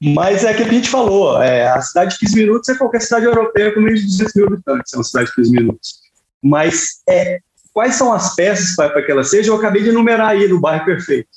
Mas 0.00 0.42
é 0.42 0.50
aquilo 0.50 0.70
que 0.70 0.74
a 0.74 0.78
gente 0.78 0.88
falou, 0.88 1.42
é, 1.42 1.68
a 1.68 1.80
cidade 1.82 2.14
de 2.14 2.20
15 2.20 2.36
minutos 2.36 2.68
é 2.70 2.74
qualquer 2.74 3.02
cidade 3.02 3.26
europeia 3.26 3.74
com 3.74 3.80
menos 3.80 4.00
de 4.00 4.06
200 4.06 4.34
mil 4.34 4.46
habitantes, 4.46 4.92
é 4.94 4.96
uma 4.96 5.04
cidade 5.04 5.28
de 5.28 5.34
15 5.34 5.50
minutos. 5.50 5.94
Mas 6.42 7.02
é, 7.06 7.40
quais 7.74 7.94
são 7.94 8.10
as 8.10 8.34
peças 8.34 8.74
para 8.74 9.02
que 9.02 9.12
ela 9.12 9.22
seja? 9.22 9.50
Eu 9.50 9.56
acabei 9.56 9.82
de 9.82 9.90
enumerar 9.90 10.30
aí 10.30 10.48
no 10.48 10.60
bairro 10.60 10.84
perfeito. 10.86 11.28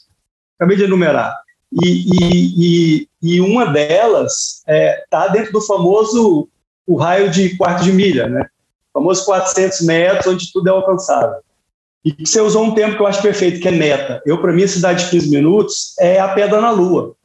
Acabei 0.57 0.78
de 0.78 0.84
enumerar. 0.86 1.38
E, 1.71 2.05
e, 2.09 3.01
e, 3.01 3.09
e 3.21 3.41
uma 3.41 3.65
delas 3.65 4.59
está 4.59 4.73
é, 4.73 5.03
tá 5.09 5.28
dentro 5.28 5.51
do 5.51 5.61
famoso 5.61 6.47
o 6.86 6.95
raio 6.95 7.30
de 7.30 7.57
quarto 7.57 7.84
de 7.84 7.91
milha, 7.91 8.28
né? 8.30 8.47
O 8.93 8.99
famoso 8.99 9.25
400 9.25 9.82
metros, 9.82 10.28
onde 10.28 10.51
tudo 10.53 10.69
é 10.69 10.71
alcançável. 10.71 11.41
E 12.18 12.26
você 12.26 12.39
usou 12.39 12.64
um 12.64 12.74
tempo 12.74 12.95
que 12.95 13.01
eu 13.01 13.08
acho 13.08 13.22
perfeito, 13.22 13.60
que 13.60 13.68
é 13.68 13.72
meta. 13.72 14.22
Eu, 14.26 14.38
para 14.39 14.53
mim, 14.53 14.64
a 14.64 14.68
cidade 14.68 15.03
de 15.03 15.10
15 15.12 15.30
minutos 15.30 15.93
é 15.99 16.20
a 16.20 16.30
pedra 16.30 16.62
na 16.62 16.72
lua. 16.72 17.16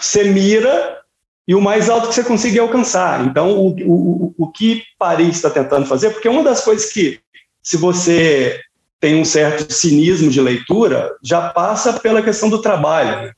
Você 0.00 0.24
mira 0.24 0.98
e 1.46 1.54
o 1.54 1.60
mais 1.60 1.88
alto 1.88 2.08
que 2.08 2.14
você 2.14 2.24
conseguir 2.24 2.58
alcançar. 2.58 3.24
Então, 3.24 3.56
o, 3.56 3.68
o, 3.86 4.34
o 4.36 4.50
que 4.50 4.82
Paris 4.98 5.36
está 5.36 5.48
tentando 5.48 5.86
fazer, 5.86 6.10
porque 6.10 6.28
uma 6.28 6.42
das 6.42 6.64
coisas 6.64 6.92
que, 6.92 7.20
se 7.62 7.76
você 7.76 8.60
tem 8.98 9.20
um 9.20 9.24
certo 9.24 9.72
cinismo 9.72 10.30
de 10.30 10.40
leitura, 10.40 11.14
já 11.22 11.50
passa 11.50 11.92
pela 11.92 12.22
questão 12.22 12.50
do 12.50 12.60
trabalho. 12.60 13.32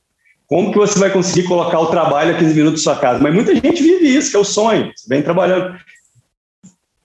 Como 0.47 0.71
que 0.71 0.79
você 0.79 0.97
vai 0.97 1.11
conseguir 1.11 1.47
colocar 1.47 1.79
o 1.79 1.91
trabalho 1.91 2.33
a 2.33 2.39
15 2.39 2.55
minutos 2.55 2.83
da 2.83 2.91
sua 2.91 2.99
casa? 2.99 3.21
Mas 3.21 3.35
muita 3.35 3.53
gente 3.53 3.83
vive 3.83 4.07
isso, 4.07 4.31
que 4.31 4.37
é 4.37 4.39
o 4.39 4.43
sonho. 4.43 4.91
Você 4.95 5.07
vem 5.07 5.21
trabalhando. 5.21 5.77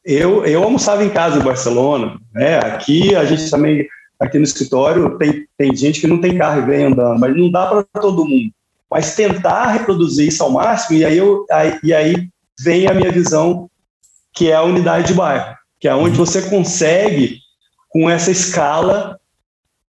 Eu, 0.04 0.44
eu 0.44 0.62
almoçava 0.62 1.02
em 1.02 1.08
casa 1.08 1.38
em 1.38 1.42
Barcelona, 1.42 2.18
né? 2.32 2.58
Aqui 2.58 3.16
a 3.16 3.24
gente 3.24 3.50
também, 3.50 3.88
aqui 4.20 4.38
no 4.38 4.44
escritório, 4.44 5.16
tem, 5.16 5.46
tem 5.56 5.74
gente 5.74 6.00
que 6.00 6.06
não 6.06 6.20
tem 6.20 6.36
carro 6.36 6.60
e 6.60 6.66
vem 6.66 6.84
andando, 6.84 7.18
mas 7.18 7.34
não 7.36 7.50
dá 7.50 7.66
para 7.66 8.00
todo 8.00 8.26
mundo. 8.26 8.52
Mas 8.90 9.16
tentar 9.16 9.68
reproduzir 9.68 10.28
isso 10.28 10.42
ao 10.42 10.50
máximo, 10.50 10.98
e 10.98 11.04
aí, 11.04 11.16
eu, 11.16 11.46
aí, 11.50 11.78
e 11.82 11.94
aí 11.94 12.28
vem 12.60 12.86
a 12.86 12.92
minha 12.92 13.10
visão, 13.10 13.68
que 14.32 14.50
é 14.50 14.54
a 14.54 14.62
unidade 14.62 15.08
de 15.08 15.14
bairro, 15.14 15.56
que 15.80 15.88
é 15.88 15.94
onde 15.94 16.16
você 16.16 16.42
consegue, 16.42 17.38
com 17.88 18.10
essa 18.10 18.30
escala, 18.30 19.18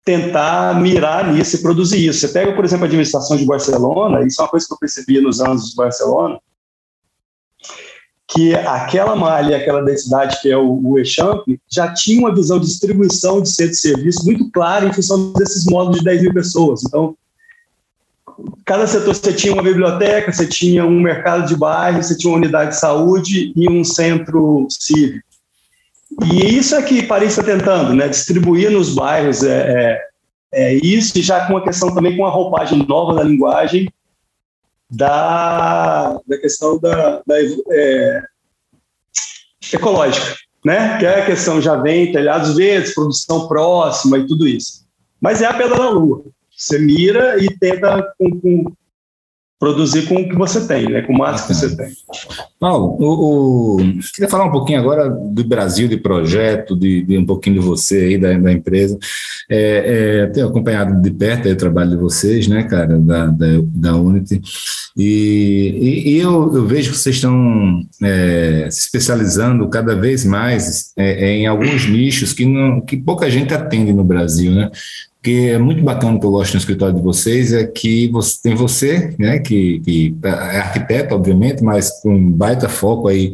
tentar 0.05 0.80
mirar 0.80 1.34
nisso 1.34 1.55
e 1.55 1.61
produzir 1.61 2.07
isso. 2.07 2.20
Você 2.20 2.30
pega, 2.30 2.53
por 2.53 2.63
exemplo, 2.63 2.86
a 2.86 2.88
administração 2.88 3.36
de 3.36 3.45
Barcelona, 3.45 4.26
isso 4.26 4.39
é 4.39 4.43
uma 4.43 4.49
coisa 4.49 4.66
que 4.66 4.74
eu 4.74 4.78
percebi 4.78 5.20
nos 5.20 5.41
anos 5.41 5.72
de 5.72 5.76
Barcelona, 5.76 6.39
que 8.28 8.55
aquela 8.55 9.15
malha, 9.15 9.57
aquela 9.57 9.84
densidade 9.84 10.41
que 10.41 10.49
é 10.49 10.57
o, 10.57 10.80
o 10.84 10.99
Echamp, 10.99 11.43
já 11.69 11.93
tinha 11.93 12.19
uma 12.19 12.34
visão 12.34 12.59
de 12.59 12.65
distribuição 12.65 13.41
de 13.41 13.49
centro 13.49 13.71
de 13.73 13.78
serviço 13.78 14.26
muito 14.26 14.49
clara 14.51 14.86
em 14.86 14.93
função 14.93 15.32
desses 15.34 15.65
módulos 15.65 15.99
de 15.99 16.05
10 16.05 16.21
mil 16.23 16.34
pessoas. 16.34 16.84
Então, 16.84 17.15
cada 18.65 18.88
setor 18.88 19.13
você 19.13 19.32
tinha 19.32 19.53
uma 19.53 19.61
biblioteca, 19.61 20.32
você 20.32 20.47
tinha 20.47 20.86
um 20.86 20.99
mercado 20.99 21.47
de 21.47 21.55
bairro, 21.55 22.01
você 22.01 22.17
tinha 22.17 22.32
uma 22.32 22.39
unidade 22.39 22.71
de 22.71 22.80
saúde 22.80 23.53
e 23.55 23.69
um 23.69 23.84
centro 23.84 24.67
cívico. 24.69 25.23
E 26.32 26.57
isso 26.57 26.76
é 26.76 26.82
que 26.82 27.03
Paris 27.03 27.32
está 27.32 27.43
tentando, 27.43 27.93
né? 27.93 28.07
distribuir 28.07 28.71
nos 28.71 28.93
bairros 28.93 29.43
é, 29.43 29.99
é, 30.53 30.71
é 30.71 30.73
isso, 30.76 31.21
já 31.21 31.45
com 31.45 31.57
a 31.57 31.63
questão 31.63 31.93
também 31.93 32.15
com 32.15 32.26
a 32.26 32.30
roupagem 32.30 32.86
nova 32.88 33.15
da 33.15 33.23
linguagem, 33.23 33.91
da, 34.89 36.19
da 36.25 36.38
questão 36.38 36.79
da, 36.79 37.21
da 37.25 37.36
é, 37.71 38.23
ecológica, 39.73 40.36
né? 40.63 40.97
Que 40.97 41.05
é 41.05 41.21
a 41.21 41.25
questão 41.25 41.61
já 41.61 41.75
vem 41.75 42.11
telhados 42.11 42.55
verdes, 42.55 42.93
produção 42.93 43.47
próxima 43.47 44.17
e 44.17 44.27
tudo 44.27 44.47
isso. 44.47 44.86
Mas 45.19 45.41
é 45.41 45.45
a 45.45 45.53
pedra 45.53 45.77
da 45.77 45.89
lua. 45.89 46.23
Você 46.55 46.79
mira 46.79 47.43
e 47.43 47.49
tenta 47.57 48.13
com, 48.17 48.39
com 48.39 48.73
produzir 49.60 50.08
com 50.08 50.16
o 50.16 50.30
que 50.30 50.36
você 50.36 50.68
tem, 50.68 50.89
né? 50.89 51.01
com 51.01 51.14
o 51.14 51.18
máximo 51.18 51.47
que 51.47 51.53
você 51.53 51.76
tem. 51.76 51.91
Paulo, 52.60 52.97
o, 52.99 53.76
o, 53.76 53.99
queria 54.14 54.30
falar 54.30 54.45
um 54.45 54.51
pouquinho 54.51 54.80
agora 54.80 55.10
do 55.10 55.43
Brasil, 55.43 55.88
de 55.88 55.97
projeto, 55.97 56.76
de, 56.76 57.03
de 57.03 57.18
um 57.18 57.26
pouquinho 57.26 57.60
de 57.60 57.66
você 57.66 57.97
aí, 57.97 58.18
da, 58.18 58.34
da 58.38 58.51
empresa. 58.51 58.97
É, 59.49 60.24
é, 60.24 60.28
tenho 60.28 60.47
acompanhado 60.47 61.01
de 61.01 61.12
perto 61.12 61.47
o 61.47 61.56
trabalho 61.56 61.91
de 61.91 61.97
vocês, 61.97 62.47
né, 62.47 62.64
cara, 62.64 62.97
da, 62.97 63.28
da, 63.28 63.47
da 63.64 63.95
Unity, 63.95 64.41
e, 64.97 66.03
e, 66.06 66.10
e 66.12 66.18
eu, 66.20 66.56
eu, 66.56 66.66
vejo 66.66 66.91
que 66.91 66.97
vocês 66.97 67.18
estão 67.18 67.82
é, 68.01 68.70
se 68.72 68.82
especializando 68.82 69.68
cada 69.68 69.93
vez 69.93 70.24
mais 70.24 70.93
é, 70.95 71.26
é, 71.26 71.38
em 71.38 71.47
alguns 71.47 71.86
nichos 71.86 72.32
que, 72.32 72.45
não, 72.45 72.80
que 72.80 72.95
pouca 72.95 73.30
gente 73.30 73.53
atende 73.53 73.91
no 73.91 74.06
Brasil, 74.06 74.51
né? 74.53 74.72
Que 75.26 75.49
é 75.49 75.57
muito 75.57 75.84
bacana 75.84 76.19
que 76.19 76.26
eu 76.28 76.30
gosto 76.30 76.53
no 76.53 76.59
escritório 76.59 76.93
de 76.93 77.01
vocês 77.01 77.51
é 77.51 77.65
que 77.65 78.07
você, 78.09 78.38
tem 78.43 78.53
você, 78.53 79.15
né, 79.17 79.39
que, 79.39 79.80
que 79.80 80.15
é 80.23 80.59
arquiteto, 80.59 81.15
obviamente, 81.15 81.63
mas 81.63 81.89
com 81.99 82.32
baita 82.32 82.69
foco 82.69 83.07
aí 83.07 83.34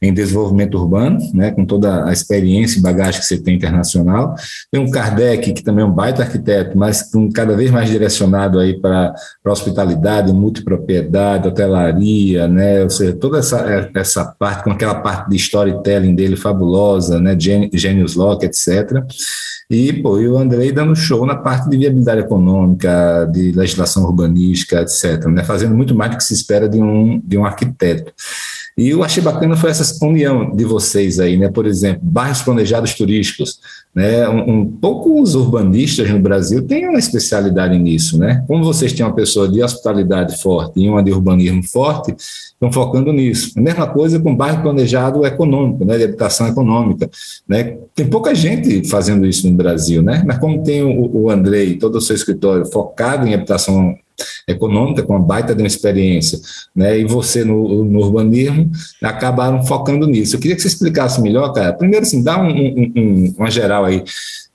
em 0.00 0.14
desenvolvimento 0.14 0.78
urbano, 0.78 1.18
né, 1.34 1.50
com 1.50 1.66
toda 1.66 2.04
a 2.04 2.12
experiência 2.12 2.78
e 2.78 2.82
bagagem 2.82 3.20
que 3.20 3.26
você 3.26 3.36
tem 3.36 3.56
internacional. 3.56 4.36
Tem 4.70 4.80
um 4.80 4.88
Kardec, 4.88 5.52
que 5.52 5.64
também 5.64 5.84
é 5.84 5.88
um 5.88 5.90
baita 5.90 6.22
arquiteto, 6.22 6.78
mas 6.78 7.02
com 7.10 7.28
cada 7.32 7.56
vez 7.56 7.68
mais 7.72 7.90
direcionado 7.90 8.60
aí 8.60 8.80
para 8.80 9.12
hospitalidade, 9.44 10.32
multipropriedade, 10.32 11.48
hotelaria, 11.48 12.46
né, 12.46 12.84
ou 12.84 12.90
seja, 12.90 13.12
toda 13.12 13.40
essa, 13.40 13.90
essa 13.92 14.24
parte, 14.38 14.62
com 14.62 14.70
aquela 14.70 14.94
parte 15.00 15.30
de 15.30 15.36
storytelling 15.36 16.14
dele 16.14 16.36
fabulosa, 16.36 17.18
né, 17.18 17.36
Genius 17.36 18.14
Lock, 18.14 18.46
etc., 18.46 19.02
e, 19.70 19.92
pô, 19.94 20.20
e 20.20 20.28
o 20.28 20.36
Andrei 20.36 20.70
dando 20.72 20.94
show 20.94 21.23
na 21.26 21.36
parte 21.36 21.68
de 21.68 21.76
viabilidade 21.76 22.20
econômica, 22.20 23.28
de 23.32 23.52
legislação 23.52 24.04
urbanística, 24.04 24.80
etc., 24.80 25.26
né? 25.26 25.44
fazendo 25.44 25.74
muito 25.74 25.94
mais 25.94 26.10
do 26.10 26.16
que 26.16 26.24
se 26.24 26.34
espera 26.34 26.68
de 26.68 26.80
um, 26.80 27.20
de 27.24 27.38
um 27.38 27.44
arquiteto. 27.44 28.12
E 28.76 28.88
eu 28.88 29.04
achei 29.04 29.22
bacana 29.22 29.56
foi 29.56 29.70
essa 29.70 30.04
união 30.04 30.50
de 30.50 30.64
vocês 30.64 31.20
aí, 31.20 31.36
né? 31.36 31.48
Por 31.48 31.64
exemplo, 31.64 32.00
bairros 32.02 32.42
planejados 32.42 32.92
turísticos, 32.94 33.60
né? 33.94 34.28
Um, 34.28 34.50
um, 34.50 34.66
poucos 34.66 35.36
urbanistas 35.36 36.10
no 36.10 36.18
Brasil 36.18 36.60
têm 36.66 36.88
uma 36.88 36.98
especialidade 36.98 37.78
nisso, 37.78 38.18
né? 38.18 38.44
Como 38.48 38.64
vocês 38.64 38.92
têm 38.92 39.06
uma 39.06 39.14
pessoa 39.14 39.48
de 39.48 39.62
hospitalidade 39.62 40.42
forte 40.42 40.80
e 40.80 40.88
uma 40.88 41.04
de 41.04 41.12
urbanismo 41.12 41.62
forte, 41.62 42.16
estão 42.18 42.72
focando 42.72 43.12
nisso. 43.12 43.52
A 43.56 43.60
mesma 43.60 43.86
coisa 43.86 44.18
com 44.18 44.34
bairro 44.34 44.62
planejado 44.62 45.24
econômico, 45.24 45.84
né? 45.84 45.96
De 45.96 46.04
habitação 46.04 46.48
econômica, 46.48 47.08
né? 47.48 47.76
Tem 47.94 48.06
pouca 48.06 48.34
gente 48.34 48.88
fazendo 48.88 49.24
isso 49.24 49.48
no 49.48 49.56
Brasil, 49.56 50.02
né? 50.02 50.24
Mas 50.26 50.38
como 50.38 50.64
tem 50.64 50.82
o, 50.82 51.16
o 51.16 51.30
Andrei 51.30 51.76
todo 51.76 51.98
o 51.98 52.00
seu 52.00 52.16
escritório 52.16 52.66
focado 52.66 53.24
em 53.24 53.34
habitação 53.34 53.94
econômica, 54.46 55.02
com 55.02 55.14
uma 55.14 55.24
baita 55.24 55.54
de 55.54 55.62
uma 55.62 55.66
experiência, 55.66 56.38
né? 56.74 56.98
e 56.98 57.04
você 57.04 57.44
no, 57.44 57.84
no, 57.84 58.00
urbanismo, 58.00 58.70
acabaram 59.02 59.64
focando 59.64 60.06
nisso. 60.06 60.36
Eu 60.36 60.40
queria 60.40 60.56
que 60.56 60.62
você 60.62 60.68
explicasse 60.68 61.20
melhor, 61.20 61.52
cara. 61.52 61.72
Primeiro, 61.72 62.04
assim, 62.04 62.22
dá 62.22 62.40
um, 62.40 62.50
um, 62.50 62.92
um, 62.96 63.34
uma 63.38 63.50
geral 63.50 63.84
aí 63.84 64.04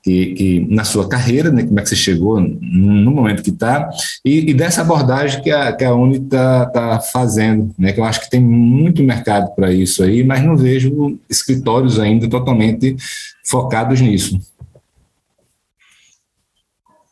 que, 0.02 0.34
que, 0.34 0.66
na 0.70 0.84
sua 0.84 1.08
carreira, 1.08 1.50
né, 1.50 1.62
como 1.62 1.78
é 1.78 1.82
que 1.82 1.88
você 1.88 1.96
chegou 1.96 2.40
no 2.40 3.10
momento 3.10 3.42
que 3.42 3.50
está, 3.50 3.90
e, 4.24 4.50
e, 4.50 4.54
dessa 4.54 4.80
abordagem 4.80 5.42
que 5.42 5.50
a, 5.50 5.72
que 5.72 5.84
a 5.84 5.94
Uni 5.94 6.16
está 6.16 6.66
tá 6.66 7.00
fazendo, 7.00 7.70
né, 7.78 7.92
que 7.92 8.00
eu 8.00 8.04
acho 8.04 8.20
que 8.20 8.30
tem 8.30 8.40
muito 8.40 9.02
mercado 9.02 9.54
para 9.54 9.72
isso 9.72 10.02
aí, 10.02 10.24
mas 10.24 10.42
não 10.42 10.56
vejo 10.56 11.18
escritórios 11.28 11.98
ainda 11.98 12.28
totalmente 12.28 12.96
focados 13.44 14.00
nisso. 14.00 14.40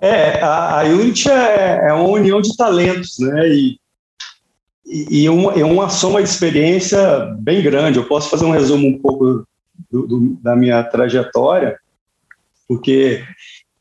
É, 0.00 0.40
a, 0.40 0.80
a 0.80 0.84
Unity 0.84 1.28
é, 1.28 1.88
é, 1.88 1.92
uma 1.92 2.08
união 2.08 2.40
de 2.40 2.56
talentos, 2.56 3.18
né? 3.18 3.48
E, 3.48 3.80
e, 4.86 5.22
e 5.22 5.28
uma, 5.28 5.52
é 5.52 5.64
uma 5.64 5.88
soma 5.88 6.22
de 6.22 6.28
experiência 6.28 7.34
bem 7.38 7.62
grande. 7.62 7.98
Eu 7.98 8.06
posso 8.06 8.30
fazer 8.30 8.44
um 8.44 8.52
resumo 8.52 8.86
um 8.86 8.98
pouco 8.98 9.44
do, 9.90 10.06
do, 10.06 10.38
da 10.40 10.54
minha 10.54 10.82
trajetória, 10.84 11.78
porque 12.66 13.24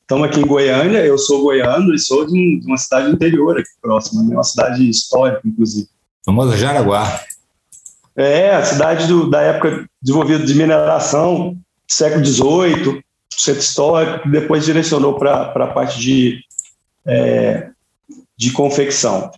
estamos 0.02 0.28
aqui 0.28 0.40
em 0.40 0.48
Goiânia, 0.48 1.00
eu 1.00 1.18
sou 1.18 1.44
goiano 1.44 1.94
e 1.94 2.00
sou 2.00 2.26
de, 2.26 2.34
um, 2.34 2.60
de 2.60 2.66
uma 2.66 2.78
cidade 2.78 3.12
interior 3.12 3.60
aqui 3.60 3.70
próxima, 3.82 4.24
né? 4.24 4.34
uma 4.34 4.44
cidade 4.44 4.90
histórica, 4.90 5.42
inclusive. 5.46 5.88
Famosa 6.26 6.58
Jaraguá. 6.58 7.22
É, 8.16 8.56
a 8.56 8.64
cidade 8.64 9.08
do, 9.08 9.30
da 9.30 9.42
época 9.42 9.88
desenvolvida 10.02 10.44
de 10.44 10.56
mineração, 10.56 11.56
século 11.88 12.26
XVIII, 12.26 13.04
centro 13.38 13.62
histórico, 13.62 14.24
que 14.24 14.30
depois 14.30 14.66
direcionou 14.66 15.16
para 15.16 15.52
a 15.54 15.68
parte 15.68 16.00
de, 16.00 16.40
é, 17.06 17.70
de 18.36 18.52
confecção. 18.52 19.32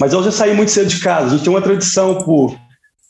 Mas 0.00 0.12
eu 0.12 0.22
já 0.22 0.32
saí 0.32 0.54
muito 0.54 0.70
cedo 0.70 0.88
de 0.88 1.00
casa. 1.00 1.26
A 1.26 1.30
gente 1.30 1.44
tem 1.44 1.52
uma 1.52 1.62
tradição 1.62 2.22
por, 2.22 2.58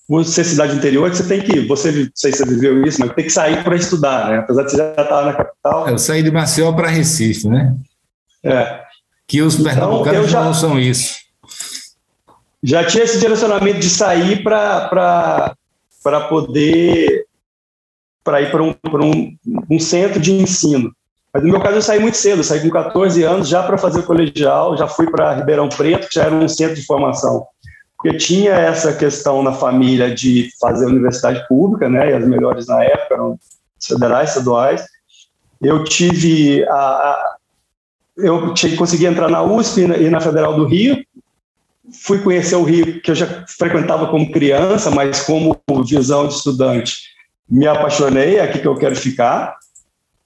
por 0.08 0.24
ser 0.24 0.44
cidade 0.44 0.76
interior 0.76 1.10
que 1.10 1.16
você 1.16 1.26
tem 1.26 1.40
que, 1.40 1.60
você 1.60 1.92
não 1.92 2.08
sei 2.14 2.32
se 2.32 2.38
você 2.38 2.46
viveu 2.46 2.84
isso, 2.84 3.00
mas 3.00 3.12
tem 3.14 3.24
que 3.24 3.30
sair 3.30 3.62
para 3.62 3.76
estudar, 3.76 4.30
né? 4.30 4.38
Apesar 4.38 4.62
de 4.62 4.70
você 4.70 4.76
já 4.76 4.90
estar 4.90 5.24
na 5.24 5.32
capital. 5.32 5.88
Eu 5.88 5.98
saí 5.98 6.22
de 6.22 6.30
Maceió 6.30 6.72
para 6.72 6.88
Recife, 6.88 7.48
né? 7.48 7.74
É. 8.44 8.80
Que 9.26 9.42
os 9.42 9.54
então, 9.54 9.64
pernambucanos 9.64 10.30
já, 10.30 10.44
não 10.44 10.54
são 10.54 10.78
isso. 10.78 11.16
Já 12.62 12.84
tinha 12.84 13.04
esse 13.04 13.18
direcionamento 13.18 13.80
de 13.80 13.90
sair 13.90 14.42
para 14.42 15.56
poder 16.28 17.25
para 18.26 18.42
ir 18.42 18.50
para 18.50 18.60
um, 18.60 18.74
um, 18.84 19.36
um 19.70 19.78
centro 19.78 20.18
de 20.18 20.32
ensino. 20.32 20.92
Mas 21.32 21.44
no 21.44 21.50
meu 21.50 21.60
caso 21.60 21.76
eu 21.76 21.82
saí 21.82 22.00
muito 22.00 22.16
cedo, 22.16 22.40
eu 22.40 22.44
saí 22.44 22.60
com 22.60 22.70
14 22.70 23.22
anos 23.22 23.48
já 23.48 23.62
para 23.62 23.78
fazer 23.78 24.00
o 24.00 24.02
colegial, 24.02 24.76
já 24.76 24.88
fui 24.88 25.08
para 25.08 25.34
Ribeirão 25.34 25.68
Preto, 25.68 26.08
que 26.08 26.16
já 26.16 26.24
era 26.24 26.34
um 26.34 26.48
centro 26.48 26.74
de 26.74 26.84
formação. 26.84 27.46
Porque 27.96 28.18
tinha 28.18 28.52
essa 28.52 28.92
questão 28.92 29.42
na 29.42 29.52
família 29.52 30.12
de 30.12 30.50
fazer 30.60 30.86
universidade 30.86 31.46
pública, 31.46 31.88
né, 31.88 32.10
e 32.10 32.14
as 32.14 32.26
melhores 32.26 32.66
na 32.66 32.82
época 32.82 33.14
eram 33.14 33.38
federais, 33.80 34.30
estaduais. 34.30 34.84
Eu 35.62 35.84
tive 35.84 36.64
a, 36.68 36.74
a 36.74 37.36
eu 38.16 38.54
consegui 38.78 39.04
entrar 39.04 39.28
na 39.28 39.42
USP 39.42 39.82
e 39.82 40.10
na 40.10 40.20
Federal 40.20 40.56
do 40.56 40.64
Rio. 40.64 41.04
Fui 42.02 42.18
conhecer 42.18 42.56
o 42.56 42.64
Rio, 42.64 43.00
que 43.00 43.10
eu 43.10 43.14
já 43.14 43.44
frequentava 43.46 44.06
como 44.08 44.32
criança, 44.32 44.90
mas 44.90 45.20
como 45.22 45.56
visão 45.86 46.26
de 46.26 46.34
estudante, 46.34 47.14
me 47.48 47.66
apaixonei, 47.66 48.36
é 48.36 48.42
aqui 48.42 48.58
que 48.58 48.66
eu 48.68 48.76
quero 48.76 48.96
ficar. 48.96 49.56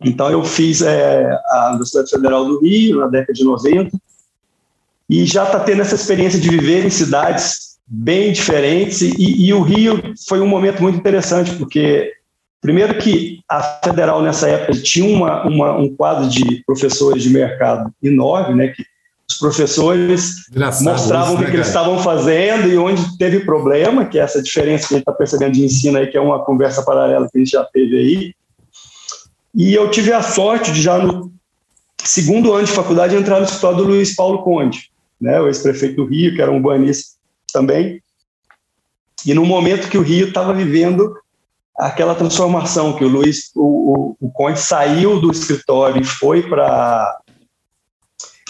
Então, 0.02 0.30
eu 0.30 0.42
fiz 0.42 0.80
é, 0.80 1.30
a 1.48 1.68
Universidade 1.70 2.10
Federal 2.10 2.44
do 2.44 2.60
Rio 2.60 3.00
na 3.00 3.06
década 3.06 3.32
de 3.34 3.44
90 3.44 3.90
e 5.08 5.26
já 5.26 5.44
está 5.44 5.60
tendo 5.60 5.82
essa 5.82 5.94
experiência 5.94 6.40
de 6.40 6.48
viver 6.48 6.86
em 6.86 6.90
cidades 6.90 7.78
bem 7.86 8.32
diferentes. 8.32 9.02
E, 9.02 9.46
e, 9.46 9.52
o 9.52 9.60
Rio 9.60 10.00
foi 10.28 10.40
um 10.40 10.46
momento 10.46 10.80
muito 10.80 10.98
interessante, 10.98 11.54
porque, 11.56 12.12
primeiro, 12.60 12.96
que 12.98 13.40
a 13.48 13.60
Federal, 13.84 14.22
nessa 14.22 14.48
época, 14.48 14.80
tinha 14.80 15.04
uma, 15.04 15.46
uma, 15.46 15.76
um 15.76 15.94
quadro 15.94 16.28
de 16.28 16.62
professores 16.64 17.24
de 17.24 17.30
mercado 17.30 17.92
enorme, 18.02 18.54
né, 18.54 18.68
que 18.68 18.84
professores 19.41 20.49
Engraçado 20.51 20.84
mostravam 20.84 21.34
isso, 21.34 21.43
né, 21.43 21.47
o 21.47 21.51
que 21.51 21.57
eles 21.57 21.66
estavam 21.66 21.99
fazendo 21.99 22.68
e 22.68 22.76
onde 22.76 23.18
teve 23.18 23.41
problema, 23.41 24.05
que 24.05 24.18
é 24.18 24.22
essa 24.22 24.43
diferença 24.43 24.86
que 24.86 24.95
a 24.95 24.97
gente 24.99 25.09
está 25.09 25.12
percebendo 25.12 25.53
de 25.53 25.64
ensino 25.64 25.99
aí, 25.99 26.07
que 26.07 26.16
é 26.16 26.20
uma 26.20 26.45
conversa 26.45 26.84
paralela 26.84 27.28
que 27.30 27.38
a 27.38 27.41
gente 27.41 27.51
já 27.51 27.64
teve 27.64 27.97
aí, 27.97 28.34
e 29.55 29.74
eu 29.74 29.91
tive 29.91 30.12
a 30.12 30.22
sorte 30.22 30.70
de 30.70 30.80
já 30.80 30.99
no 30.99 31.32
segundo 32.05 32.53
ano 32.53 32.66
de 32.66 32.72
faculdade 32.72 33.16
entrar 33.16 33.38
no 33.38 33.45
escritório 33.45 33.78
do 33.78 33.84
Luiz 33.84 34.14
Paulo 34.14 34.43
Conde, 34.43 34.91
né, 35.20 35.41
o 35.41 35.49
ex-prefeito 35.49 35.97
do 35.97 36.07
Rio, 36.07 36.34
que 36.34 36.41
era 36.41 36.51
um 36.51 36.57
urbanista 36.57 37.16
também. 37.53 38.01
E 39.26 39.34
no 39.34 39.45
momento 39.45 39.88
que 39.88 39.99
o 39.99 40.03
Rio 40.03 40.28
estava 40.28 40.55
vivendo 40.55 41.14
aquela 41.76 42.14
transformação, 42.14 42.95
que 42.95 43.05
o 43.05 43.09
Luiz, 43.09 43.51
o, 43.55 44.16
o, 44.20 44.26
o 44.26 44.30
Conde 44.30 44.61
saiu 44.61 45.20
do 45.20 45.30
escritório 45.30 46.01
e 46.01 46.05
foi 46.05 46.43
para 46.43 47.18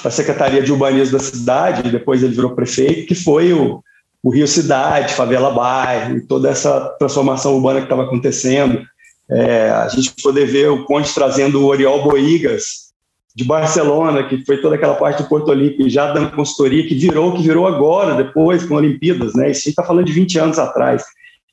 a 0.05 0.11
Secretaria 0.11 0.63
de 0.63 0.73
Urbanismo 0.73 1.19
da 1.19 1.25
cidade, 1.25 1.91
depois 1.91 2.23
ele 2.23 2.35
virou 2.35 2.55
prefeito, 2.55 3.07
que 3.07 3.15
foi 3.15 3.53
o, 3.53 3.83
o 4.23 4.31
Rio 4.31 4.47
Cidade, 4.47 5.15
Favela 5.15 5.51
Bairro, 5.51 6.21
toda 6.27 6.49
essa 6.49 6.81
transformação 6.99 7.55
urbana 7.55 7.81
que 7.81 7.87
estava 7.87 8.05
acontecendo. 8.05 8.83
É, 9.31 9.71
a 9.71 9.89
gente 9.89 10.13
poder 10.23 10.47
ver 10.47 10.71
o 10.71 10.85
Conde 10.85 11.13
trazendo 11.15 11.63
o 11.63 11.67
Oriol 11.67 12.03
Boigas 12.03 12.91
de 13.35 13.45
Barcelona, 13.45 14.25
que 14.25 14.45
foi 14.45 14.61
toda 14.61 14.75
aquela 14.75 14.95
parte 14.95 15.23
do 15.23 15.29
Porto 15.29 15.51
Olímpico, 15.51 15.89
já 15.89 16.13
dando 16.13 16.33
consultoria, 16.33 16.87
que 16.87 16.95
virou 16.95 17.33
que 17.35 17.43
virou 17.43 17.67
agora, 17.67 18.17
depois, 18.17 18.65
com 18.65 18.75
Olimpíadas, 18.75 19.35
né? 19.35 19.51
Isso 19.51 19.61
a 19.61 19.63
gente 19.63 19.69
está 19.71 19.85
falando 19.85 20.07
de 20.07 20.13
20 20.13 20.39
anos 20.39 20.59
atrás. 20.59 21.05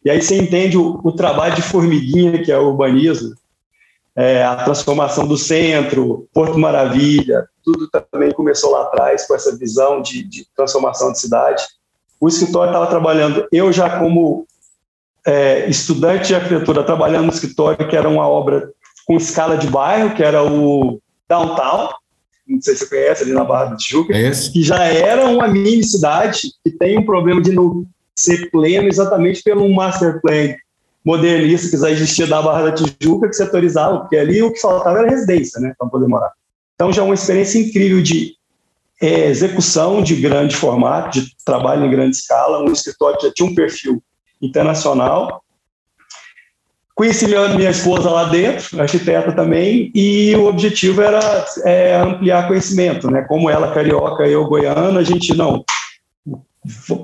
E 0.04 0.10
aí 0.10 0.22
você 0.22 0.38
entende 0.38 0.78
o, 0.78 1.00
o 1.04 1.12
trabalho 1.12 1.56
de 1.56 1.62
formiguinha 1.62 2.42
que 2.42 2.52
é 2.52 2.58
o 2.58 2.70
urbanismo, 2.70 3.36
é, 4.18 4.44
a 4.44 4.56
transformação 4.56 5.28
do 5.28 5.38
centro, 5.38 6.28
Porto 6.34 6.58
Maravilha, 6.58 7.48
tudo 7.64 7.88
também 8.12 8.32
começou 8.32 8.72
lá 8.72 8.84
atrás 8.84 9.28
com 9.28 9.36
essa 9.36 9.56
visão 9.56 10.02
de, 10.02 10.24
de 10.24 10.44
transformação 10.56 11.12
de 11.12 11.20
cidade. 11.20 11.64
O 12.20 12.28
escritório 12.28 12.72
estava 12.72 12.88
trabalhando, 12.88 13.48
eu 13.52 13.72
já 13.72 14.00
como 14.00 14.48
é, 15.24 15.70
estudante 15.70 16.30
de 16.30 16.36
arquitetura 16.36 16.84
trabalhando 16.84 17.28
no 17.28 17.32
escritório, 17.32 17.88
que 17.88 17.96
era 17.96 18.10
uma 18.10 18.28
obra 18.28 18.72
com 19.06 19.16
escala 19.16 19.56
de 19.56 19.68
bairro, 19.68 20.16
que 20.16 20.24
era 20.24 20.44
o 20.44 21.00
Downtown, 21.30 21.90
não 22.48 22.60
sei 22.60 22.74
se 22.74 22.80
você 22.80 22.90
conhece, 22.90 23.24
ali 23.24 23.34
na 23.34 23.44
Barra 23.44 23.66
do 23.66 23.78
Tijuca, 23.78 24.18
é 24.18 24.32
que 24.32 24.64
já 24.64 24.84
era 24.84 25.28
uma 25.28 25.48
mini 25.48 25.84
cidade 25.84 26.54
que 26.64 26.72
tem 26.72 26.98
um 26.98 27.06
problema 27.06 27.40
de 27.40 27.52
não 27.52 27.86
ser 28.16 28.50
pleno 28.50 28.88
exatamente 28.88 29.44
pelo 29.44 29.72
master 29.72 30.20
plan 30.22 30.56
modernista 31.08 31.70
que 31.70 31.78
já 31.78 31.90
existia 31.90 32.28
da 32.28 32.42
Barra 32.42 32.64
da 32.64 32.74
Tijuca, 32.74 33.30
que 33.30 33.34
setorizava, 33.34 34.00
porque 34.00 34.18
ali 34.18 34.44
o 34.44 34.52
que 34.52 34.60
faltava 34.60 35.00
era 35.00 35.10
residência, 35.10 35.62
né, 35.62 35.74
para 35.78 35.88
poder 35.88 36.06
morar. 36.06 36.34
Então 36.76 36.92
já 36.92 37.02
é 37.02 37.06
uma 37.06 37.14
experiência 37.14 37.60
incrível 37.60 38.04
de 38.04 38.34
é, 39.02 39.28
execução 39.28 40.04
de 40.04 40.18
grande 40.18 40.54
formato, 40.54 41.22
de 41.22 41.32
trabalho 41.46 41.86
em 41.86 41.90
grande 41.90 42.18
escala, 42.18 42.62
um 42.62 42.74
escritório 42.74 43.18
que 43.18 43.26
já 43.26 43.34
tinha 43.34 43.50
um 43.50 43.56
perfil 43.56 44.04
internacional. 44.42 45.42
Conheci 46.94 47.26
minha, 47.26 47.48
minha 47.56 47.70
esposa 47.70 48.10
lá 48.10 48.26
dentro, 48.26 48.82
arquiteta 48.82 49.32
também, 49.32 49.90
e 49.96 50.36
o 50.36 50.46
objetivo 50.46 51.02
era 51.02 51.46
é, 51.64 51.96
ampliar 52.02 52.50
conhecimento, 52.50 53.10
né? 53.10 53.24
Como 53.30 53.50
ela 53.50 53.74
carioca 53.74 54.28
e 54.28 54.34
eu 54.34 54.46
goiana, 54.46 55.00
a 55.00 55.04
gente 55.04 55.34
não 55.38 55.64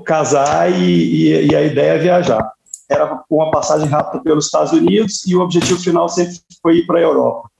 casar 0.04 0.70
e, 0.70 0.84
e, 0.84 1.46
e 1.46 1.56
a 1.56 1.62
ideia 1.62 1.92
é 1.92 1.98
viajar. 1.98 2.54
Era 2.88 3.22
uma 3.30 3.50
passagem 3.50 3.88
rápida 3.88 4.22
pelos 4.22 4.46
Estados 4.46 4.72
Unidos 4.72 5.26
e 5.26 5.34
o 5.34 5.40
objetivo 5.40 5.80
final 5.80 6.08
sempre 6.08 6.36
foi 6.62 6.78
ir 6.78 6.86
para 6.86 6.98
a 6.98 7.02
Europa. 7.02 7.50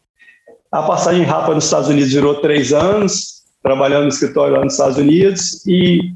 A 0.70 0.83
passagem 0.83 1.22
rápida 1.22 1.55
nos 1.55 1.64
Estados 1.64 1.89
Unidos 1.89 2.12
virou 2.12 2.41
três 2.41 2.72
anos, 2.72 3.45
trabalhando 3.62 4.03
no 4.03 4.09
escritório 4.09 4.57
lá 4.57 4.64
nos 4.64 4.75
Estados 4.75 4.99
Unidos, 4.99 5.64
e 5.66 6.14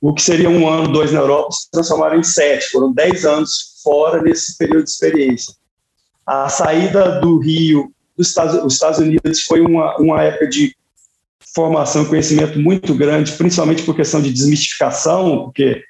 o 0.00 0.14
que 0.14 0.22
seria 0.22 0.48
um 0.48 0.68
ano, 0.68 0.88
dois 0.88 1.12
na 1.12 1.20
Europa, 1.20 1.50
se 1.52 1.70
transformaram 1.70 2.18
em 2.18 2.22
sete. 2.22 2.70
Foram 2.70 2.92
dez 2.92 3.24
anos 3.24 3.80
fora 3.82 4.22
nesse 4.22 4.56
período 4.56 4.84
de 4.84 4.90
experiência. 4.90 5.54
A 6.26 6.48
saída 6.48 7.20
do 7.20 7.38
Rio 7.38 7.92
dos 8.16 8.28
Estados, 8.28 8.64
os 8.64 8.74
Estados 8.74 8.98
Unidos 8.98 9.42
foi 9.44 9.60
uma, 9.60 9.96
uma 9.98 10.22
época 10.22 10.48
de 10.48 10.74
formação 11.54 12.02
e 12.02 12.08
conhecimento 12.08 12.58
muito 12.58 12.94
grande, 12.94 13.32
principalmente 13.32 13.82
por 13.82 13.94
questão 13.94 14.20
de 14.20 14.32
desmistificação, 14.32 15.44
porque 15.44 15.82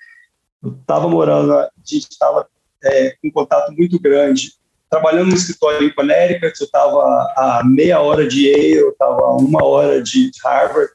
eu 0.63 0.73
estava 0.73 1.09
morando, 1.09 1.53
a 1.53 1.71
gente 1.85 2.09
estava 2.11 2.49
é, 2.85 3.15
um 3.25 3.31
contato 3.31 3.73
muito 3.73 4.01
grande, 4.01 4.53
trabalhando 4.91 5.29
no 5.29 5.35
escritório 5.35 5.87
em 5.87 5.95
Connecticut, 5.95 6.55
eu 6.61 6.65
estava 6.65 7.03
a 7.37 7.63
meia 7.65 8.01
hora 8.01 8.27
de 8.27 8.49
Yale, 8.49 8.75
eu 8.75 8.91
estava 8.91 9.21
a 9.21 9.37
uma 9.37 9.65
hora 9.65 10.03
de 10.03 10.31
Harvard, 10.45 10.91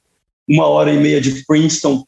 uma 0.47 0.67
hora 0.67 0.91
e 0.91 0.97
meia 0.97 1.21
de 1.21 1.45
Princeton, 1.45 2.05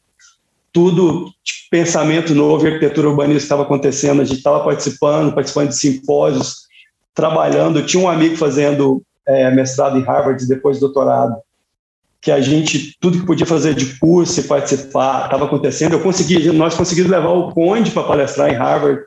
tudo 0.72 1.32
de 1.42 1.52
pensamento 1.70 2.34
novo, 2.34 2.66
arquitetura 2.66 3.08
urbanística 3.08 3.44
estava 3.44 3.62
acontecendo, 3.62 4.20
a 4.20 4.24
gente 4.24 4.38
estava 4.38 4.62
participando, 4.62 5.34
participando 5.34 5.68
de 5.68 5.78
simpósios, 5.78 6.66
trabalhando. 7.14 7.78
Eu 7.78 7.86
tinha 7.86 8.02
um 8.02 8.08
amigo 8.08 8.36
fazendo 8.36 9.02
é, 9.26 9.50
mestrado 9.50 9.96
em 9.98 10.02
Harvard 10.02 10.44
e 10.44 10.48
depois 10.48 10.78
doutorado, 10.78 11.36
que 12.20 12.30
a 12.30 12.40
gente, 12.40 12.96
tudo 13.00 13.20
que 13.20 13.26
podia 13.26 13.46
fazer 13.46 13.74
de 13.74 13.98
curso 13.98 14.40
e 14.40 14.44
participar, 14.44 15.24
estava 15.24 15.46
acontecendo. 15.46 15.94
Eu 15.94 16.02
consegui, 16.02 16.50
nós 16.52 16.74
conseguimos 16.74 17.10
levar 17.10 17.30
o 17.30 17.52
Conde 17.52 17.90
para 17.90 18.02
palestrar 18.02 18.50
em 18.50 18.56
Harvard. 18.56 19.02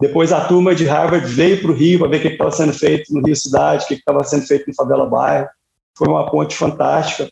Depois 0.00 0.32
a 0.32 0.44
turma 0.44 0.74
de 0.74 0.84
Harvard 0.84 1.26
veio 1.26 1.60
para 1.60 1.70
o 1.70 1.74
Rio 1.74 2.00
para 2.00 2.08
ver 2.08 2.18
o 2.18 2.20
que 2.20 2.28
estava 2.28 2.50
sendo 2.50 2.72
feito 2.72 3.12
no 3.12 3.26
Rio 3.26 3.34
Cidade, 3.34 3.84
o 3.84 3.88
que 3.88 3.94
estava 3.94 4.22
sendo 4.24 4.46
feito 4.46 4.66
no 4.68 4.74
Favela 4.74 5.06
Bairro. 5.06 5.48
Foi 5.96 6.08
uma 6.08 6.30
ponte 6.30 6.54
fantástica. 6.54 7.30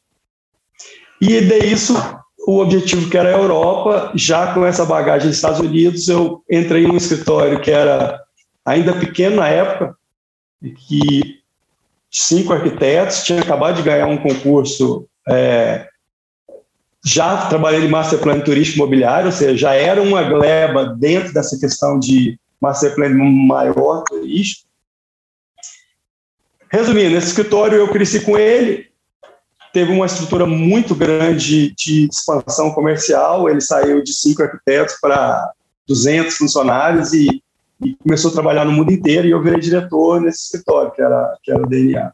E 1.20 1.40
de 1.40 1.58
isso 1.66 1.94
o 2.46 2.60
objetivo 2.60 3.08
que 3.08 3.16
era 3.16 3.30
a 3.30 3.38
Europa, 3.38 4.12
já 4.14 4.52
com 4.52 4.64
essa 4.64 4.84
bagagem 4.84 5.28
dos 5.28 5.36
Estados 5.36 5.60
Unidos, 5.60 6.08
eu 6.08 6.42
entrei 6.50 6.86
num 6.86 6.96
escritório 6.96 7.60
que 7.60 7.70
era 7.70 8.20
ainda 8.64 8.92
pequeno 8.92 9.36
na 9.36 9.48
época, 9.48 9.96
que 10.60 11.40
cinco 12.10 12.52
arquitetos, 12.52 13.24
tinha 13.24 13.40
acabado 13.40 13.76
de 13.76 13.82
ganhar 13.82 14.06
um 14.06 14.18
concurso 14.18 15.06
é, 15.28 15.86
já 17.04 17.48
trabalhei 17.48 17.84
em 17.84 17.88
master 17.88 18.18
plan 18.18 18.40
turístico 18.40 18.78
imobiliário, 18.78 19.26
ou 19.26 19.32
seja, 19.32 19.56
já 19.56 19.74
era 19.74 20.00
uma 20.02 20.22
gleba 20.22 20.86
dentro 20.86 21.34
dessa 21.34 21.58
questão 21.58 21.98
de 21.98 22.38
master 22.60 22.94
plan 22.94 23.10
maior 23.10 24.02
turístico. 24.04 24.68
Resumindo, 26.70 27.10
nesse 27.10 27.28
escritório 27.28 27.78
eu 27.78 27.88
cresci 27.88 28.20
com 28.20 28.36
ele, 28.36 28.88
teve 29.72 29.92
uma 29.92 30.06
estrutura 30.06 30.46
muito 30.46 30.94
grande 30.94 31.74
de 31.74 32.08
expansão 32.08 32.72
comercial, 32.72 33.48
ele 33.48 33.60
saiu 33.60 34.02
de 34.02 34.12
cinco 34.12 34.42
arquitetos 34.42 34.96
para 35.00 35.52
200 35.86 36.36
funcionários 36.36 37.12
e, 37.12 37.42
e, 37.82 37.94
começou 37.96 38.30
a 38.30 38.34
trabalhar 38.34 38.64
no 38.64 38.72
mundo 38.72 38.92
inteiro 38.92 39.26
e 39.26 39.30
eu 39.30 39.42
virei 39.42 39.60
diretor 39.60 40.20
nesse 40.20 40.44
escritório, 40.44 40.92
que 40.92 41.02
era, 41.02 41.38
que 41.42 41.52
era 41.52 41.62
o 41.62 41.66
DNA. 41.66 42.12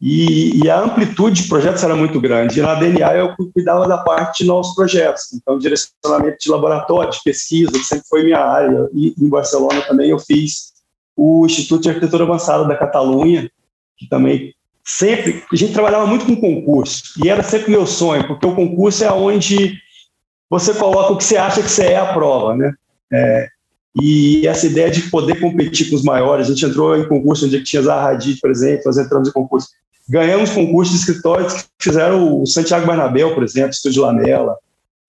E, 0.00 0.64
e, 0.64 0.70
a 0.70 0.80
amplitude 0.80 1.42
de 1.42 1.48
projetos 1.48 1.84
era 1.84 1.94
muito 1.94 2.18
grande. 2.18 2.58
E 2.58 2.62
na 2.62 2.74
DNA 2.74 3.16
eu 3.16 3.36
cuidava 3.52 3.86
da 3.86 3.98
parte 3.98 4.42
de 4.42 4.48
novos 4.48 4.74
projetos, 4.74 5.32
então 5.34 5.58
direcionamento 5.58 6.38
de 6.40 6.50
laboratório, 6.50 7.10
de 7.10 7.22
pesquisa, 7.22 7.72
que 7.72 7.84
sempre 7.84 8.06
foi 8.08 8.24
minha 8.24 8.38
área. 8.38 8.88
E 8.94 9.14
em 9.18 9.28
Barcelona 9.28 9.82
também 9.82 10.08
eu 10.08 10.18
fiz 10.18 10.72
o 11.14 11.44
Instituto 11.44 11.82
de 11.82 11.90
Arquitetura 11.90 12.24
Avançada 12.24 12.64
da 12.64 12.76
Catalunha, 12.76 13.50
que 13.98 14.08
também 14.08 14.54
sempre 14.82 15.44
a 15.52 15.56
gente 15.56 15.74
trabalhava 15.74 16.06
muito 16.06 16.24
com 16.24 16.40
concurso 16.40 17.12
e 17.22 17.28
era 17.28 17.42
sempre 17.42 17.70
meu 17.70 17.86
sonho, 17.86 18.26
porque 18.26 18.46
o 18.46 18.54
concurso 18.54 19.04
é 19.04 19.12
onde 19.12 19.78
você 20.48 20.72
coloca 20.72 21.12
o 21.12 21.18
que 21.18 21.24
você 21.24 21.36
acha 21.36 21.62
que 21.62 21.68
você 21.68 21.88
é 21.88 21.98
a 21.98 22.12
prova, 22.12 22.56
né? 22.56 22.72
É, 23.12 23.48
e 24.00 24.46
essa 24.46 24.66
ideia 24.66 24.90
de 24.90 25.10
poder 25.10 25.38
competir 25.40 25.90
com 25.90 25.96
os 25.96 26.02
maiores, 26.02 26.46
a 26.46 26.54
gente 26.54 26.64
entrou 26.64 26.96
em 26.96 27.06
concurso 27.06 27.46
onde 27.46 27.62
tinha 27.62 27.82
Zaha 27.82 28.10
Hadid, 28.10 28.40
por 28.40 28.50
exemplo, 28.50 28.84
nós 28.86 28.96
entramos 28.96 29.28
em 29.28 29.32
concurso 29.32 29.68
Ganhamos 30.10 30.50
concursos 30.50 30.92
de 30.92 31.00
escritórios 31.02 31.52
que 31.52 31.68
fizeram 31.78 32.42
o 32.42 32.44
Santiago 32.44 32.84
Bernabéu, 32.84 33.32
por 33.32 33.44
exemplo, 33.44 33.70
Estúdio 33.70 34.02
Lamela, 34.02 34.56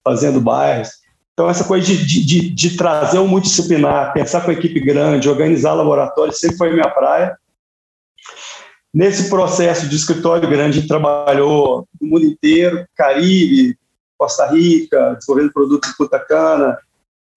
fazendo 0.03 0.39
bairros. 0.39 0.89
Então, 1.33 1.49
essa 1.49 1.63
coisa 1.63 1.87
de, 1.87 2.05
de, 2.05 2.49
de, 2.51 2.77
trazer 2.77 3.17
o 3.17 3.27
multidisciplinar, 3.27 4.13
pensar 4.13 4.41
com 4.41 4.51
a 4.51 4.53
equipe 4.53 4.79
grande, 4.79 5.27
organizar 5.27 5.73
laboratórios, 5.73 6.37
sempre 6.37 6.55
foi 6.55 6.71
minha 6.71 6.87
praia. 6.87 7.35
Nesse 8.93 9.27
processo 9.27 9.89
de 9.89 9.95
escritório 9.95 10.47
grande, 10.47 10.77
a 10.77 10.81
gente 10.81 10.87
trabalhou 10.87 11.87
no 11.99 12.07
mundo 12.07 12.25
inteiro, 12.25 12.85
Caribe, 12.95 13.75
Costa 14.19 14.45
Rica, 14.51 15.15
desenvolvendo 15.15 15.51
produtos 15.51 15.89
em 15.89 15.93
Punta 15.97 16.19
Cana. 16.19 16.77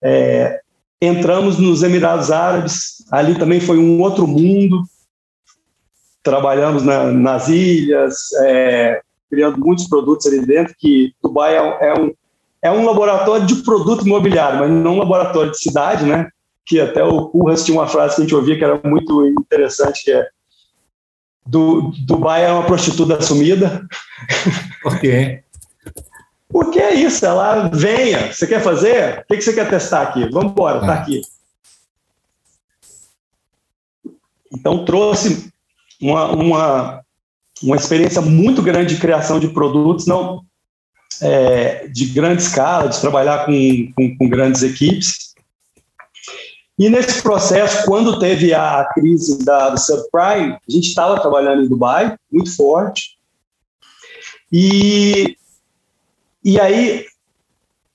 É, 0.02 0.60
entramos 1.00 1.56
nos 1.56 1.82
Emirados 1.82 2.30
Árabes, 2.30 3.06
ali 3.10 3.38
também 3.38 3.58
foi 3.58 3.78
um 3.78 4.02
outro 4.02 4.26
mundo, 4.26 4.82
trabalhamos 6.24 6.82
na, 6.82 7.12
nas 7.12 7.48
ilhas, 7.48 8.32
é, 8.42 9.00
criando 9.30 9.58
muitos 9.58 9.86
produtos 9.86 10.26
ali 10.26 10.44
dentro, 10.44 10.74
que 10.76 11.12
Dubai 11.22 11.56
é, 11.56 11.88
é, 11.88 12.00
um, 12.00 12.12
é 12.62 12.70
um 12.72 12.84
laboratório 12.84 13.46
de 13.46 13.56
produto 13.56 14.06
imobiliário, 14.06 14.58
mas 14.58 14.70
não 14.70 14.94
um 14.94 14.98
laboratório 14.98 15.52
de 15.52 15.58
cidade, 15.58 16.04
né? 16.04 16.28
Que 16.66 16.80
até 16.80 17.04
o 17.04 17.28
Curras 17.28 17.62
tinha 17.64 17.78
uma 17.78 17.86
frase 17.86 18.16
que 18.16 18.22
a 18.22 18.24
gente 18.24 18.34
ouvia 18.34 18.56
que 18.56 18.64
era 18.64 18.80
muito 18.82 19.26
interessante, 19.28 20.02
que 20.02 20.12
é 20.12 20.26
do, 21.46 21.92
Dubai 22.06 22.46
é 22.46 22.50
uma 22.50 22.64
prostituta 22.64 23.18
assumida. 23.18 23.86
Por 24.82 24.98
quê? 25.00 25.44
Porque 26.48 26.78
é 26.78 26.94
isso, 26.94 27.26
ela 27.26 27.68
venha, 27.68 28.32
você 28.32 28.46
quer 28.46 28.62
fazer? 28.62 29.20
O 29.20 29.24
que, 29.26 29.36
que 29.36 29.42
você 29.42 29.52
quer 29.52 29.68
testar 29.68 30.02
aqui? 30.02 30.26
Vamos 30.30 30.52
embora, 30.52 30.80
está 30.80 30.94
ah. 30.94 30.98
aqui. 31.00 31.20
Então 34.50 34.84
trouxe 34.84 35.52
uma, 36.04 36.26
uma, 36.32 37.00
uma 37.62 37.76
experiência 37.76 38.20
muito 38.20 38.60
grande 38.60 38.94
de 38.94 39.00
criação 39.00 39.40
de 39.40 39.48
produtos, 39.48 40.06
não 40.06 40.44
é, 41.22 41.88
de 41.88 42.06
grande 42.06 42.42
escala, 42.42 42.88
de 42.88 43.00
trabalhar 43.00 43.46
com, 43.46 43.92
com, 43.96 44.16
com 44.18 44.28
grandes 44.28 44.62
equipes. 44.62 45.34
E 46.78 46.90
nesse 46.90 47.22
processo, 47.22 47.86
quando 47.86 48.18
teve 48.18 48.52
a 48.52 48.84
crise 48.92 49.42
da, 49.44 49.70
do 49.70 49.80
subprime, 49.80 50.54
a 50.54 50.70
gente 50.70 50.88
estava 50.88 51.20
trabalhando 51.20 51.62
em 51.62 51.68
Dubai, 51.68 52.16
muito 52.30 52.54
forte. 52.54 53.16
E, 54.52 55.36
e 56.44 56.60
aí 56.60 57.06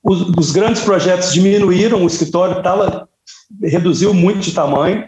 os, 0.02 0.22
os 0.36 0.52
grandes 0.52 0.82
projetos 0.82 1.32
diminuíram, 1.32 2.04
o 2.04 2.08
escritório 2.08 2.64
tava, 2.64 3.08
reduziu 3.62 4.14
muito 4.14 4.40
de 4.40 4.54
tamanho 4.54 5.08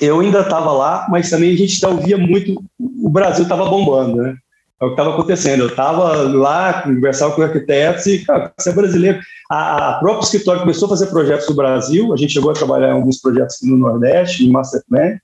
eu 0.00 0.20
ainda 0.20 0.40
estava 0.40 0.72
lá, 0.72 1.06
mas 1.10 1.30
também 1.30 1.52
a 1.52 1.56
gente 1.56 1.78
já 1.78 1.88
ouvia 1.88 2.18
muito, 2.18 2.62
o 2.78 3.08
Brasil 3.08 3.44
estava 3.44 3.64
bombando, 3.66 4.16
né? 4.16 4.36
É 4.80 4.84
o 4.84 4.88
que 4.88 4.92
estava 4.92 5.14
acontecendo. 5.14 5.62
Eu 5.62 5.68
estava 5.68 6.12
lá, 6.22 6.82
conversava 6.82 7.34
com 7.34 7.42
arquitetos 7.42 8.06
e, 8.06 8.24
cara, 8.24 8.52
você 8.58 8.70
é 8.70 8.74
brasileiro. 8.74 9.18
A, 9.50 9.90
a 9.90 9.98
própria 9.98 10.24
escritório 10.24 10.60
começou 10.60 10.86
a 10.86 10.90
fazer 10.90 11.06
projetos 11.06 11.48
no 11.48 11.54
Brasil, 11.54 12.12
a 12.12 12.16
gente 12.16 12.34
chegou 12.34 12.50
a 12.50 12.54
trabalhar 12.54 12.88
em 12.88 12.92
alguns 12.92 13.20
projetos 13.20 13.58
no 13.62 13.76
Nordeste, 13.76 14.44
em 14.44 14.50
Masterplan. 14.50 15.18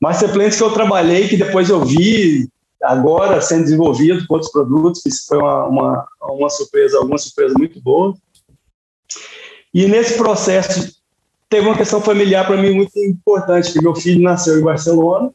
Masterplans 0.00 0.56
que 0.56 0.62
eu 0.62 0.70
trabalhei, 0.70 1.26
que 1.26 1.36
depois 1.36 1.68
eu 1.68 1.84
vi 1.84 2.48
agora 2.82 3.40
sendo 3.40 3.64
desenvolvido 3.64 4.24
com 4.26 4.34
outros 4.34 4.52
produtos, 4.52 5.02
que 5.02 5.10
foi 5.26 5.38
uma, 5.38 5.66
uma, 5.66 6.08
uma 6.22 6.50
surpresa, 6.50 7.00
uma 7.00 7.18
surpresa 7.18 7.54
muito 7.58 7.80
boa. 7.80 8.14
E 9.74 9.86
nesse 9.86 10.16
processo 10.16 10.95
teve 11.48 11.66
uma 11.66 11.76
questão 11.76 12.00
familiar 12.00 12.46
para 12.46 12.56
mim 12.56 12.72
muito 12.72 12.98
importante, 12.98 13.72
que 13.72 13.82
meu 13.82 13.94
filho 13.94 14.22
nasceu 14.22 14.58
em 14.58 14.64
Barcelona 14.64 15.30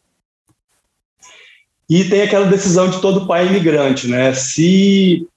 e 1.90 2.06
tem 2.06 2.22
aquela 2.22 2.46
decisão 2.46 2.90
de 2.90 3.02
todo 3.02 3.28
pai 3.28 3.48
imigrante, 3.48 4.08
né? 4.08 4.34
Se 4.34 5.28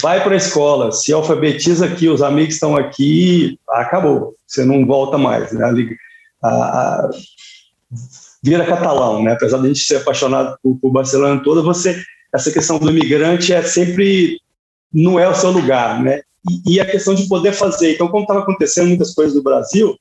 vai 0.00 0.22
para 0.22 0.34
a 0.34 0.36
escola, 0.36 0.92
se 0.92 1.12
alfabetiza 1.12 1.86
aqui, 1.86 2.08
os 2.08 2.22
amigos 2.22 2.54
estão 2.54 2.76
aqui, 2.76 3.58
acabou, 3.70 4.34
você 4.46 4.64
não 4.64 4.86
volta 4.86 5.16
mais, 5.16 5.50
né? 5.52 5.64
A, 6.42 6.48
a, 6.48 7.10
vira 8.42 8.66
catalão, 8.66 9.22
né? 9.22 9.32
Apesar 9.32 9.58
de 9.58 9.64
a 9.64 9.68
gente 9.68 9.80
ser 9.80 9.96
apaixonado 9.96 10.58
por, 10.62 10.76
por 10.78 10.90
Barcelona 10.90 11.42
toda, 11.42 11.62
você 11.62 12.02
essa 12.34 12.52
questão 12.52 12.78
do 12.78 12.90
imigrante 12.90 13.52
é 13.52 13.62
sempre 13.62 14.38
não 14.92 15.18
é 15.18 15.28
o 15.28 15.34
seu 15.34 15.50
lugar, 15.50 16.02
né? 16.02 16.20
E, 16.48 16.74
e 16.74 16.80
a 16.80 16.86
questão 16.86 17.14
de 17.14 17.26
poder 17.26 17.52
fazer. 17.52 17.94
Então, 17.94 18.08
como 18.08 18.22
estava 18.22 18.40
acontecendo 18.40 18.88
muitas 18.88 19.14
coisas 19.14 19.34
no 19.34 19.42
Brasil, 19.42 19.96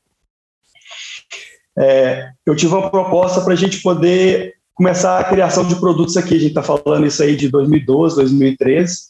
é, 1.77 2.31
eu 2.45 2.55
tive 2.55 2.73
uma 2.73 2.89
proposta 2.89 3.41
para 3.41 3.53
a 3.53 3.55
gente 3.57 3.81
poder 3.81 4.55
começar 4.73 5.19
a 5.19 5.23
criação 5.23 5.65
de 5.65 5.75
produtos 5.75 6.17
aqui. 6.17 6.35
A 6.35 6.39
gente 6.39 6.49
está 6.49 6.63
falando 6.63 7.05
isso 7.05 7.21
aí 7.21 7.35
de 7.35 7.49
2012, 7.49 8.15
2013, 8.15 9.09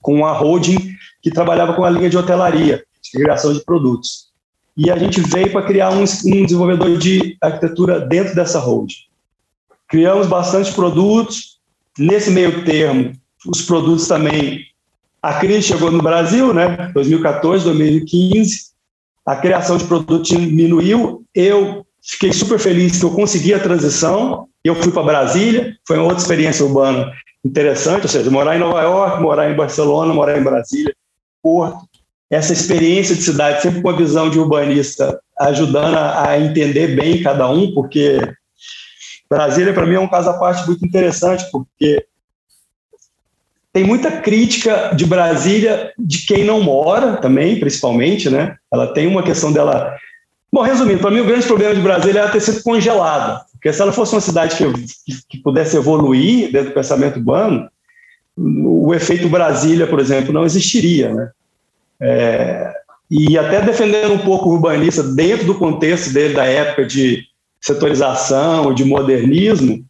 com 0.00 0.24
a 0.24 0.32
holding 0.32 0.96
que 1.22 1.30
trabalhava 1.30 1.74
com 1.74 1.84
a 1.84 1.90
linha 1.90 2.10
de 2.10 2.18
hotelaria, 2.18 2.84
de 3.00 3.10
criação 3.10 3.52
de 3.52 3.64
produtos. 3.64 4.32
E 4.76 4.90
a 4.90 4.96
gente 4.96 5.20
veio 5.20 5.52
para 5.52 5.66
criar 5.66 5.90
um, 5.90 6.02
um 6.02 6.44
desenvolvedor 6.44 6.98
de 6.98 7.36
arquitetura 7.40 8.00
dentro 8.00 8.34
dessa 8.34 8.58
holding. 8.58 8.94
Criamos 9.88 10.26
bastante 10.26 10.72
produtos. 10.72 11.60
Nesse 11.98 12.30
meio 12.30 12.64
termo, 12.64 13.12
os 13.46 13.60
produtos 13.62 14.08
também. 14.08 14.64
A 15.22 15.34
crise 15.34 15.68
chegou 15.68 15.90
no 15.90 16.02
Brasil, 16.02 16.52
né? 16.52 16.90
2014, 16.92 17.64
2015 17.64 18.72
a 19.24 19.36
criação 19.36 19.76
de 19.76 19.84
produto 19.84 20.22
diminuiu. 20.22 21.24
Eu 21.34 21.86
fiquei 22.02 22.32
super 22.32 22.58
feliz 22.58 22.98
que 22.98 23.04
eu 23.04 23.14
consegui 23.14 23.54
a 23.54 23.60
transição. 23.60 24.48
Eu 24.64 24.74
fui 24.74 24.92
para 24.92 25.02
Brasília, 25.02 25.76
foi 25.86 25.96
uma 25.96 26.06
outra 26.06 26.22
experiência 26.22 26.64
urbana 26.64 27.12
interessante, 27.44 28.02
ou 28.02 28.08
seja, 28.08 28.30
morar 28.30 28.56
em 28.56 28.60
Nova 28.60 28.80
York, 28.82 29.20
morar 29.20 29.50
em 29.50 29.56
Barcelona, 29.56 30.14
morar 30.14 30.38
em 30.38 30.44
Brasília, 30.44 30.94
Porto. 31.42 31.80
Essa 32.30 32.52
experiência 32.52 33.14
de 33.14 33.22
cidade, 33.22 33.60
sempre 33.60 33.82
com 33.82 33.90
a 33.90 33.96
visão 33.96 34.30
de 34.30 34.38
urbanista, 34.38 35.20
ajudando 35.40 35.96
a 35.96 36.38
entender 36.38 36.94
bem 36.94 37.22
cada 37.22 37.48
um, 37.50 37.74
porque 37.74 38.18
Brasília, 39.28 39.74
para 39.74 39.86
mim, 39.86 39.96
é 39.96 40.00
um 40.00 40.08
caso 40.08 40.30
à 40.30 40.34
parte 40.34 40.66
muito 40.66 40.84
interessante, 40.86 41.44
porque 41.50 42.06
tem 43.72 43.84
muita 43.84 44.10
crítica 44.10 44.92
de 44.94 45.06
Brasília 45.06 45.92
de 45.98 46.26
quem 46.26 46.44
não 46.44 46.60
mora 46.60 47.16
também, 47.16 47.58
principalmente, 47.58 48.28
né? 48.28 48.56
Ela 48.70 48.92
tem 48.92 49.06
uma 49.06 49.22
questão 49.22 49.50
dela. 49.50 49.96
Bom, 50.52 50.60
resumindo, 50.60 51.00
para 51.00 51.10
mim 51.10 51.20
o 51.20 51.26
grande 51.26 51.46
problema 51.46 51.74
de 51.74 51.80
Brasília 51.80 52.20
é 52.20 52.22
ela 52.22 52.30
ter 52.30 52.40
sido 52.40 52.62
congelada. 52.62 53.42
Porque 53.52 53.72
se 53.72 53.80
ela 53.80 53.92
fosse 53.92 54.14
uma 54.14 54.20
cidade 54.20 54.56
que, 54.56 54.64
que, 55.28 55.38
pudesse 55.38 55.76
evoluir 55.76 56.52
dentro 56.52 56.70
do 56.70 56.74
pensamento 56.74 57.16
urbano, 57.16 57.70
o 58.36 58.92
efeito 58.92 59.28
Brasília, 59.28 59.86
por 59.86 60.00
exemplo, 60.00 60.32
não 60.32 60.44
existiria, 60.44 61.14
né? 61.14 61.30
É, 62.00 62.72
e 63.10 63.38
até 63.38 63.60
defendendo 63.60 64.14
um 64.14 64.18
pouco 64.18 64.48
o 64.48 64.54
urbanista 64.54 65.02
dentro 65.02 65.46
do 65.46 65.54
contexto 65.54 66.12
dele 66.12 66.34
da 66.34 66.44
época 66.44 66.84
de 66.84 67.24
setorização, 67.60 68.74
de 68.74 68.84
modernismo, 68.84 69.84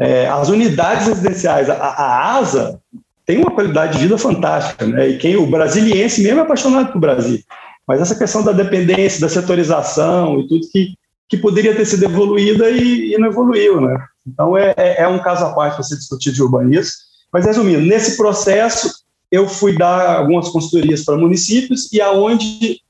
é, 0.00 0.26
as 0.26 0.48
unidades 0.48 1.06
residenciais, 1.06 1.68
a, 1.68 1.74
a, 1.74 2.38
ASA 2.38 2.80
tem 3.26 3.36
uma 3.36 3.50
qualidade 3.50 3.92
de 3.92 4.04
vida 4.04 4.16
fantástica, 4.16 4.86
né? 4.86 5.10
E 5.10 5.18
quem 5.18 5.36
o 5.36 5.46
brasiliense 5.46 6.22
mesmo 6.22 6.40
é 6.40 6.42
apaixonado 6.42 6.90
por 6.90 6.98
Brasil. 6.98 7.38
Mas 7.86 8.00
essa 8.00 8.16
questão 8.16 8.42
da 8.42 8.50
dependência, 8.50 9.20
da 9.20 9.28
setorização 9.28 10.40
e 10.40 10.48
tudo 10.48 10.68
que, 10.72 10.94
que 11.28 11.36
poderia 11.36 11.76
ter 11.76 11.84
sido 11.84 12.04
evoluída 12.04 12.70
e, 12.70 13.12
e 13.12 13.18
não 13.18 13.28
evoluiu, 13.28 13.78
né? 13.82 14.02
Então 14.26 14.56
é, 14.56 14.72
é, 14.76 15.02
é 15.02 15.08
um 15.08 15.18
caso 15.18 15.44
à 15.44 15.52
parte 15.52 15.74
para 15.74 15.84
se 15.84 15.96
discutir 15.96 16.32
de 16.32 16.42
urbanismo. 16.42 16.92
Mas 17.30 17.44
resumindo, 17.44 17.82
nesse 17.82 18.16
processo 18.16 18.90
eu 19.30 19.46
fui 19.46 19.76
dar 19.76 20.16
algumas 20.16 20.48
consultorias 20.48 21.04
para 21.04 21.16
municípios 21.16 21.92
e 21.92 22.00
aonde 22.00 22.80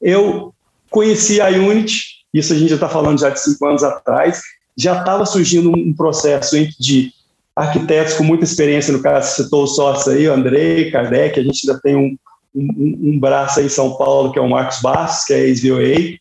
eu 0.00 0.52
conheci 0.90 1.40
a 1.40 1.48
Unity, 1.48 2.24
isso 2.34 2.52
a 2.52 2.56
gente 2.56 2.68
já 2.68 2.74
está 2.74 2.88
falando 2.88 3.20
já 3.20 3.30
de 3.30 3.40
cinco 3.40 3.66
anos 3.66 3.82
atrás, 3.82 4.42
já 4.76 4.98
estava 4.98 5.24
surgindo 5.24 5.70
um 5.70 5.94
processo 5.94 6.56
de 6.78 7.12
arquitetos 7.54 8.14
com 8.14 8.22
muita 8.22 8.44
experiência, 8.44 8.92
no 8.92 9.02
caso, 9.02 9.42
citou 9.42 9.64
o 9.64 9.66
sócio 9.66 10.12
aí, 10.12 10.28
o 10.28 10.34
Andrei, 10.34 10.90
Kardec, 10.90 11.40
a 11.40 11.42
gente 11.42 11.68
ainda 11.68 11.80
tem 11.80 11.96
um, 11.96 12.16
um, 12.54 13.14
um 13.14 13.18
braço 13.18 13.60
aí 13.60 13.66
em 13.66 13.70
São 13.70 13.96
Paulo, 13.96 14.30
que 14.30 14.38
é 14.38 14.42
o 14.42 14.48
Marcos 14.48 14.80
Bastos, 14.82 15.24
que 15.24 15.32
é 15.32 15.40
ex-VOA, 15.40 16.18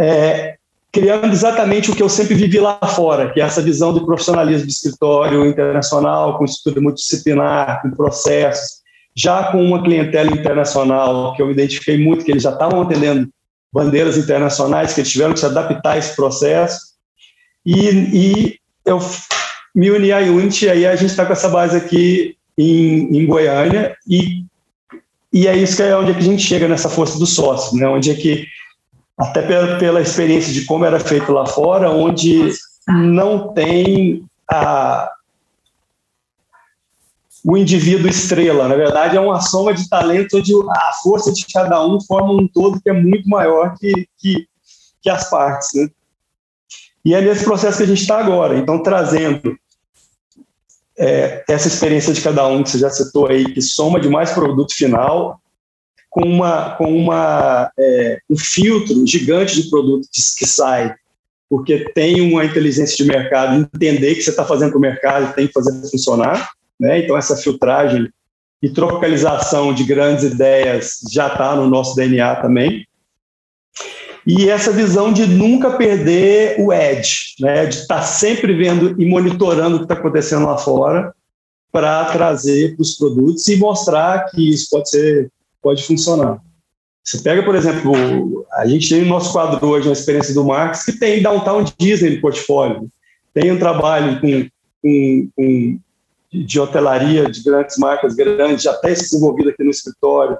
é, 0.00 0.56
criando 0.92 1.32
exatamente 1.32 1.90
o 1.90 1.96
que 1.96 2.02
eu 2.02 2.08
sempre 2.08 2.36
vivi 2.36 2.60
lá 2.60 2.78
fora, 2.78 3.32
que 3.32 3.40
é 3.40 3.44
essa 3.44 3.60
visão 3.60 3.92
do 3.92 4.06
profissionalismo 4.06 4.66
de 4.66 4.72
escritório 4.72 5.44
internacional, 5.44 6.38
com 6.38 6.44
estudo 6.44 6.80
multidisciplinar, 6.80 7.82
com 7.82 7.90
processos, 7.90 8.78
já 9.14 9.50
com 9.50 9.60
uma 9.60 9.82
clientela 9.82 10.30
internacional, 10.30 11.34
que 11.34 11.42
eu 11.42 11.50
identifiquei 11.50 11.98
muito, 11.98 12.24
que 12.24 12.30
eles 12.30 12.44
já 12.44 12.52
estavam 12.52 12.82
atendendo 12.82 13.28
bandeiras 13.72 14.16
internacionais, 14.16 14.92
que 14.92 15.00
eles 15.00 15.10
tiveram 15.10 15.34
que 15.34 15.40
se 15.40 15.46
adaptar 15.46 15.92
a 15.92 15.98
esse 15.98 16.14
processo, 16.16 16.78
e, 17.64 17.88
e 17.88 18.58
eu 18.86 18.98
me 19.74 19.90
uni 19.90 20.12
à 20.12 20.18
Unity, 20.18 20.66
e 20.66 20.70
aí 20.70 20.86
a 20.86 20.96
gente 20.96 21.10
está 21.10 21.26
com 21.26 21.32
essa 21.32 21.48
base 21.48 21.76
aqui 21.76 22.36
em, 22.56 23.18
em 23.18 23.26
Goiânia, 23.26 23.96
e, 24.08 24.44
e 25.32 25.46
é 25.46 25.56
isso 25.56 25.76
que 25.76 25.82
é 25.82 25.96
onde 25.96 26.10
é 26.10 26.14
que 26.14 26.20
a 26.20 26.24
gente 26.24 26.42
chega 26.42 26.66
nessa 26.66 26.88
força 26.88 27.18
do 27.18 27.26
sócio, 27.26 27.78
né? 27.78 27.86
onde 27.86 28.10
é 28.10 28.14
que 28.14 28.46
até 29.18 29.42
pela, 29.42 29.78
pela 29.78 30.00
experiência 30.00 30.52
de 30.52 30.64
como 30.64 30.84
era 30.84 31.00
feito 31.00 31.32
lá 31.32 31.44
fora, 31.44 31.90
onde 31.90 32.52
não 32.88 33.52
tem 33.52 34.24
a, 34.50 35.10
o 37.44 37.56
indivíduo 37.56 38.08
estrela. 38.08 38.68
Na 38.68 38.74
verdade, 38.74 39.16
é 39.16 39.20
uma 39.20 39.40
soma 39.40 39.72
de 39.72 39.88
talentos 39.88 40.38
onde 40.38 40.52
a 40.70 40.92
força 41.02 41.32
de 41.32 41.46
cada 41.52 41.84
um 41.84 42.00
forma 42.00 42.32
um 42.32 42.48
todo 42.48 42.80
que 42.80 42.90
é 42.90 42.92
muito 42.92 43.28
maior 43.28 43.76
que, 43.78 44.08
que, 44.18 44.46
que 45.00 45.10
as 45.10 45.28
partes. 45.30 45.68
Né? 45.74 45.88
E 47.04 47.14
é 47.14 47.20
nesse 47.20 47.44
processo 47.44 47.78
que 47.78 47.84
a 47.84 47.86
gente 47.86 48.02
está 48.02 48.18
agora. 48.18 48.56
Então, 48.58 48.82
trazendo 48.82 49.56
é, 50.98 51.44
essa 51.48 51.68
experiência 51.68 52.12
de 52.12 52.20
cada 52.20 52.46
um 52.46 52.62
que 52.62 52.70
você 52.70 52.78
já 52.78 52.90
citou 52.90 53.28
aí, 53.28 53.52
que 53.52 53.62
soma 53.62 54.00
de 54.00 54.08
mais 54.08 54.32
produto 54.32 54.74
final, 54.74 55.40
com, 56.10 56.22
uma, 56.22 56.70
com 56.76 56.96
uma, 56.96 57.70
é, 57.78 58.18
um 58.28 58.36
filtro 58.36 59.06
gigante 59.06 59.62
de 59.62 59.70
produtos 59.70 60.34
que 60.36 60.46
sai, 60.46 60.94
porque 61.48 61.90
tem 61.94 62.20
uma 62.20 62.44
inteligência 62.44 62.96
de 62.96 63.04
mercado, 63.04 63.68
entender 63.74 64.14
que 64.16 64.22
você 64.22 64.30
está 64.30 64.44
fazendo 64.44 64.70
para 64.70 64.78
o 64.78 64.82
mercado 64.82 65.30
e 65.30 65.34
tem 65.34 65.46
que 65.46 65.52
fazer 65.52 65.72
funcionar. 65.88 66.50
Né? 66.78 67.00
Então, 67.00 67.16
essa 67.16 67.36
filtragem 67.36 68.08
e 68.62 68.68
tropicalização 68.68 69.72
de 69.72 69.84
grandes 69.84 70.24
ideias 70.24 71.00
já 71.10 71.28
está 71.28 71.54
no 71.54 71.68
nosso 71.68 71.94
DNA 71.94 72.36
também. 72.36 72.86
E 74.26 74.50
essa 74.50 74.70
visão 74.70 75.12
de 75.12 75.26
nunca 75.26 75.76
perder 75.76 76.60
o 76.60 76.72
edge, 76.72 77.34
né? 77.40 77.66
de 77.66 77.76
estar 77.76 77.96
tá 77.96 78.02
sempre 78.02 78.54
vendo 78.54 79.00
e 79.00 79.06
monitorando 79.06 79.76
o 79.76 79.78
que 79.78 79.84
está 79.84 79.94
acontecendo 79.94 80.44
lá 80.44 80.58
fora 80.58 81.14
para 81.72 82.04
trazer 82.06 82.74
para 82.74 82.82
os 82.82 82.94
produtos 82.96 83.46
e 83.48 83.56
mostrar 83.56 84.30
que 84.30 84.50
isso 84.52 84.68
pode 84.70 84.90
ser 84.90 85.30
pode 85.62 85.82
funcionar. 85.84 86.40
Você 87.02 87.18
pega, 87.18 87.42
por 87.42 87.54
exemplo, 87.54 88.46
a 88.52 88.66
gente 88.66 88.88
tem 88.88 89.02
no 89.02 89.08
nosso 89.08 89.32
quadro 89.32 89.66
hoje 89.66 89.88
uma 89.88 89.94
experiência 89.94 90.34
do 90.34 90.44
Marx 90.44 90.84
que 90.84 90.92
tem 90.92 91.22
Downtown 91.22 91.64
Disney 91.78 92.16
no 92.16 92.20
portfólio, 92.20 92.88
tem 93.32 93.50
um 93.50 93.58
trabalho 93.58 94.20
com, 94.20 94.48
com, 94.82 95.28
com 95.34 95.80
de 96.32 96.60
hotelaria 96.60 97.30
de 97.30 97.42
grandes 97.42 97.76
marcas 97.78 98.14
grandes, 98.14 98.62
já 98.62 98.72
está 98.72 98.88
desenvolvido 98.88 99.50
aqui 99.50 99.64
no 99.64 99.70
escritório. 99.70 100.38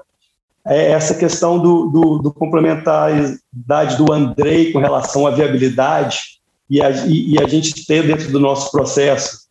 É 0.65 0.91
essa 0.91 1.15
questão 1.15 1.57
do, 1.57 1.87
do, 1.87 2.17
do 2.19 2.33
complementaridade 2.33 3.97
do 3.97 4.11
Andrei 4.11 4.71
com 4.71 4.79
relação 4.79 5.25
à 5.25 5.31
viabilidade 5.31 6.39
e 6.69 6.81
a, 6.81 6.91
e, 7.07 7.33
e 7.33 7.43
a 7.43 7.47
gente 7.47 7.85
ter 7.85 8.05
dentro 8.05 8.31
do 8.31 8.39
nosso 8.39 8.71
processo 8.71 9.49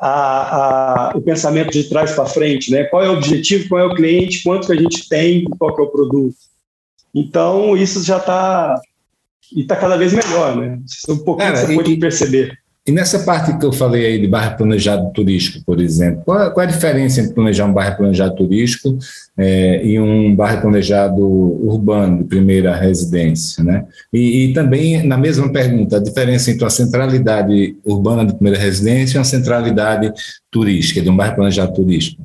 a, 0.00 1.10
a, 1.10 1.16
o 1.16 1.20
pensamento 1.20 1.70
de 1.70 1.84
trás 1.84 2.12
para 2.12 2.26
frente, 2.26 2.70
né? 2.70 2.84
Qual 2.84 3.02
é 3.02 3.08
o 3.08 3.14
objetivo, 3.14 3.68
qual 3.68 3.80
é 3.80 3.84
o 3.84 3.94
cliente, 3.94 4.42
quanto 4.42 4.66
que 4.66 4.72
a 4.72 4.76
gente 4.76 5.08
tem, 5.08 5.44
qual 5.44 5.74
que 5.74 5.80
é 5.80 5.84
o 5.84 5.90
produto. 5.90 6.36
Então, 7.14 7.76
isso 7.76 8.02
já 8.02 8.16
está 8.16 8.80
e 9.54 9.62
está 9.62 9.76
cada 9.76 9.96
vez 9.96 10.12
melhor, 10.12 10.56
né? 10.56 10.78
Um 11.08 11.18
pouquinho 11.18 11.52
Cara, 11.52 11.66
você 11.66 11.72
e, 11.72 11.76
pode 11.76 11.96
perceber. 11.96 12.58
E 12.86 12.92
nessa 12.92 13.18
parte 13.20 13.56
que 13.58 13.64
eu 13.64 13.72
falei 13.72 14.06
aí 14.06 14.18
de 14.18 14.26
bairro 14.26 14.56
planejado 14.56 15.12
turístico, 15.12 15.62
por 15.66 15.80
exemplo, 15.80 16.22
qual, 16.24 16.50
qual 16.50 16.64
é 16.64 16.68
a 16.68 16.72
diferença 16.72 17.20
entre 17.20 17.34
planejar 17.34 17.66
um 17.66 17.74
bairro 17.74 17.98
planejado 17.98 18.34
turístico 18.34 18.98
é, 19.36 19.84
e 19.84 20.00
um 20.00 20.34
bairro 20.34 20.62
planejado 20.62 21.22
urbano 21.22 22.18
de 22.18 22.24
primeira 22.24 22.74
residência, 22.74 23.62
né? 23.62 23.84
E, 24.10 24.46
e, 24.46 24.52
também 24.54 25.06
na 25.06 25.18
mesma 25.18 25.52
pergunta, 25.52 25.98
a 25.98 26.02
diferença 26.02 26.50
entre 26.50 26.64
uma 26.64 26.70
centralidade 26.70 27.76
urbana 27.84 28.24
de 28.24 28.32
primeira 28.32 28.58
residência 28.58 29.16
e 29.16 29.18
uma 29.18 29.24
centralidade 29.24 30.10
turística, 30.50 31.02
de 31.02 31.10
um 31.10 31.16
bairro 31.16 31.36
planejado 31.36 31.74
turístico. 31.74 32.22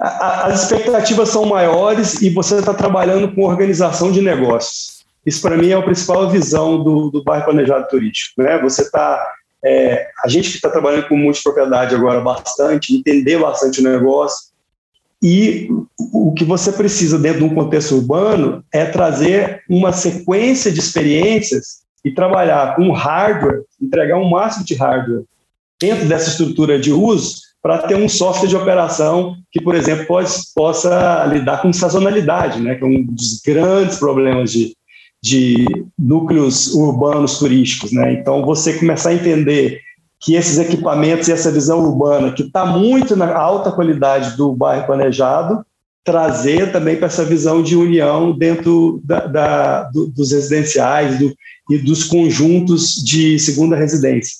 As 0.00 0.64
expectativas 0.64 1.28
são 1.28 1.46
maiores 1.46 2.20
e 2.20 2.28
você 2.30 2.56
está 2.56 2.74
trabalhando 2.74 3.32
com 3.32 3.42
organização 3.42 4.10
de 4.10 4.20
negócios. 4.20 4.93
Isso, 5.24 5.40
para 5.40 5.56
mim, 5.56 5.70
é 5.70 5.74
a 5.74 5.82
principal 5.82 6.30
visão 6.30 6.82
do, 6.82 7.10
do 7.10 7.24
bairro 7.24 7.46
planejado 7.46 7.88
turístico. 7.88 8.42
Né? 8.42 8.58
Você 8.62 8.82
está. 8.82 9.32
É, 9.64 10.08
a 10.22 10.28
gente 10.28 10.50
que 10.50 10.56
está 10.56 10.68
trabalhando 10.68 11.08
com 11.08 11.16
multipropriedade 11.16 11.94
agora 11.94 12.20
bastante, 12.20 12.94
entender 12.94 13.38
bastante 13.38 13.80
o 13.80 13.84
negócio. 13.84 14.52
E 15.22 15.70
o 16.12 16.34
que 16.34 16.44
você 16.44 16.70
precisa 16.70 17.18
dentro 17.18 17.38
de 17.38 17.44
um 17.44 17.54
contexto 17.54 17.94
urbano 17.94 18.62
é 18.70 18.84
trazer 18.84 19.62
uma 19.70 19.90
sequência 19.90 20.70
de 20.70 20.80
experiências 20.80 21.82
e 22.04 22.12
trabalhar 22.12 22.76
com 22.76 22.92
hardware, 22.92 23.62
entregar 23.80 24.18
um 24.18 24.28
máximo 24.28 24.66
de 24.66 24.74
hardware 24.74 25.22
dentro 25.80 26.06
dessa 26.06 26.28
estrutura 26.28 26.78
de 26.78 26.92
uso 26.92 27.36
para 27.62 27.78
ter 27.78 27.94
um 27.94 28.08
software 28.08 28.48
de 28.48 28.56
operação 28.56 29.36
que, 29.50 29.62
por 29.62 29.74
exemplo, 29.74 30.04
pode, 30.04 30.30
possa 30.54 31.24
lidar 31.24 31.62
com 31.62 31.72
sazonalidade, 31.72 32.60
né, 32.60 32.74
que 32.74 32.84
é 32.84 32.86
um 32.86 33.02
dos 33.02 33.40
grandes 33.42 33.98
problemas 33.98 34.52
de, 34.52 34.76
de 35.24 35.64
núcleos 35.98 36.74
urbanos 36.74 37.38
turísticos. 37.38 37.92
Né? 37.92 38.12
Então, 38.12 38.44
você 38.44 38.74
começar 38.74 39.08
a 39.08 39.14
entender 39.14 39.80
que 40.20 40.34
esses 40.34 40.58
equipamentos 40.58 41.28
e 41.28 41.32
essa 41.32 41.50
visão 41.50 41.82
urbana, 41.82 42.30
que 42.30 42.42
está 42.42 42.66
muito 42.66 43.16
na 43.16 43.34
alta 43.34 43.72
qualidade 43.72 44.36
do 44.36 44.52
bairro 44.52 44.86
planejado, 44.86 45.64
trazer 46.04 46.72
também 46.72 46.96
para 46.96 47.06
essa 47.06 47.24
visão 47.24 47.62
de 47.62 47.74
união 47.74 48.36
dentro 48.36 49.00
da, 49.02 49.26
da, 49.26 49.82
do, 49.84 50.08
dos 50.08 50.30
residenciais 50.30 51.18
do, 51.18 51.34
e 51.70 51.78
dos 51.78 52.04
conjuntos 52.04 52.92
de 53.02 53.38
segunda 53.38 53.76
residência. 53.76 54.36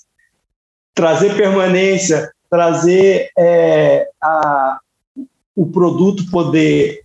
Trazer 0.95 1.35
permanência, 1.35 2.31
trazer 2.51 3.31
é, 3.39 4.07
a, 4.23 4.79
o 5.57 5.65
produto 5.65 6.31
poder, 6.31 7.01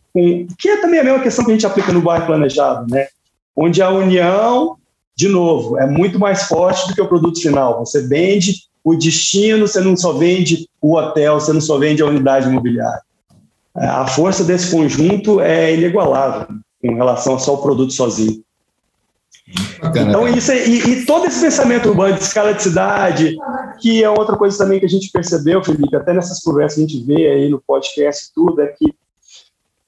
que 0.58 0.68
é 0.68 0.82
também 0.82 1.00
a 1.00 1.04
mesma 1.06 1.22
questão 1.22 1.46
que 1.46 1.52
a 1.52 1.54
gente 1.54 1.66
aplica 1.66 1.94
no 1.94 2.02
bairro 2.02 2.26
planejado, 2.26 2.86
né? 2.92 3.08
Onde 3.60 3.82
a 3.82 3.90
união, 3.90 4.78
de 5.16 5.28
novo, 5.28 5.78
é 5.78 5.86
muito 5.86 6.18
mais 6.18 6.44
forte 6.44 6.88
do 6.88 6.96
que 6.96 7.02
o 7.02 7.08
produto 7.08 7.42
final. 7.42 7.80
Você 7.80 8.08
vende 8.08 8.54
o 8.82 8.96
destino, 8.96 9.68
você 9.68 9.82
não 9.82 9.98
só 9.98 10.14
vende 10.14 10.66
o 10.82 10.96
hotel, 10.96 11.38
você 11.38 11.52
não 11.52 11.60
só 11.60 11.78
vende 11.78 12.02
a 12.02 12.06
unidade 12.06 12.48
imobiliária. 12.48 13.02
A 13.76 14.08
força 14.08 14.46
desse 14.46 14.72
conjunto 14.72 15.42
é 15.42 15.76
inigualável 15.76 16.48
com 16.82 16.96
relação 16.96 17.36
a 17.36 17.40
só 17.40 17.56
o 17.56 17.62
produto 17.62 17.92
sozinho. 17.92 18.42
Bacana, 19.82 20.10
então, 20.10 20.28
isso 20.28 20.52
é, 20.52 20.68
e, 20.68 20.78
e, 20.92 21.06
todo 21.06 21.26
esse 21.26 21.42
pensamento 21.42 21.90
urbano 21.90 22.16
de 22.16 22.22
escala 22.22 22.54
de 22.54 22.62
cidade, 22.62 23.36
que 23.82 24.04
é 24.04 24.10
outra 24.10 24.38
coisa 24.38 24.58
também 24.58 24.80
que 24.80 24.86
a 24.86 24.90
gente 24.90 25.12
percebeu, 25.12 25.64
Felipe, 25.64 25.96
até 25.96 26.14
nessas 26.14 26.40
conversas 26.40 26.76
que 26.76 26.84
a 26.84 26.88
gente 26.88 27.06
vê 27.06 27.28
aí 27.28 27.50
no 27.50 27.60
podcast 27.60 28.26
e 28.26 28.34
tudo, 28.34 28.62
é 28.62 28.68
que 28.68 28.94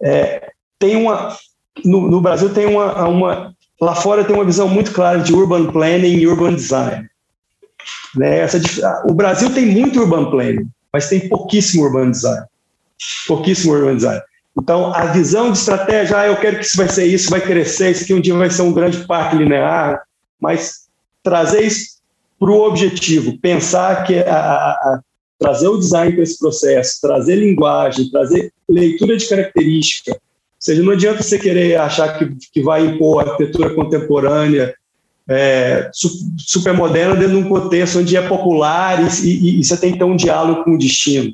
é, 0.03 0.51
tem 0.79 0.95
uma. 0.95 1.37
No, 1.85 2.09
no 2.09 2.19
Brasil 2.19 2.53
tem 2.53 2.65
uma, 2.65 3.07
uma 3.07 3.55
Lá 3.81 3.95
fora 3.95 4.23
tem 4.23 4.35
uma 4.35 4.45
visão 4.45 4.67
muito 4.67 4.91
clara 4.91 5.19
de 5.19 5.33
urban 5.33 5.71
planning 5.71 6.17
e 6.17 6.27
urban 6.27 6.53
design. 6.53 7.09
Né? 8.15 8.39
Essa, 8.39 8.59
o 9.09 9.13
Brasil 9.13 9.51
tem 9.51 9.65
muito 9.65 9.99
urban 9.99 10.29
planning, 10.29 10.69
mas 10.93 11.09
tem 11.09 11.27
pouquíssimo 11.27 11.83
urban 11.83 12.11
design. 12.11 12.45
Pouquíssimo 13.27 13.73
urban 13.73 13.95
design. 13.95 14.21
Então, 14.57 14.93
a 14.93 15.05
visão 15.07 15.51
de 15.51 15.57
estratégia, 15.57 16.19
ah, 16.19 16.27
eu 16.27 16.37
quero 16.37 16.59
que 16.59 16.65
isso 16.65 16.77
vai 16.77 16.89
ser 16.89 17.05
isso, 17.05 17.29
vai 17.29 17.41
crescer, 17.41 17.91
isso 17.91 18.03
aqui 18.03 18.13
um 18.13 18.21
dia 18.21 18.35
vai 18.35 18.49
ser 18.49 18.61
um 18.61 18.73
grande 18.73 19.05
parque 19.07 19.37
linear, 19.37 20.03
mas 20.39 20.87
trazer 21.23 21.61
isso 21.61 22.01
para 22.37 22.51
o 22.51 22.67
objetivo, 22.67 23.37
pensar 23.39 24.03
que 24.03 24.19
a, 24.19 24.35
a, 24.35 24.71
a, 24.71 24.99
trazer 25.39 25.67
o 25.67 25.77
design 25.77 26.13
para 26.13 26.23
esse 26.23 26.37
processo, 26.37 26.99
trazer 27.01 27.35
linguagem, 27.35 28.11
trazer 28.11 28.51
leitura 28.69 29.15
de 29.15 29.27
característica, 29.27 30.19
seja, 30.61 30.83
não 30.83 30.93
adianta 30.93 31.23
você 31.23 31.39
querer 31.39 31.75
achar 31.75 32.17
que, 32.17 32.35
que 32.53 32.61
vai 32.61 32.85
impor 32.85 33.27
arquitetura 33.27 33.73
contemporânea 33.73 34.75
é, 35.27 35.89
super 36.37 36.73
moderna 36.73 37.15
dentro 37.15 37.37
de 37.37 37.43
um 37.43 37.49
contexto 37.49 37.99
onde 37.99 38.15
é 38.15 38.27
popular 38.27 39.01
e, 39.01 39.25
e, 39.25 39.59
e 39.59 39.63
você 39.63 39.77
tem 39.77 39.93
que 39.93 39.97
ter 39.97 40.03
um 40.03 40.15
diálogo 40.15 40.63
com 40.63 40.71
o 40.71 40.77
destino. 40.77 41.33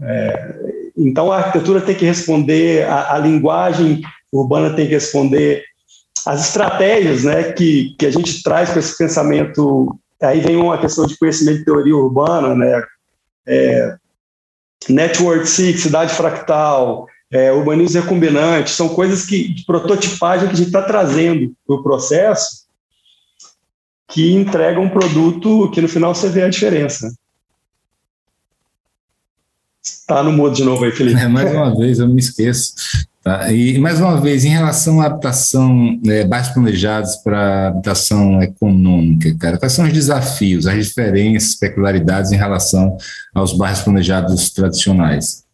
É, 0.00 0.54
então, 0.96 1.30
a 1.30 1.38
arquitetura 1.38 1.80
tem 1.80 1.94
que 1.94 2.04
responder, 2.04 2.84
a, 2.84 3.14
a, 3.14 3.18
linguagem 3.18 4.00
urbana 4.32 4.74
tem 4.74 4.86
que 4.86 4.94
responder, 4.94 5.64
as 6.24 6.46
estratégias 6.46 7.24
né, 7.24 7.52
que, 7.52 7.94
que 7.98 8.06
a 8.06 8.10
gente 8.10 8.42
traz 8.42 8.70
com 8.70 8.78
esse 8.78 8.96
pensamento. 8.96 9.98
Aí 10.22 10.40
vem 10.40 10.56
uma 10.56 10.78
questão 10.78 11.06
de 11.06 11.16
conhecimento 11.16 11.58
de 11.58 11.64
teoria 11.64 11.96
urbana, 11.96 12.54
né, 12.54 12.82
é, 13.46 13.96
Network 14.88 15.46
Six, 15.48 15.80
cidade 15.80 16.14
fractal, 16.14 17.06
é, 17.30 17.52
urbanismo 17.52 18.00
recombinante, 18.00 18.70
são 18.70 18.88
coisas 18.88 19.24
que, 19.26 19.48
de 19.52 19.64
prototipagem 19.64 20.48
que 20.48 20.54
a 20.54 20.56
gente 20.56 20.68
está 20.68 20.82
trazendo 20.82 21.54
para 21.66 21.76
o 21.76 21.82
processo 21.82 22.66
que 24.10 24.32
entrega 24.32 24.80
um 24.80 24.88
produto 24.88 25.70
que 25.70 25.82
no 25.82 25.88
final 25.88 26.14
você 26.14 26.28
vê 26.28 26.42
a 26.42 26.48
diferença. 26.48 27.14
Está 29.82 30.22
no 30.22 30.32
mudo 30.32 30.54
de 30.54 30.64
novo 30.64 30.84
aí, 30.84 30.92
Felipe. 30.92 31.20
É, 31.20 31.28
mais 31.28 31.52
uma 31.52 31.76
vez, 31.76 31.98
eu 31.98 32.08
me 32.08 32.20
esqueço. 32.20 32.74
Tá? 33.22 33.52
E 33.52 33.78
mais 33.78 34.00
uma 34.00 34.18
vez, 34.18 34.44
em 34.44 34.48
relação 34.48 35.02
à 35.02 35.06
habitação, 35.06 36.00
é, 36.06 36.24
bairros 36.24 36.48
planejados 36.48 37.16
para 37.16 37.68
habitação 37.68 38.42
econômica, 38.42 39.36
cara, 39.38 39.58
quais 39.58 39.72
são 39.72 39.84
os 39.84 39.92
desafios, 39.92 40.66
as 40.66 40.86
diferenças, 40.86 41.54
peculiaridades 41.54 42.32
em 42.32 42.36
relação 42.36 42.96
aos 43.34 43.52
bairros 43.52 43.82
planejados 43.82 44.50
tradicionais? 44.50 45.44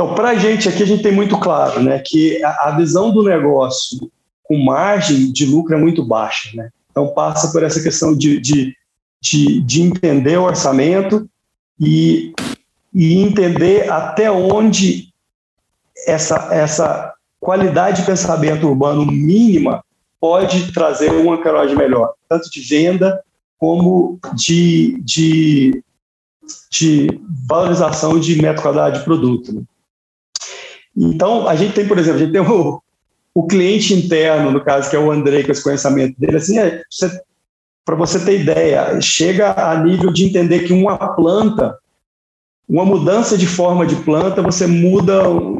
Então, 0.00 0.14
para 0.14 0.30
a 0.30 0.34
gente 0.34 0.66
aqui, 0.66 0.82
a 0.82 0.86
gente 0.86 1.02
tem 1.02 1.12
muito 1.12 1.38
claro 1.38 1.82
né, 1.82 1.98
que 1.98 2.42
a, 2.42 2.70
visão 2.70 3.10
do 3.10 3.22
negócio 3.22 4.10
com 4.44 4.56
margem 4.56 5.30
de 5.30 5.44
lucro 5.44 5.74
é 5.74 5.78
muito 5.78 6.02
baixa. 6.02 6.48
Né? 6.54 6.70
Então, 6.90 7.08
passa 7.08 7.52
por 7.52 7.62
essa 7.62 7.82
questão 7.82 8.16
de, 8.16 8.40
de, 8.40 8.74
de, 9.20 9.60
de 9.60 9.82
entender 9.82 10.38
o 10.38 10.44
orçamento 10.44 11.28
e, 11.78 12.32
e 12.94 13.20
entender 13.20 13.92
até 13.92 14.30
onde 14.30 15.12
essa, 16.06 16.48
essa 16.50 17.12
qualidade 17.38 18.00
de 18.00 18.06
pensamento 18.06 18.66
urbano 18.68 19.04
mínima 19.04 19.84
pode 20.18 20.72
trazer 20.72 21.10
uma 21.10 21.34
ancoragem 21.34 21.76
melhor, 21.76 22.14
tanto 22.26 22.50
de 22.50 22.62
venda 22.62 23.22
como 23.58 24.18
de, 24.32 24.98
de, 25.02 25.84
de 26.70 27.20
valorização 27.46 28.18
de 28.18 28.40
metro 28.40 28.62
quadrado 28.62 28.98
de 28.98 29.04
produto. 29.04 29.52
Né? 29.52 29.62
Então, 30.96 31.48
a 31.48 31.54
gente 31.54 31.74
tem, 31.74 31.86
por 31.86 31.98
exemplo, 31.98 32.18
a 32.20 32.22
gente 32.22 32.32
tem 32.32 32.40
o, 32.40 32.82
o 33.34 33.46
cliente 33.46 33.94
interno, 33.94 34.50
no 34.50 34.62
caso, 34.62 34.90
que 34.90 34.96
é 34.96 34.98
o 34.98 35.10
André, 35.10 35.42
com 35.42 35.52
esse 35.52 35.62
conhecimento 35.62 36.18
dele, 36.18 36.36
assim, 36.36 36.58
é, 36.58 36.82
para 37.84 37.96
você 37.96 38.24
ter 38.24 38.40
ideia, 38.40 39.00
chega 39.00 39.70
a 39.70 39.82
nível 39.82 40.12
de 40.12 40.24
entender 40.24 40.60
que 40.60 40.72
uma 40.72 40.96
planta, 41.14 41.76
uma 42.68 42.84
mudança 42.84 43.36
de 43.36 43.46
forma 43.46 43.86
de 43.86 43.96
planta, 43.96 44.42
você 44.42 44.66
muda 44.66 45.28
o 45.28 45.58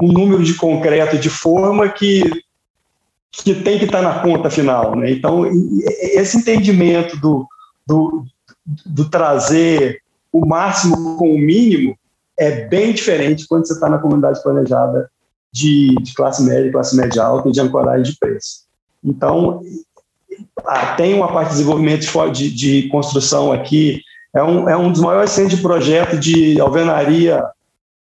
um 0.00 0.12
número 0.12 0.42
de 0.42 0.54
concreto 0.54 1.18
de 1.18 1.28
forma 1.28 1.88
que, 1.88 2.22
que 3.32 3.54
tem 3.54 3.78
que 3.78 3.84
estar 3.84 4.02
tá 4.02 4.14
na 4.14 4.20
conta 4.20 4.50
final. 4.50 4.96
Né? 4.96 5.10
Então, 5.10 5.44
esse 6.00 6.38
entendimento 6.38 7.16
do, 7.18 7.46
do, 7.86 8.24
do 8.86 9.08
trazer 9.08 10.02
o 10.32 10.46
máximo 10.46 11.16
com 11.16 11.34
o 11.34 11.38
mínimo 11.38 11.98
é 12.38 12.66
bem 12.66 12.92
diferente 12.92 13.46
quando 13.48 13.66
você 13.66 13.72
está 13.72 13.88
na 13.88 13.98
comunidade 13.98 14.42
planejada 14.42 15.10
de, 15.52 15.94
de 16.00 16.14
classe 16.14 16.42
média, 16.42 16.70
classe 16.70 16.96
média 16.96 17.22
alta 17.22 17.48
e 17.48 17.52
de 17.52 17.60
ancoragem 17.60 18.04
de 18.04 18.18
preço. 18.18 18.66
Então, 19.04 19.60
ah, 20.64 20.94
tem 20.94 21.14
uma 21.14 21.32
parte 21.32 21.50
de 21.50 21.56
desenvolvimento 21.56 22.30
de, 22.30 22.50
de, 22.50 22.88
construção 22.88 23.52
aqui, 23.52 24.02
é 24.34 24.42
um, 24.42 24.68
é 24.68 24.76
um 24.76 24.92
dos 24.92 25.00
maiores 25.00 25.30
centros 25.30 25.56
de 25.56 25.62
projeto 25.62 26.16
de 26.18 26.60
alvenaria 26.60 27.44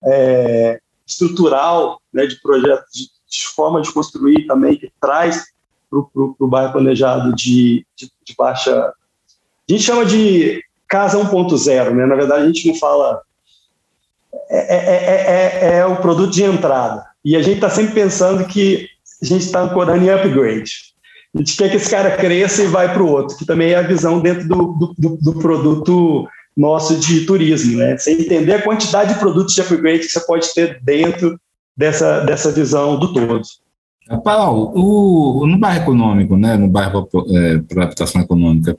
é, 0.03 0.79
estrutural, 1.05 2.01
né, 2.13 2.25
de 2.25 2.41
projeto, 2.41 2.83
de, 2.93 3.07
de, 3.29 3.47
forma 3.47 3.81
de 3.81 3.91
construir 3.91 4.45
também, 4.45 4.75
que 4.75 4.91
traz 4.99 5.45
para 5.89 5.99
o 6.39 6.47
bairro 6.47 6.73
planejado 6.73 7.33
de, 7.35 7.85
de, 7.95 8.11
de, 8.25 8.35
baixa. 8.35 8.73
A 8.73 9.71
gente 9.71 9.83
chama 9.83 10.05
de 10.05 10.61
casa 10.87 11.17
1.0, 11.17 11.91
né? 11.91 12.05
na 12.05 12.15
verdade 12.15 12.43
a 12.43 12.47
gente 12.47 12.67
não 12.67 12.75
fala. 12.75 13.21
É, 14.49 14.75
é, 14.75 15.75
é, 15.75 15.77
é 15.79 15.85
o 15.85 15.97
produto 15.97 16.31
de 16.31 16.43
entrada. 16.43 17.05
E 17.23 17.35
a 17.35 17.41
gente 17.41 17.55
está 17.55 17.69
sempre 17.69 17.93
pensando 17.93 18.45
que 18.45 18.87
a 19.21 19.25
gente 19.25 19.45
está 19.45 19.61
ancorando 19.61 20.05
em 20.05 20.09
upgrade. 20.09 20.71
A 21.33 21.39
gente 21.39 21.57
quer 21.57 21.69
que 21.69 21.77
esse 21.77 21.89
cara 21.89 22.15
cresça 22.15 22.63
e 22.63 22.67
vai 22.67 22.93
para 22.93 23.03
o 23.03 23.09
outro, 23.09 23.37
que 23.37 23.45
também 23.45 23.71
é 23.71 23.75
a 23.75 23.81
visão 23.81 24.19
dentro 24.19 24.47
do, 24.47 24.95
do, 24.97 25.17
do, 25.17 25.33
produto 25.39 26.27
nosso 26.55 26.95
de 26.95 27.25
turismo. 27.25 27.77
Né? 27.77 27.97
Você 27.97 28.13
entender 28.13 28.53
a 28.53 28.61
quantidade 28.61 29.13
de 29.13 29.19
produtos 29.19 29.53
de 29.53 29.61
upgrade 29.61 29.99
que 29.99 30.09
você 30.09 30.19
pode 30.21 30.53
ter 30.53 30.79
dentro 30.81 31.37
dessa, 31.75 32.21
dessa 32.21 32.51
visão 32.51 32.97
do 32.97 33.13
todo. 33.13 33.41
Paulo, 34.23 34.71
o, 34.75 35.47
no 35.47 35.57
bairro 35.57 35.81
econômico, 35.81 36.37
né, 36.37 36.55
no 36.55 36.67
bairro 36.67 37.09
é, 37.27 37.57
para 37.57 37.85
habitação 37.85 38.21
econômica, 38.21 38.77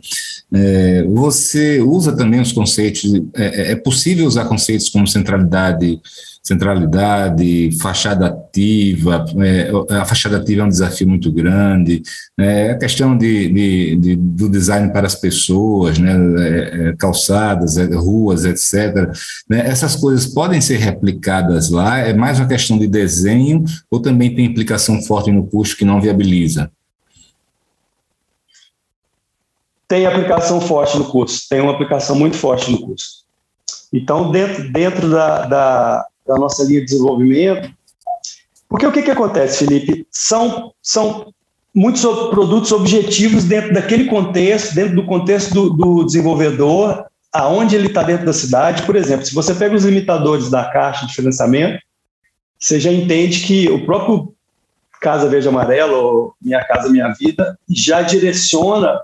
é, 0.53 1.03
você 1.03 1.81
usa 1.81 2.16
também 2.16 2.41
os 2.41 2.53
conceitos, 2.53 3.12
é, 3.35 3.70
é, 3.70 3.72
é 3.72 3.77
possível 3.77 4.27
usar 4.27 4.45
conceitos 4.45 4.89
como 4.89 5.07
centralidade 5.07 6.01
centralidade, 6.47 7.76
fachada 7.82 8.28
ativa, 8.28 9.24
é, 9.44 9.68
a 9.97 10.05
fachada 10.05 10.36
ativa 10.36 10.62
é 10.62 10.64
um 10.64 10.68
desafio 10.68 11.09
muito 11.09 11.32
grande, 11.32 12.03
é, 12.38 12.70
a 12.70 12.78
questão 12.78 13.18
de, 13.18 13.49
de, 13.53 13.97
de, 13.97 14.16
do 14.16 14.49
design 14.49 14.92
para 14.92 15.09
as 15.09 15.16
pessoas, 15.16 15.99
né, 15.99 16.12
é, 16.38 16.88
é 16.90 16.97
calçadas, 16.97 17.76
é, 17.76 17.92
ruas, 17.97 18.44
etc. 18.44 19.11
Né, 19.51 19.66
essas 19.66 19.97
coisas 19.97 20.26
podem 20.26 20.61
ser 20.61 20.76
replicadas 20.76 21.68
lá, 21.68 21.99
é 21.99 22.14
mais 22.14 22.38
uma 22.38 22.47
questão 22.47 22.78
de 22.78 22.86
desenho 22.86 23.64
ou 23.90 23.99
também 24.01 24.32
tem 24.32 24.44
implicação 24.44 25.03
forte 25.03 25.32
no 25.32 25.49
custo 25.49 25.76
que 25.76 25.84
não 25.84 26.01
viabiliza? 26.01 26.70
Tem 29.88 30.07
aplicação 30.07 30.61
forte 30.61 30.97
no 30.97 31.07
custo, 31.07 31.49
tem 31.49 31.61
uma 31.61 31.72
aplicação 31.72 32.14
muito 32.14 32.36
forte 32.36 32.70
no 32.70 32.80
custo. 32.80 33.26
Então, 33.92 34.30
dentro, 34.30 34.72
dentro 34.72 35.11
da, 35.11 35.47
da, 35.47 36.07
da 36.27 36.37
nossa 36.37 36.64
linha 36.64 36.81
de 36.81 36.87
desenvolvimento. 36.87 37.70
Porque 38.68 38.87
o 38.87 38.93
que, 38.93 39.03
que 39.03 39.11
acontece, 39.11 39.64
Felipe? 39.64 40.07
São, 40.11 40.72
são 40.83 41.33
muitos 41.74 42.03
produtos 42.31 42.72
objetivos 42.72 43.45
dentro 43.45 43.72
daquele 43.72 44.07
contexto, 44.07 44.74
dentro 44.74 44.97
do 44.97 45.07
contexto 45.07 45.53
do, 45.53 45.70
do 45.70 46.05
desenvolvedor, 46.05 47.05
aonde 47.33 47.77
ele 47.77 47.89
está 47.89 48.03
dentro 48.03 48.27
da 48.27 48.33
cidade. 48.33 48.83
Por 48.83 48.97
exemplo, 48.97 49.27
se 49.27 49.35
você 49.35 49.55
pega 49.55 49.74
os 49.74 49.85
limitadores 49.85 50.51
da 50.51 50.64
caixa 50.64 51.07
de 51.07 51.14
financiamento, 51.14 51.81
você 52.59 52.81
já 52.81 52.91
entende 52.91 53.41
que 53.41 53.68
o 53.70 53.85
próprio 53.85 54.35
Casa 55.01 55.29
Verde 55.29 55.49
Amarelo, 55.49 55.95
ou 55.95 56.35
Minha 56.41 56.64
Casa 56.64 56.89
Minha 56.89 57.12
Vida, 57.12 57.59
já 57.68 58.03
direciona 58.03 59.01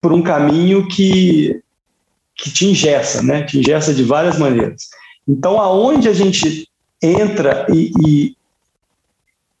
por 0.00 0.12
um 0.12 0.22
caminho 0.22 0.86
que, 0.88 1.60
que 2.34 2.50
te 2.50 2.66
ingessa, 2.66 3.22
né? 3.22 3.42
te 3.42 3.58
ingessa 3.58 3.92
de 3.92 4.02
várias 4.02 4.38
maneiras. 4.38 4.88
Então, 5.30 5.60
aonde 5.60 6.08
a 6.08 6.12
gente 6.12 6.68
entra 7.00 7.66
e 7.72 8.34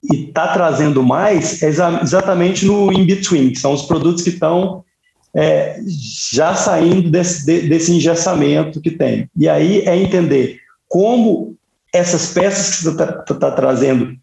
está 0.02 0.52
trazendo 0.52 1.02
mais 1.02 1.62
é 1.62 1.68
exatamente 1.68 2.66
no 2.66 2.92
in-between, 2.92 3.54
são 3.54 3.72
os 3.72 3.82
produtos 3.82 4.24
que 4.24 4.30
estão 4.30 4.84
é, 5.32 5.78
já 6.32 6.56
saindo 6.56 7.08
desse, 7.08 7.44
desse 7.68 7.92
engessamento 7.92 8.80
que 8.80 8.90
tem. 8.90 9.30
E 9.36 9.48
aí 9.48 9.82
é 9.82 9.96
entender 9.96 10.58
como 10.88 11.54
essas 11.94 12.32
peças 12.32 12.76
que 12.76 12.84
você 12.84 12.90
está 12.90 13.06
tá 13.22 13.50
trazendo, 13.52 14.16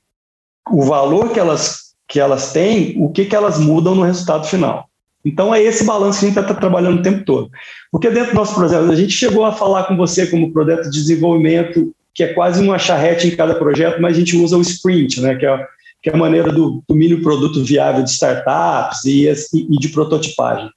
o 0.69 0.83
valor 0.83 1.29
que 1.31 1.39
elas, 1.39 1.93
que 2.07 2.19
elas 2.19 2.51
têm, 2.51 2.95
o 3.01 3.09
que, 3.09 3.23
que 3.23 3.35
elas 3.35 3.57
mudam 3.57 3.95
no 3.95 4.03
resultado 4.03 4.47
final. 4.47 4.89
Então 5.25 5.53
é 5.53 5.61
esse 5.61 5.83
balanço 5.83 6.19
que 6.19 6.25
a 6.25 6.29
gente 6.29 6.39
está 6.39 6.53
trabalhando 6.53 6.99
o 6.99 7.03
tempo 7.03 7.25
todo. 7.25 7.49
Porque 7.91 8.09
dentro 8.09 8.31
do 8.31 8.35
nosso 8.35 8.55
projeto, 8.55 8.89
a 8.89 8.95
gente 8.95 9.11
chegou 9.11 9.45
a 9.45 9.51
falar 9.51 9.83
com 9.83 9.97
você 9.97 10.27
como 10.27 10.51
projeto 10.51 10.89
de 10.89 10.99
desenvolvimento, 10.99 11.93
que 12.13 12.23
é 12.23 12.33
quase 12.33 12.63
uma 12.63 12.79
charrete 12.79 13.27
em 13.27 13.35
cada 13.35 13.55
projeto, 13.55 14.01
mas 14.01 14.15
a 14.15 14.19
gente 14.19 14.37
usa 14.37 14.57
o 14.57 14.61
sprint, 14.61 15.21
né, 15.21 15.35
que, 15.35 15.45
é, 15.45 15.67
que 16.01 16.09
é 16.09 16.13
a 16.13 16.17
maneira 16.17 16.51
do, 16.51 16.83
do 16.87 16.95
mínimo 16.95 17.21
produto 17.21 17.63
viável 17.63 18.03
de 18.03 18.09
startups 18.09 19.05
e, 19.05 19.27
e 19.53 19.77
de 19.77 19.89
prototipagem. 19.89 20.69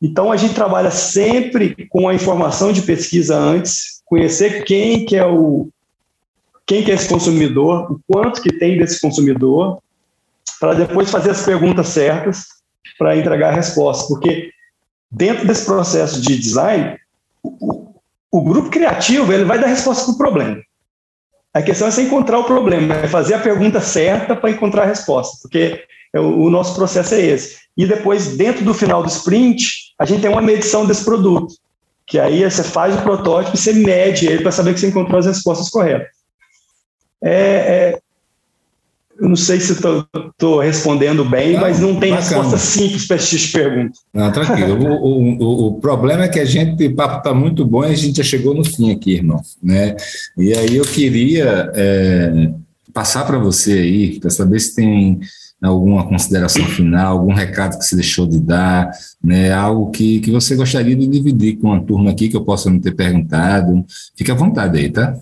Então 0.00 0.32
a 0.32 0.36
gente 0.36 0.54
trabalha 0.54 0.90
sempre 0.90 1.86
com 1.90 2.08
a 2.08 2.14
informação 2.14 2.72
de 2.72 2.82
pesquisa 2.82 3.36
antes, 3.36 4.00
conhecer 4.06 4.64
quem 4.64 5.04
que 5.04 5.16
é 5.16 5.26
o 5.26 5.68
quem 6.66 6.84
que 6.84 6.92
é 6.92 6.94
esse 6.94 7.08
consumidor, 7.08 7.90
o 7.90 8.00
quanto 8.06 8.40
que 8.40 8.52
tem 8.52 8.78
desse 8.78 9.00
consumidor, 9.00 9.82
para 10.60 10.72
depois 10.72 11.10
fazer 11.10 11.30
as 11.30 11.44
perguntas 11.44 11.88
certas 11.88 12.59
para 12.98 13.16
entregar 13.16 13.48
a 13.48 13.56
resposta, 13.56 14.08
porque 14.08 14.50
dentro 15.10 15.46
desse 15.46 15.64
processo 15.64 16.20
de 16.20 16.38
design, 16.38 16.98
o, 17.42 17.94
o 18.30 18.42
grupo 18.42 18.70
criativo 18.70 19.32
ele 19.32 19.44
vai 19.44 19.58
dar 19.58 19.66
resposta 19.66 20.04
para 20.04 20.12
o 20.12 20.18
problema. 20.18 20.62
A 21.52 21.62
questão 21.62 21.88
é 21.88 21.90
você 21.90 22.02
encontrar 22.02 22.38
o 22.38 22.44
problema, 22.44 22.94
é 22.94 23.08
fazer 23.08 23.34
a 23.34 23.40
pergunta 23.40 23.80
certa 23.80 24.36
para 24.36 24.50
encontrar 24.50 24.84
a 24.84 24.86
resposta, 24.86 25.38
porque 25.42 25.84
é, 26.14 26.20
o, 26.20 26.42
o 26.42 26.50
nosso 26.50 26.74
processo 26.74 27.14
é 27.14 27.20
esse. 27.20 27.58
E 27.76 27.86
depois, 27.86 28.36
dentro 28.36 28.64
do 28.64 28.74
final 28.74 29.02
do 29.02 29.08
sprint, 29.08 29.94
a 29.98 30.04
gente 30.04 30.20
tem 30.20 30.30
uma 30.30 30.42
medição 30.42 30.86
desse 30.86 31.04
produto, 31.04 31.54
que 32.06 32.18
aí 32.18 32.48
você 32.48 32.62
faz 32.62 32.94
o 32.94 33.02
protótipo 33.02 33.56
e 33.56 33.58
você 33.58 33.72
mede 33.72 34.26
ele 34.26 34.42
para 34.42 34.52
saber 34.52 34.74
que 34.74 34.80
você 34.80 34.88
encontrou 34.88 35.18
as 35.18 35.26
respostas 35.26 35.68
corretas. 35.68 36.08
É, 37.22 37.32
é, 37.32 37.98
eu 39.20 39.28
não 39.28 39.36
sei 39.36 39.60
se 39.60 39.72
estou 39.72 40.60
respondendo 40.60 41.24
bem, 41.24 41.52
não, 41.52 41.60
mas 41.60 41.78
não 41.78 42.00
tem 42.00 42.10
bacana. 42.10 42.42
resposta 42.42 42.56
simples 42.56 43.06
para 43.06 43.16
esse 43.16 43.52
pergunta. 43.52 43.92
Não, 44.14 44.32
tranquilo. 44.32 44.82
o, 44.82 45.38
o, 45.38 45.66
o, 45.66 45.74
problema 45.74 46.24
é 46.24 46.28
que 46.28 46.40
a 46.40 46.44
gente, 46.44 46.86
o 46.86 46.94
papo 46.94 47.18
está 47.18 47.34
muito 47.34 47.66
bom 47.66 47.84
e 47.84 47.88
a 47.88 47.94
gente 47.94 48.16
já 48.16 48.24
chegou 48.24 48.54
no 48.54 48.64
fim 48.64 48.90
aqui, 48.90 49.12
irmão. 49.12 49.40
Né? 49.62 49.94
E 50.38 50.54
aí 50.54 50.74
eu 50.74 50.84
queria 50.84 51.70
é, 51.74 52.50
passar 52.94 53.26
para 53.26 53.38
você 53.38 53.72
aí, 53.72 54.18
para 54.18 54.30
saber 54.30 54.58
se 54.58 54.74
tem 54.74 55.20
alguma 55.62 56.08
consideração 56.08 56.64
final, 56.64 57.18
algum 57.18 57.34
recado 57.34 57.78
que 57.78 57.84
você 57.84 57.94
deixou 57.94 58.26
de 58.26 58.40
dar, 58.40 58.90
né, 59.22 59.52
algo 59.52 59.90
que, 59.90 60.20
que 60.20 60.30
você 60.30 60.56
gostaria 60.56 60.96
de 60.96 61.06
dividir 61.06 61.58
com 61.58 61.74
a 61.74 61.80
turma 61.80 62.10
aqui 62.10 62.30
que 62.30 62.36
eu 62.36 62.44
possa 62.44 62.70
não 62.70 62.80
ter 62.80 62.92
perguntado. 62.92 63.84
Fique 64.16 64.30
à 64.30 64.34
vontade 64.34 64.78
aí, 64.78 64.88
tá? 64.88 65.14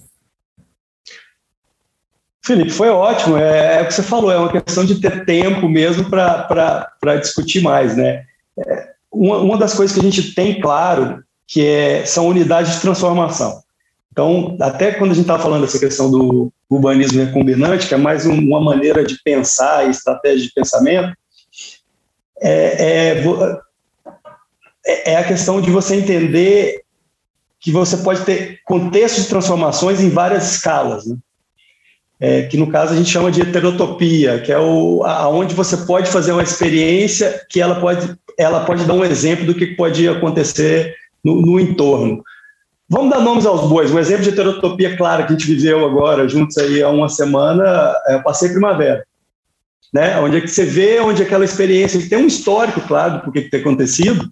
Felipe, 2.48 2.70
foi 2.70 2.88
ótimo. 2.88 3.36
É, 3.36 3.76
é, 3.76 3.82
o 3.82 3.86
que 3.86 3.92
você 3.92 4.02
falou, 4.02 4.32
é 4.32 4.38
uma 4.38 4.50
questão 4.50 4.82
de 4.82 4.98
ter 4.98 5.26
tempo 5.26 5.68
mesmo 5.68 6.08
para 6.08 7.16
discutir 7.20 7.60
mais. 7.60 7.94
Né? 7.94 8.24
É, 8.58 8.88
uma, 9.12 9.36
uma, 9.36 9.58
das 9.58 9.74
coisas 9.74 9.94
que 9.94 10.00
a 10.00 10.10
gente 10.10 10.34
tem 10.34 10.58
claro 10.58 11.22
que 11.46 11.62
é, 11.62 12.06
são 12.06 12.26
unidades 12.26 12.72
de 12.72 12.80
transformação. 12.80 13.62
Então, 14.10 14.56
até 14.62 14.92
quando 14.92 15.10
a 15.10 15.14
gente 15.14 15.24
estava 15.24 15.42
falando 15.42 15.60
dessa 15.60 15.78
questão 15.78 16.10
do 16.10 16.50
urbanismo 16.70 17.22
recombinante, 17.22 17.86
que 17.86 17.92
é 17.92 17.98
mais 17.98 18.24
um, 18.24 18.38
uma 18.38 18.62
maneira 18.62 19.04
de 19.04 19.22
pensar 19.22 19.86
e 19.86 19.90
estratégia 19.90 20.46
de 20.46 20.52
pensamento, 20.54 21.12
é, 22.40 23.18
é, 23.18 23.24
é, 24.86 25.12
é 25.12 25.16
a 25.16 25.24
questão 25.24 25.60
de 25.60 25.70
você 25.70 25.96
entender 25.96 26.82
que 27.60 27.70
você 27.70 27.98
pode 27.98 28.24
ter 28.24 28.62
contextos 28.64 29.24
de 29.24 29.28
transformações 29.28 30.00
em 30.00 30.08
várias 30.08 30.52
escalas. 30.52 31.06
Né? 31.06 31.16
É, 32.20 32.42
que 32.42 32.56
no 32.56 32.66
caso 32.68 32.92
a 32.92 32.96
gente 32.96 33.10
chama 33.10 33.30
de 33.30 33.42
heterotopia, 33.42 34.40
que 34.40 34.50
é 34.50 34.58
o, 34.58 35.04
aonde 35.04 35.54
você 35.54 35.76
pode 35.76 36.10
fazer 36.10 36.32
uma 36.32 36.42
experiência 36.42 37.42
que 37.48 37.60
ela 37.60 37.80
pode, 37.80 38.16
ela 38.36 38.64
pode 38.64 38.84
dar 38.84 38.94
um 38.94 39.04
exemplo 39.04 39.46
do 39.46 39.54
que 39.54 39.68
pode 39.68 40.08
acontecer 40.08 40.94
no, 41.24 41.40
no 41.40 41.60
entorno. 41.60 42.22
Vamos 42.88 43.10
dar 43.10 43.20
nomes 43.20 43.46
aos 43.46 43.68
bois. 43.68 43.92
Um 43.92 43.98
exemplo 43.98 44.24
de 44.24 44.30
heterotopia 44.30 44.96
claro 44.96 45.26
que 45.26 45.32
a 45.32 45.36
gente 45.36 45.46
viveu 45.46 45.84
agora, 45.84 46.28
juntos 46.28 46.56
aí 46.58 46.82
há 46.82 46.88
uma 46.88 47.08
semana, 47.08 47.94
é 48.06 48.16
o 48.16 48.22
Passeio 48.22 48.52
Primavera. 48.52 49.04
Né? 49.92 50.18
Onde 50.20 50.38
é 50.38 50.40
que 50.40 50.48
você 50.48 50.64
vê 50.64 50.98
onde 51.00 51.22
aquela 51.22 51.44
experiência, 51.44 52.00
tem 52.08 52.18
um 52.18 52.26
histórico, 52.26 52.80
claro, 52.80 53.24
do 53.24 53.32
que 53.32 53.42
tem 53.42 53.60
acontecido, 53.60 54.28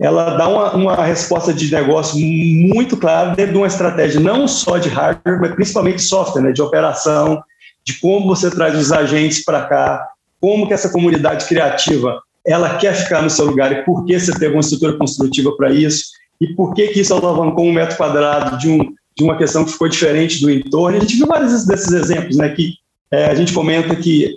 ela 0.00 0.36
dá 0.36 0.48
uma, 0.48 0.74
uma, 0.74 1.04
resposta 1.04 1.52
de 1.52 1.72
negócio 1.72 2.18
muito 2.18 2.96
clara 2.96 3.34
dentro 3.34 3.52
de 3.52 3.58
uma 3.58 3.66
estratégia 3.66 4.20
não 4.20 4.46
só 4.46 4.78
de 4.78 4.88
hardware, 4.88 5.40
mas 5.40 5.54
principalmente 5.54 6.02
software, 6.02 6.42
né, 6.42 6.52
de 6.52 6.62
operação, 6.62 7.42
de 7.84 7.94
como 7.94 8.26
você 8.26 8.50
traz 8.50 8.78
os 8.78 8.92
agentes 8.92 9.44
para 9.44 9.66
cá, 9.66 10.08
como 10.40 10.68
que 10.68 10.74
essa 10.74 10.90
comunidade 10.90 11.46
criativa 11.46 12.22
ela 12.46 12.76
quer 12.76 12.94
ficar 12.94 13.22
no 13.22 13.28
seu 13.30 13.46
lugar 13.46 13.72
e 13.72 13.84
por 13.84 14.04
que 14.04 14.18
você 14.18 14.32
teve 14.32 14.54
uma 14.54 14.60
estrutura 14.60 14.96
construtiva 14.96 15.54
para 15.56 15.70
isso 15.70 16.04
e 16.40 16.54
por 16.54 16.74
que, 16.74 16.88
que 16.88 17.00
isso 17.00 17.12
alavancou 17.12 17.64
um 17.64 17.72
metro 17.72 17.96
quadrado 17.96 18.56
de, 18.56 18.68
um, 18.68 18.78
de 19.16 19.24
uma 19.24 19.36
questão 19.36 19.64
que 19.64 19.72
ficou 19.72 19.88
diferente 19.88 20.40
do 20.40 20.48
entorno. 20.48 20.96
A 20.96 21.00
gente 21.00 21.16
viu 21.16 21.26
vários 21.26 21.66
desses 21.66 21.92
exemplos, 21.92 22.36
né, 22.36 22.48
que 22.50 22.74
é, 23.10 23.26
a 23.26 23.34
gente 23.34 23.52
comenta 23.52 23.96
que 23.96 24.36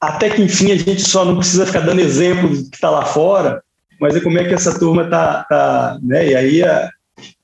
até 0.00 0.30
que 0.30 0.42
enfim 0.42 0.72
a 0.72 0.76
gente 0.76 1.02
só 1.02 1.24
não 1.24 1.36
precisa 1.36 1.66
ficar 1.66 1.80
dando 1.80 2.00
exemplo 2.00 2.48
do 2.48 2.68
que 2.68 2.76
está 2.76 2.90
lá 2.90 3.04
fora, 3.04 3.62
mas 4.00 4.16
é 4.16 4.20
como 4.20 4.38
é 4.38 4.44
que 4.44 4.54
essa 4.54 4.78
turma 4.78 5.04
está, 5.04 5.44
tá, 5.44 5.98
né? 6.02 6.28
E 6.28 6.34
aí 6.34 6.62
é, 6.62 6.88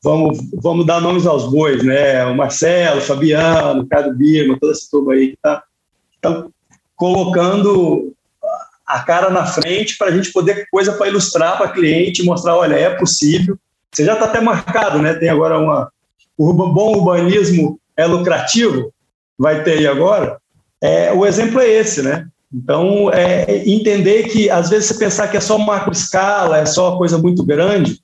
vamos, 0.03 0.39
vamos 0.63 0.87
dar 0.87 1.01
nomes 1.01 1.27
aos 1.27 1.51
bois, 1.51 1.83
né? 1.83 2.25
O 2.27 2.37
Marcelo, 2.37 2.99
o 2.99 3.03
Fabiano, 3.03 3.81
o 3.81 3.83
Ricardo 3.83 4.15
Birma, 4.15 4.59
toda 4.61 4.73
essa 4.73 4.87
turma 4.91 5.15
aí 5.15 5.29
que 5.29 5.35
está 5.35 5.63
tá 6.21 6.47
colocando 6.97 8.13
a 8.87 9.01
cara 9.01 9.31
na 9.31 9.47
frente 9.47 9.97
para 9.97 10.09
a 10.09 10.11
gente 10.11 10.33
poder 10.33 10.67
coisa 10.71 10.93
para 10.93 11.09
ilustrar 11.09 11.57
para 11.57 11.73
cliente, 11.73 12.23
mostrar, 12.23 12.57
olha, 12.57 12.75
é 12.75 12.91
possível. 12.91 13.59
Você 13.91 14.05
já 14.05 14.15
está 14.15 14.27
até 14.27 14.41
marcado, 14.41 15.01
né? 15.01 15.15
Tem 15.15 15.29
agora 15.29 15.59
uma 15.59 15.91
o 16.37 16.53
bom 16.53 16.97
urbanismo 16.97 17.79
é 17.97 18.07
lucrativo, 18.07 18.93
vai 19.39 19.63
ter 19.63 19.79
aí 19.79 19.87
agora. 19.87 20.39
É, 20.83 21.13
o 21.13 21.25
exemplo 21.25 21.61
é 21.61 21.69
esse, 21.69 22.03
né? 22.03 22.27
Então, 22.55 23.11
é, 23.13 23.69
entender 23.69 24.29
que 24.29 24.49
às 24.49 24.71
vezes 24.71 24.87
você 24.87 24.95
pensar 24.95 25.27
que 25.27 25.37
é 25.37 25.41
só 25.41 25.59
macro 25.59 25.93
escala, 25.93 26.59
é 26.59 26.67
só 26.67 26.91
uma 26.91 26.99
coisa 26.99 27.19
muito 27.19 27.45
grande, 27.45 27.99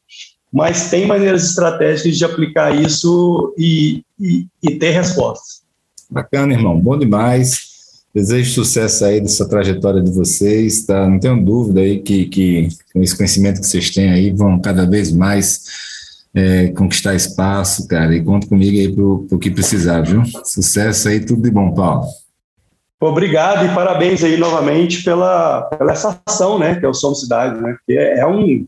mas 0.53 0.91
tem 0.91 1.07
maneiras 1.07 1.45
estratégicas 1.45 2.19
de 2.19 2.25
aplicar 2.25 2.75
isso 2.75 3.55
e, 3.57 4.03
e, 4.19 4.47
e 4.61 4.75
ter 4.75 4.91
respostas. 4.91 5.61
Bacana, 6.11 6.53
irmão, 6.53 6.77
bom 6.81 6.99
demais. 6.99 7.71
Desejo 8.13 8.51
sucesso 8.51 9.05
aí 9.05 9.21
dessa 9.21 9.49
trajetória 9.49 10.03
de 10.03 10.11
vocês, 10.11 10.85
tá? 10.85 11.09
Não 11.09 11.21
tenho 11.21 11.45
dúvida 11.45 11.79
aí 11.79 12.01
que, 12.01 12.25
que 12.25 12.69
com 12.93 13.01
esse 13.01 13.17
conhecimento 13.17 13.61
que 13.61 13.67
vocês 13.69 13.91
têm 13.91 14.11
aí 14.11 14.33
vão 14.33 14.59
cada 14.59 14.85
vez 14.85 15.13
mais 15.13 15.63
é, 16.35 16.69
conquistar 16.69 17.15
espaço, 17.15 17.87
cara, 17.87 18.13
e 18.17 18.25
conta 18.25 18.49
comigo 18.49 18.77
aí 18.77 18.93
para 18.93 19.05
o 19.05 19.39
que 19.39 19.49
precisar, 19.49 20.01
viu? 20.01 20.23
Sucesso 20.45 21.09
aí, 21.09 21.21
tudo 21.21 21.43
de 21.43 21.53
bom, 21.53 21.73
Paulo. 21.73 22.09
Obrigado 23.01 23.65
e 23.65 23.75
parabéns 23.75 24.23
aí 24.23 24.37
novamente 24.37 25.03
pela, 25.03 25.63
pela 25.63 25.93
essa 25.93 26.21
ação, 26.27 26.59
né, 26.59 26.79
que 26.79 26.85
é 26.85 26.89
o 26.89 26.93
Somos 26.93 27.21
Cidade, 27.21 27.59
né, 27.59 27.75
que 27.87 27.97
é, 27.97 28.19
é 28.19 28.27
um, 28.27 28.67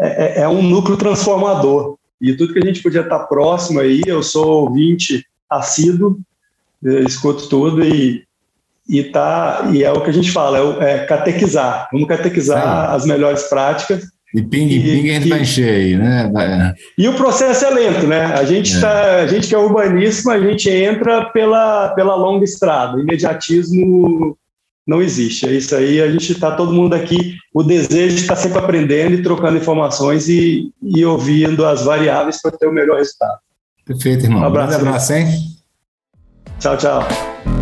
é, 0.00 0.40
é, 0.40 0.48
um 0.48 0.60
núcleo 0.60 0.96
transformador. 0.96 1.96
E 2.20 2.36
tudo 2.36 2.52
que 2.52 2.58
a 2.58 2.66
gente 2.66 2.82
podia 2.82 3.02
estar 3.02 3.20
próximo 3.20 3.78
aí, 3.78 4.02
eu 4.04 4.24
sou 4.24 4.62
ouvinte 4.62 5.24
assíduo, 5.48 6.18
escuto 6.82 7.48
tudo 7.48 7.84
e, 7.84 8.24
e, 8.88 9.04
tá, 9.04 9.70
e 9.72 9.84
é 9.84 9.92
o 9.92 10.00
que 10.00 10.10
a 10.10 10.12
gente 10.12 10.32
fala, 10.32 10.84
é, 10.84 10.94
é 10.94 11.06
catequizar. 11.06 11.88
Vamos 11.92 12.08
catequizar 12.08 12.92
as 12.92 13.06
melhores 13.06 13.44
práticas 13.44 14.10
e 14.38 14.42
ping 14.42 14.68
e, 14.68 14.80
ping 14.80 15.10
a 15.10 15.14
gente 15.14 15.28
vai 15.28 15.40
encher 15.40 15.68
aí, 15.68 15.96
né? 15.96 16.74
E 16.96 17.08
o 17.08 17.14
processo 17.14 17.64
é 17.64 17.70
lento, 17.70 18.06
né? 18.06 18.24
A 18.26 18.44
gente, 18.44 18.76
é. 18.76 18.80
Tá, 18.80 19.16
a 19.16 19.26
gente 19.26 19.48
que 19.48 19.54
é 19.54 19.58
urbaníssimo, 19.58 20.30
a 20.30 20.38
gente 20.38 20.70
entra 20.70 21.26
pela, 21.26 21.88
pela 21.90 22.14
longa 22.14 22.44
estrada. 22.44 23.00
Imediatismo 23.00 24.36
não 24.86 25.02
existe. 25.02 25.46
É 25.46 25.52
isso 25.52 25.76
aí, 25.76 26.00
a 26.00 26.10
gente 26.10 26.32
está 26.32 26.52
todo 26.52 26.72
mundo 26.72 26.94
aqui, 26.94 27.36
o 27.52 27.62
desejo 27.62 28.16
de 28.16 28.22
estar 28.22 28.36
tá 28.36 28.40
sempre 28.40 28.58
aprendendo 28.58 29.14
e 29.14 29.22
trocando 29.22 29.58
informações 29.58 30.28
e, 30.28 30.72
e 30.82 31.04
ouvindo 31.04 31.66
as 31.66 31.84
variáveis 31.84 32.40
para 32.40 32.52
ter 32.52 32.66
o 32.66 32.72
melhor 32.72 32.96
resultado. 32.96 33.38
Perfeito, 33.84 34.24
irmão. 34.24 34.42
Um 34.42 34.46
abraço, 34.46 34.78
um 34.78 34.80
abraço 34.80 35.12
hein? 35.12 35.26
Tchau, 36.58 36.76
tchau. 36.76 37.57